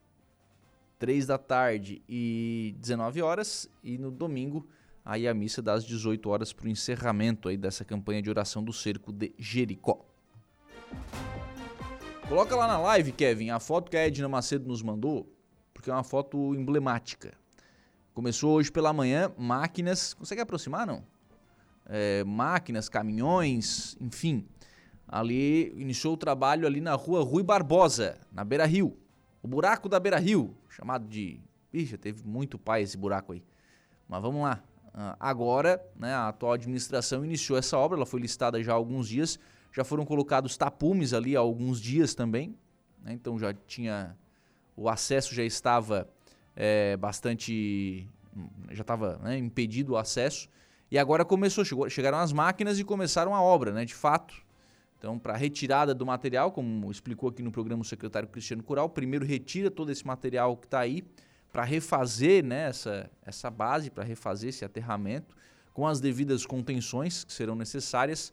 [0.98, 3.68] 3 da tarde e 19 horas.
[3.82, 4.66] E no domingo,
[5.04, 8.72] aí a missa das 18 horas para o encerramento aí dessa campanha de oração do
[8.72, 10.06] cerco de Jericó.
[12.28, 15.30] Coloca lá na live, Kevin, a foto que a Edna Macedo nos mandou,
[15.74, 17.34] porque é uma foto emblemática.
[18.14, 20.14] Começou hoje pela manhã, máquinas.
[20.14, 21.02] Consegue aproximar, não?
[21.84, 24.46] É, máquinas, caminhões, enfim,
[25.08, 28.96] ali iniciou o trabalho ali na rua Rui Barbosa, na Beira Rio.
[29.42, 31.40] O buraco da Beira Rio, chamado de.
[31.72, 33.42] Ixi, teve muito pai esse buraco aí.
[34.08, 34.62] Mas vamos lá.
[34.94, 39.08] Ah, agora, né, a atual administração iniciou essa obra, ela foi listada já há alguns
[39.08, 39.40] dias.
[39.72, 42.56] Já foram colocados tapumes ali há alguns dias também.
[43.02, 44.16] Né, então já tinha.
[44.76, 46.08] O acesso já estava
[46.56, 48.08] é, bastante.
[48.70, 50.48] Já estava né, impedido o acesso.
[50.90, 53.84] E agora começou, chegou, chegaram as máquinas e começaram a obra, né?
[53.84, 54.34] De fato,
[55.04, 59.24] então, para retirada do material, como explicou aqui no programa o secretário Cristiano Cural, primeiro
[59.24, 61.04] retira todo esse material que está aí
[61.52, 65.36] para refazer né, essa, essa base, para refazer esse aterramento,
[65.74, 68.32] com as devidas contenções que serão necessárias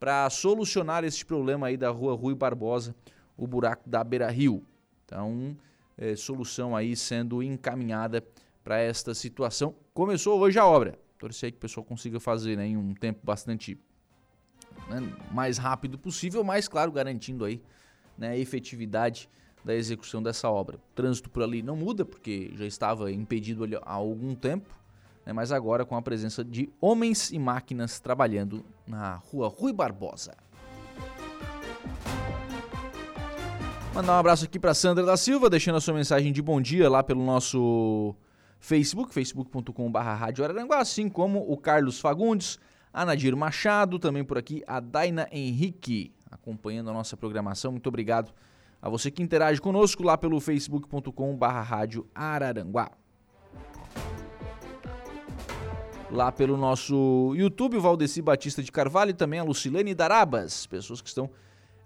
[0.00, 2.96] para solucionar esse problema aí da rua Rui Barbosa,
[3.36, 4.64] o buraco da Beira Rio.
[5.04, 5.56] Então,
[5.98, 8.24] é, solução aí sendo encaminhada
[8.62, 9.74] para esta situação.
[9.92, 10.98] Começou hoje a obra.
[11.18, 13.76] Torcer que o pessoal consiga fazer né, em um tempo bastante
[14.88, 17.60] né, mais rápido possível, mas claro, garantindo aí
[18.16, 19.28] né, a efetividade
[19.64, 20.76] da execução dessa obra.
[20.76, 24.72] O trânsito por ali não muda, porque já estava impedido há algum tempo,
[25.26, 30.34] né, mas agora com a presença de homens e máquinas trabalhando na rua Rui Barbosa.
[33.98, 36.88] Mandar um abraço aqui para Sandra da Silva, deixando a sua mensagem de bom dia
[36.88, 38.14] lá pelo nosso
[38.60, 39.98] Facebook, facebook.com.br
[40.76, 42.60] assim como o Carlos Fagundes,
[42.92, 47.72] a Nadir Machado, também por aqui a Daina Henrique, acompanhando a nossa programação.
[47.72, 48.32] Muito obrigado
[48.80, 52.92] a você que interage conosco lá pelo facebook.com barra rádio Araranguá.
[56.08, 61.02] Lá pelo nosso YouTube, o Valdeci Batista de Carvalho e também a Lucilene Darabas, pessoas
[61.02, 61.28] que estão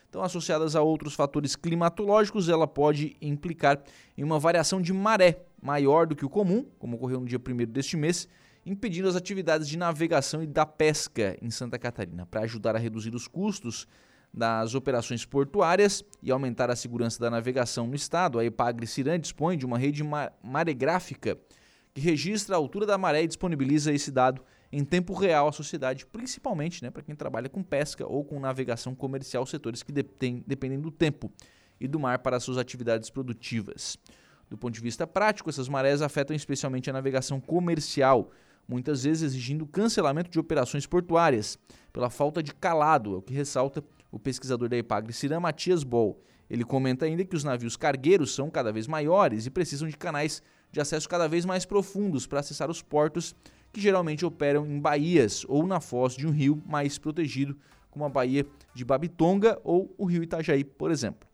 [0.09, 3.82] Então, associadas a outros fatores climatológicos, ela pode implicar
[4.16, 7.73] em uma variação de maré maior do que o comum, como ocorreu no dia 1
[7.73, 8.28] deste mês,
[8.65, 12.24] impedindo as atividades de navegação e da pesca em Santa Catarina.
[12.24, 13.89] Para ajudar a reduzir os custos
[14.32, 19.59] das operações portuárias e aumentar a segurança da navegação no estado, a Epagre Ciran dispõe
[19.59, 20.05] de uma rede
[20.40, 21.36] maregráfica
[21.94, 24.43] que registra a altura da maré e disponibiliza esse dado
[24.73, 28.94] em tempo real à sociedade, principalmente né, para quem trabalha com pesca ou com navegação
[28.94, 31.31] comercial, setores que dependem do tempo
[31.78, 33.98] e do mar para suas atividades produtivas.
[34.48, 38.31] Do ponto de vista prático, essas marés afetam especialmente a navegação comercial,
[38.66, 41.59] muitas vezes exigindo cancelamento de operações portuárias,
[41.93, 46.23] pela falta de calado, é o que ressalta o pesquisador da Epagre, Ciran Matias Bol.
[46.48, 50.43] Ele comenta ainda que os navios cargueiros são cada vez maiores e precisam de canais
[50.73, 53.36] de acesso cada vez mais profundos para acessar os portos
[53.73, 57.57] que geralmente operam em baías ou na foz de um rio mais protegido,
[57.90, 61.28] como a Baía de Babitonga ou o rio Itajaí, por exemplo.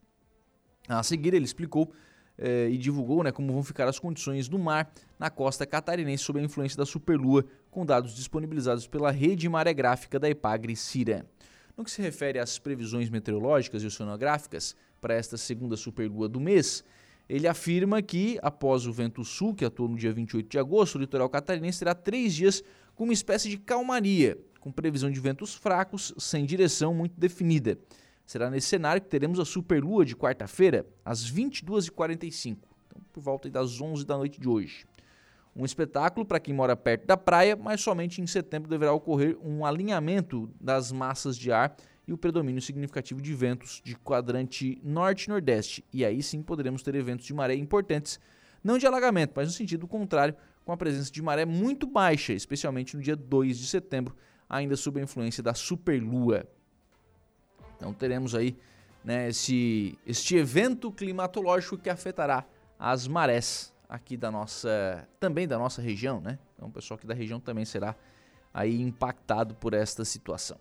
[0.88, 1.92] A seguir, ele explicou
[2.36, 6.38] eh, e divulgou né, como vão ficar as condições do mar na costa catarinense sob
[6.38, 11.26] a influência da superlua, com dados disponibilizados pela rede maregráfica da Epagre Cira.
[11.76, 16.84] No que se refere às previsões meteorológicas e oceanográficas para esta segunda superlua do mês,
[17.28, 20.98] ele afirma que, após o vento sul, que atuou no dia 28 de agosto, o
[20.98, 22.62] litoral catarinense terá três dias
[22.94, 27.78] com uma espécie de calmaria, com previsão de ventos fracos, sem direção muito definida.
[28.24, 32.56] Será nesse cenário que teremos a superlua de quarta-feira, às 22h45,
[32.86, 34.86] então, por volta das 11 da noite de hoje.
[35.54, 39.66] Um espetáculo para quem mora perto da praia, mas somente em setembro deverá ocorrer um
[39.66, 41.76] alinhamento das massas de ar
[42.08, 45.84] e o predomínio significativo de ventos de quadrante norte e nordeste.
[45.92, 48.18] E aí sim poderemos ter eventos de maré importantes,
[48.64, 52.96] não de alagamento, mas no sentido contrário, com a presença de maré muito baixa, especialmente
[52.96, 54.16] no dia 2 de setembro,
[54.48, 56.48] ainda sob a influência da superlua.
[57.76, 58.56] Então teremos aí
[59.04, 62.46] né, esse, este evento climatológico que afetará
[62.78, 66.38] as marés aqui da nossa, também da nossa região, né?
[66.56, 67.94] Então o pessoal aqui da região também será
[68.52, 70.58] aí impactado por esta situação.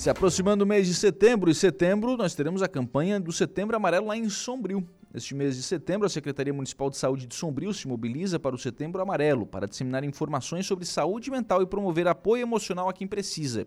[0.00, 4.06] Se aproximando o mês de setembro, e setembro nós teremos a campanha do Setembro Amarelo
[4.06, 4.82] lá em Sombrio.
[5.12, 8.58] Neste mês de setembro, a Secretaria Municipal de Saúde de Sombrio se mobiliza para o
[8.58, 13.66] Setembro Amarelo, para disseminar informações sobre saúde mental e promover apoio emocional a quem precisa.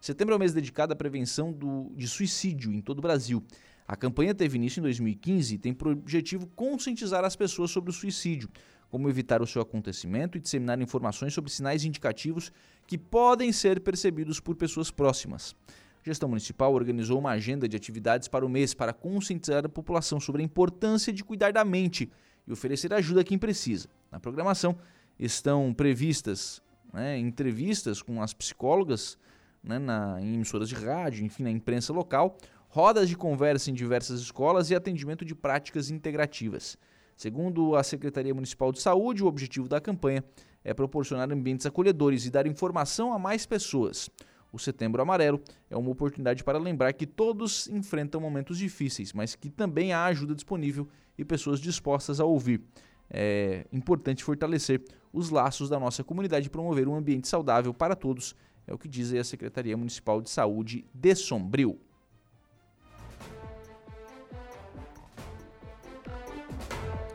[0.00, 3.42] Setembro é o mês dedicado à prevenção do, de suicídio em todo o Brasil.
[3.84, 7.92] A campanha teve início em 2015 e tem por objetivo conscientizar as pessoas sobre o
[7.92, 8.48] suicídio,
[8.94, 12.52] como evitar o seu acontecimento e disseminar informações sobre sinais indicativos
[12.86, 15.56] que podem ser percebidos por pessoas próximas.
[16.00, 20.20] A gestão municipal organizou uma agenda de atividades para o mês para conscientizar a população
[20.20, 22.08] sobre a importância de cuidar da mente
[22.46, 23.88] e oferecer ajuda a quem precisa.
[24.12, 24.78] Na programação
[25.18, 26.62] estão previstas
[26.92, 29.18] né, entrevistas com as psicólogas
[29.60, 32.38] né, na, em emissoras de rádio, enfim, na imprensa local,
[32.68, 36.78] rodas de conversa em diversas escolas e atendimento de práticas integrativas.
[37.16, 40.24] Segundo a Secretaria Municipal de Saúde, o objetivo da campanha
[40.64, 44.10] é proporcionar ambientes acolhedores e dar informação a mais pessoas.
[44.52, 49.50] O Setembro Amarelo é uma oportunidade para lembrar que todos enfrentam momentos difíceis, mas que
[49.50, 50.88] também há ajuda disponível
[51.18, 52.62] e pessoas dispostas a ouvir.
[53.10, 54.82] É importante fortalecer
[55.12, 58.34] os laços da nossa comunidade e promover um ambiente saudável para todos,
[58.66, 61.78] é o que diz a Secretaria Municipal de Saúde de Sombrio.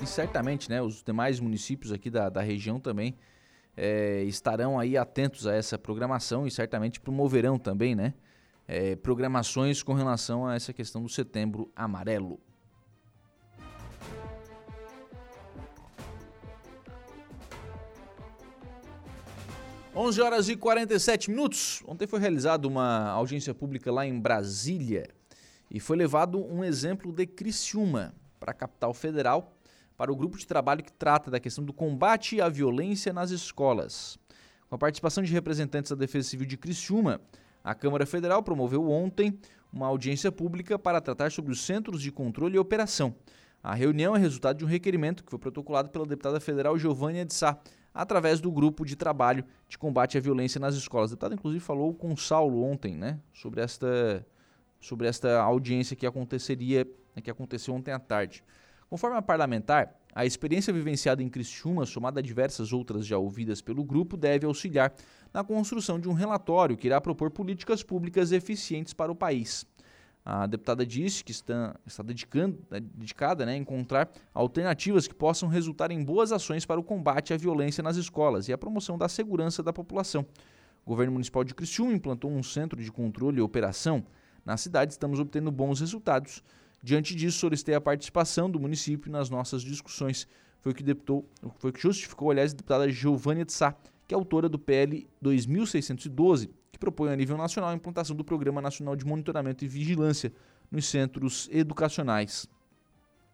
[0.10, 3.16] Certamente né, os demais municípios aqui da, da região também
[3.78, 8.14] é, estarão aí atentos a essa programação e certamente promoverão também, né?
[8.68, 12.40] É, programações com relação a essa questão do setembro amarelo.
[19.96, 21.82] Onze horas e 47 minutos.
[21.88, 25.10] Ontem foi realizada uma audiência pública lá em Brasília
[25.72, 29.59] e foi levado um exemplo de Criciúma para a capital federal
[30.00, 34.18] para o grupo de trabalho que trata da questão do combate à violência nas escolas.
[34.70, 37.20] Com a participação de representantes da Defesa Civil de Criciúma,
[37.62, 39.38] a Câmara Federal promoveu ontem
[39.74, 43.14] uma audiência pública para tratar sobre os centros de controle e operação.
[43.62, 47.34] A reunião é resultado de um requerimento que foi protocolado pela deputada federal Giovânia de
[47.34, 47.60] Sá,
[47.94, 51.12] através do grupo de trabalho de combate à violência nas escolas.
[51.12, 54.26] A deputada, inclusive, falou com o Saulo ontem, né, sobre esta,
[54.80, 56.88] sobre esta audiência que aconteceria,
[57.22, 58.46] que aconteceu ontem à tarde.
[58.90, 63.84] Conforme a parlamentar, a experiência vivenciada em Criciúma, somada a diversas outras já ouvidas pelo
[63.84, 64.92] grupo, deve auxiliar
[65.32, 69.64] na construção de um relatório que irá propor políticas públicas eficientes para o país.
[70.26, 75.48] A deputada disse que está, está dedicando, né, dedicada né, a encontrar alternativas que possam
[75.48, 79.08] resultar em boas ações para o combate à violência nas escolas e a promoção da
[79.08, 80.26] segurança da população.
[80.84, 84.04] O governo municipal de Criciúma implantou um centro de controle e operação.
[84.44, 86.44] Na cidade estamos obtendo bons resultados.
[86.82, 90.28] Diante disso, solicitei a participação do município nas nossas discussões.
[90.62, 93.76] Foi o que, deputou, foi que justificou, aliás, a deputada Giovânia de Sá,
[94.08, 98.62] que é autora do PL 2612, que propõe a nível nacional a implantação do Programa
[98.62, 100.34] Nacional de Monitoramento e Vigilância
[100.72, 102.48] nos centros educacionais.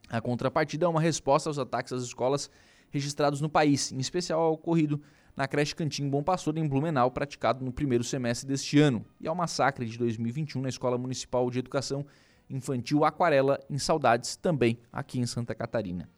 [0.09, 2.49] A contrapartida é uma resposta aos ataques às escolas
[2.89, 5.01] registrados no país, em especial ao ocorrido
[5.35, 9.35] na creche Cantinho Bom Pastor, em Blumenau, praticado no primeiro semestre deste ano, e ao
[9.35, 12.05] massacre de 2021 na Escola Municipal de Educação
[12.49, 16.09] Infantil Aquarela, em Saudades, também aqui em Santa Catarina.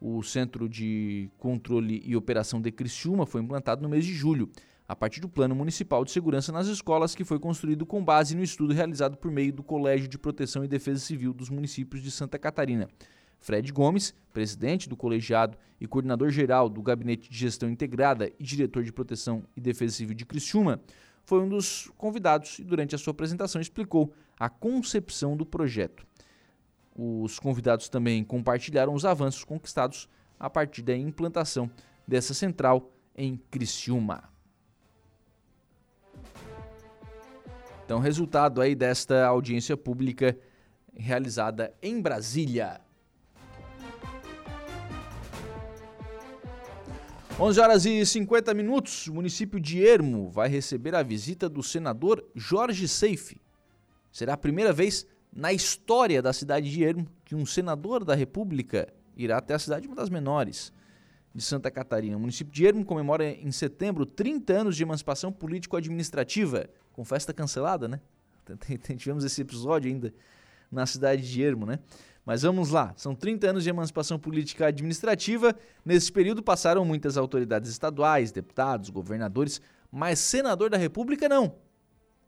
[0.00, 4.50] O Centro de Controle e Operação de Criciúma foi implantado no mês de julho,
[4.88, 8.42] a partir do Plano Municipal de Segurança nas Escolas, que foi construído com base no
[8.42, 12.38] estudo realizado por meio do Colégio de Proteção e Defesa Civil dos municípios de Santa
[12.38, 12.88] Catarina.
[13.38, 18.82] Fred Gomes, presidente do colegiado e coordenador geral do Gabinete de Gestão Integrada e diretor
[18.82, 20.80] de Proteção e Defesa Civil de Criciúma,
[21.24, 26.06] foi um dos convidados e durante a sua apresentação explicou a concepção do projeto.
[26.94, 30.08] Os convidados também compartilharam os avanços conquistados
[30.38, 31.70] a partir da implantação
[32.06, 34.30] dessa central em Criciúma.
[37.84, 40.36] Então, resultado aí desta audiência pública
[40.94, 42.80] realizada em Brasília.
[47.38, 52.24] 11 horas e 50 minutos, o município de Ermo vai receber a visita do senador
[52.34, 53.38] Jorge Seife.
[54.16, 58.88] Será a primeira vez na história da cidade de Ermo que um senador da República
[59.14, 60.72] irá até a cidade, uma das menores
[61.34, 62.16] de Santa Catarina.
[62.16, 67.88] O município de Ermo comemora em setembro 30 anos de emancipação político-administrativa, com festa cancelada,
[67.88, 68.00] né?
[68.96, 70.14] Tivemos esse episódio ainda
[70.72, 71.78] na cidade de Ermo, né?
[72.24, 75.54] Mas vamos lá, são 30 anos de emancipação política administrativa.
[75.84, 79.60] Nesse período passaram muitas autoridades estaduais, deputados, governadores,
[79.92, 81.65] mas senador da República não.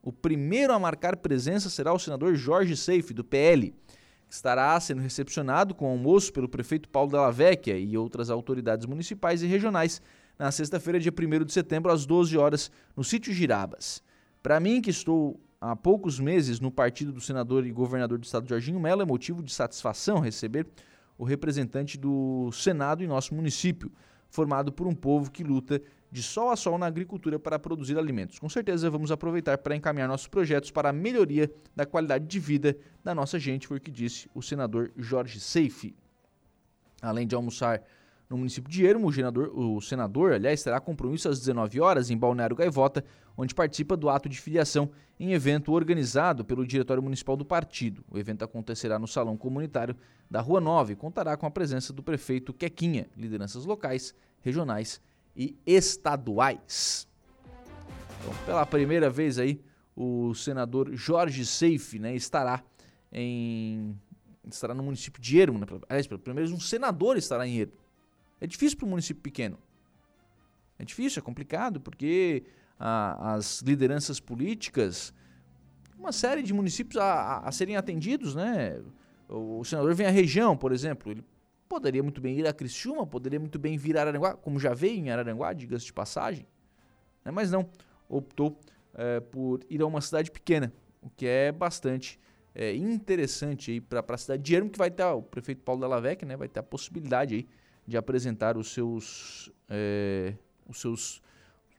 [0.02, 3.74] O primeiro a marcar presença será o senador Jorge Seife, do PL,
[4.28, 9.42] que estará sendo recepcionado com almoço pelo prefeito Paulo Della Vecchia e outras autoridades municipais
[9.42, 10.00] e regionais
[10.38, 14.02] na sexta-feira, dia 1 de setembro, às 12 horas, no sítio Girabas.
[14.42, 18.48] Para mim, que estou há poucos meses no partido do senador e governador do estado
[18.48, 20.66] Jorginho Mello, é motivo de satisfação receber
[21.16, 23.90] o representante do Senado em nosso município,
[24.30, 28.38] formado por um povo que luta de sol a sol na agricultura para produzir alimentos.
[28.38, 32.76] Com certeza vamos aproveitar para encaminhar nossos projetos para a melhoria da qualidade de vida
[33.04, 35.94] da nossa gente, foi o que disse o senador Jorge Seife.
[37.00, 37.82] Além de almoçar
[38.28, 42.16] no município de Ermo, o senador, o senador, aliás, terá compromisso às 19 horas em
[42.16, 43.04] Balneário Gaivota,
[43.36, 48.04] onde participa do ato de filiação em evento organizado pelo Diretório Municipal do Partido.
[48.10, 49.96] O evento acontecerá no Salão Comunitário
[50.30, 55.00] da Rua 9 e contará com a presença do prefeito Quequinha, lideranças locais, regionais
[55.38, 57.06] e estaduais.
[58.20, 59.62] Então, pela primeira vez aí,
[59.94, 62.62] o senador Jorge Seife né, estará
[63.12, 63.96] em
[64.50, 65.66] estará no município de Ermo, né?
[65.88, 67.74] Aliás, primeira vez um senador estará em Ermo.
[68.40, 69.58] É difícil para um município pequeno.
[70.78, 72.44] É difícil, é complicado, porque
[72.78, 75.12] as lideranças políticas,
[75.98, 78.80] uma série de municípios a, a, a, serem atendidos, né?
[79.28, 81.24] O senador vem à região, por exemplo, ele
[81.68, 84.98] poderia muito bem ir a Criciúma, poderia muito bem vir a Araranguá, como já veio
[84.98, 86.46] em Araranguá, diga-se de passagem,
[87.24, 87.30] né?
[87.30, 87.68] mas não,
[88.08, 88.58] optou
[88.94, 90.72] é, por ir a uma cidade pequena,
[91.02, 92.18] o que é bastante
[92.54, 96.36] é, interessante para a cidade de Ermo, que vai ter, o prefeito Paulo Delavec, né,
[96.36, 97.48] vai ter a possibilidade aí
[97.86, 100.34] de apresentar os seus, é,
[100.68, 101.22] os seus,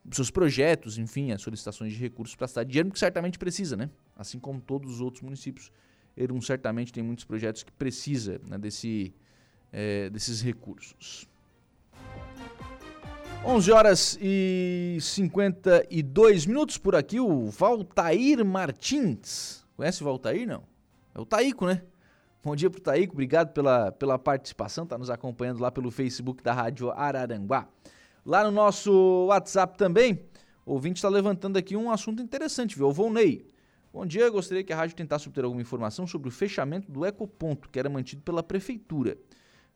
[0.10, 3.38] os seus projetos, enfim, as solicitações de recursos para a cidade de Ermo, que certamente
[3.38, 3.90] precisa, né?
[4.16, 5.72] Assim como todos os outros municípios,
[6.16, 9.14] Ermo certamente tem muitos projetos que precisa né, desse,
[9.72, 11.28] é, desses recursos.
[13.46, 19.66] 11 horas e 52 minutos por aqui, o Valtair Martins.
[19.78, 20.64] Conhece o Valtair, não?
[21.16, 21.82] É o Taico, né?
[22.41, 26.54] Bom dia pro Taíco, obrigado pela, pela participação, tá nos acompanhando lá pelo Facebook da
[26.54, 27.68] Rádio Araranguá.
[28.26, 30.22] Lá no nosso WhatsApp também,
[30.66, 32.88] o ouvinte está levantando aqui um assunto interessante, viu?
[32.88, 33.46] O Volney.
[33.91, 37.68] Bom dia, gostaria que a rádio tentasse obter alguma informação sobre o fechamento do ecoponto,
[37.70, 39.18] que era mantido pela prefeitura.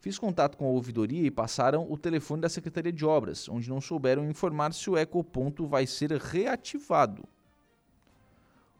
[0.03, 3.79] Fiz contato com a ouvidoria e passaram o telefone da Secretaria de Obras, onde não
[3.79, 7.23] souberam informar se o ecoponto vai ser reativado.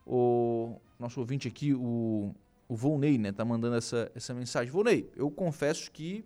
[0.06, 2.34] O nosso ouvinte aqui, o
[2.68, 4.72] o Volney, né, tá mandando essa, essa mensagem.
[4.72, 6.24] Volney, eu confesso que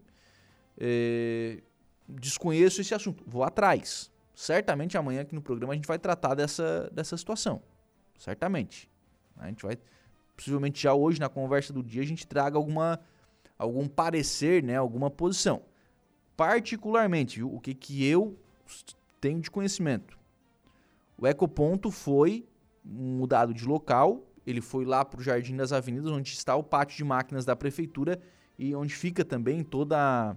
[0.78, 1.60] é,
[2.08, 3.24] desconheço esse assunto.
[3.26, 4.10] Vou atrás.
[4.34, 7.60] Certamente amanhã aqui no programa a gente vai tratar dessa, dessa situação.
[8.16, 8.88] Certamente.
[9.36, 9.76] A gente vai,
[10.36, 13.00] possivelmente já hoje na conversa do dia, a gente traga alguma,
[13.58, 15.62] algum parecer, né, alguma posição.
[16.36, 18.38] Particularmente, o que, que eu
[19.20, 20.16] tenho de conhecimento.
[21.16, 22.46] O ecoponto foi
[22.84, 26.96] mudado de local ele foi lá para o Jardim das Avenidas, onde está o pátio
[26.96, 28.18] de máquinas da prefeitura
[28.58, 30.34] e onde fica também toda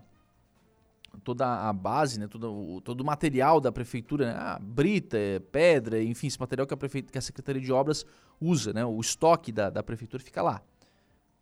[1.23, 5.17] toda a base, né, todo, o, todo o material da prefeitura, né, a brita,
[5.51, 8.05] pedra, enfim, esse material que a, prefeitura, que a Secretaria de Obras
[8.39, 10.61] usa, né, o estoque da, da prefeitura fica lá.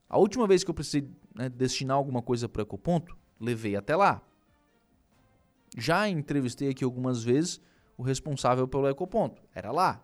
[0.09, 4.21] A última vez que eu precisei né, destinar alguma coisa para Ecoponto, levei até lá.
[5.77, 7.61] Já entrevistei aqui algumas vezes
[7.95, 9.41] o responsável pelo Ecoponto.
[9.53, 10.03] Era lá.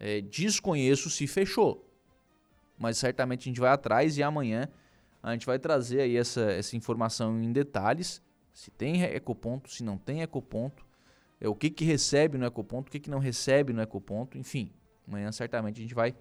[0.00, 1.88] É, desconheço se fechou.
[2.76, 4.68] Mas certamente a gente vai atrás e amanhã
[5.22, 8.20] a gente vai trazer aí essa, essa informação em detalhes.
[8.52, 10.84] Se tem ecoponto, se não tem ecoponto,
[11.40, 14.72] é, o que, que recebe no ecoponto, o que, que não recebe no ecoponto, enfim.
[15.06, 16.14] Amanhã certamente a gente vai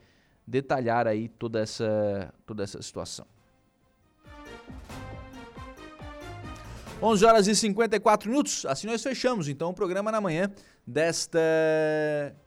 [0.45, 3.25] detalhar aí toda essa, toda essa situação.
[7.01, 10.49] 11 horas e 54 minutos, assim nós fechamos então o programa na manhã
[10.87, 11.39] desta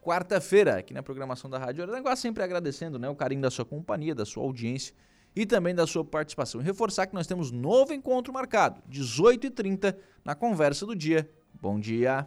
[0.01, 4.15] quarta-feira, aqui na programação da Rádio Aranguá, sempre agradecendo né, o carinho da sua companhia,
[4.15, 4.95] da sua audiência
[5.35, 6.63] e também da sua participação.
[6.63, 9.95] E reforçar que nós temos novo encontro marcado, 18h30,
[10.25, 11.29] na conversa do dia.
[11.61, 12.27] Bom dia!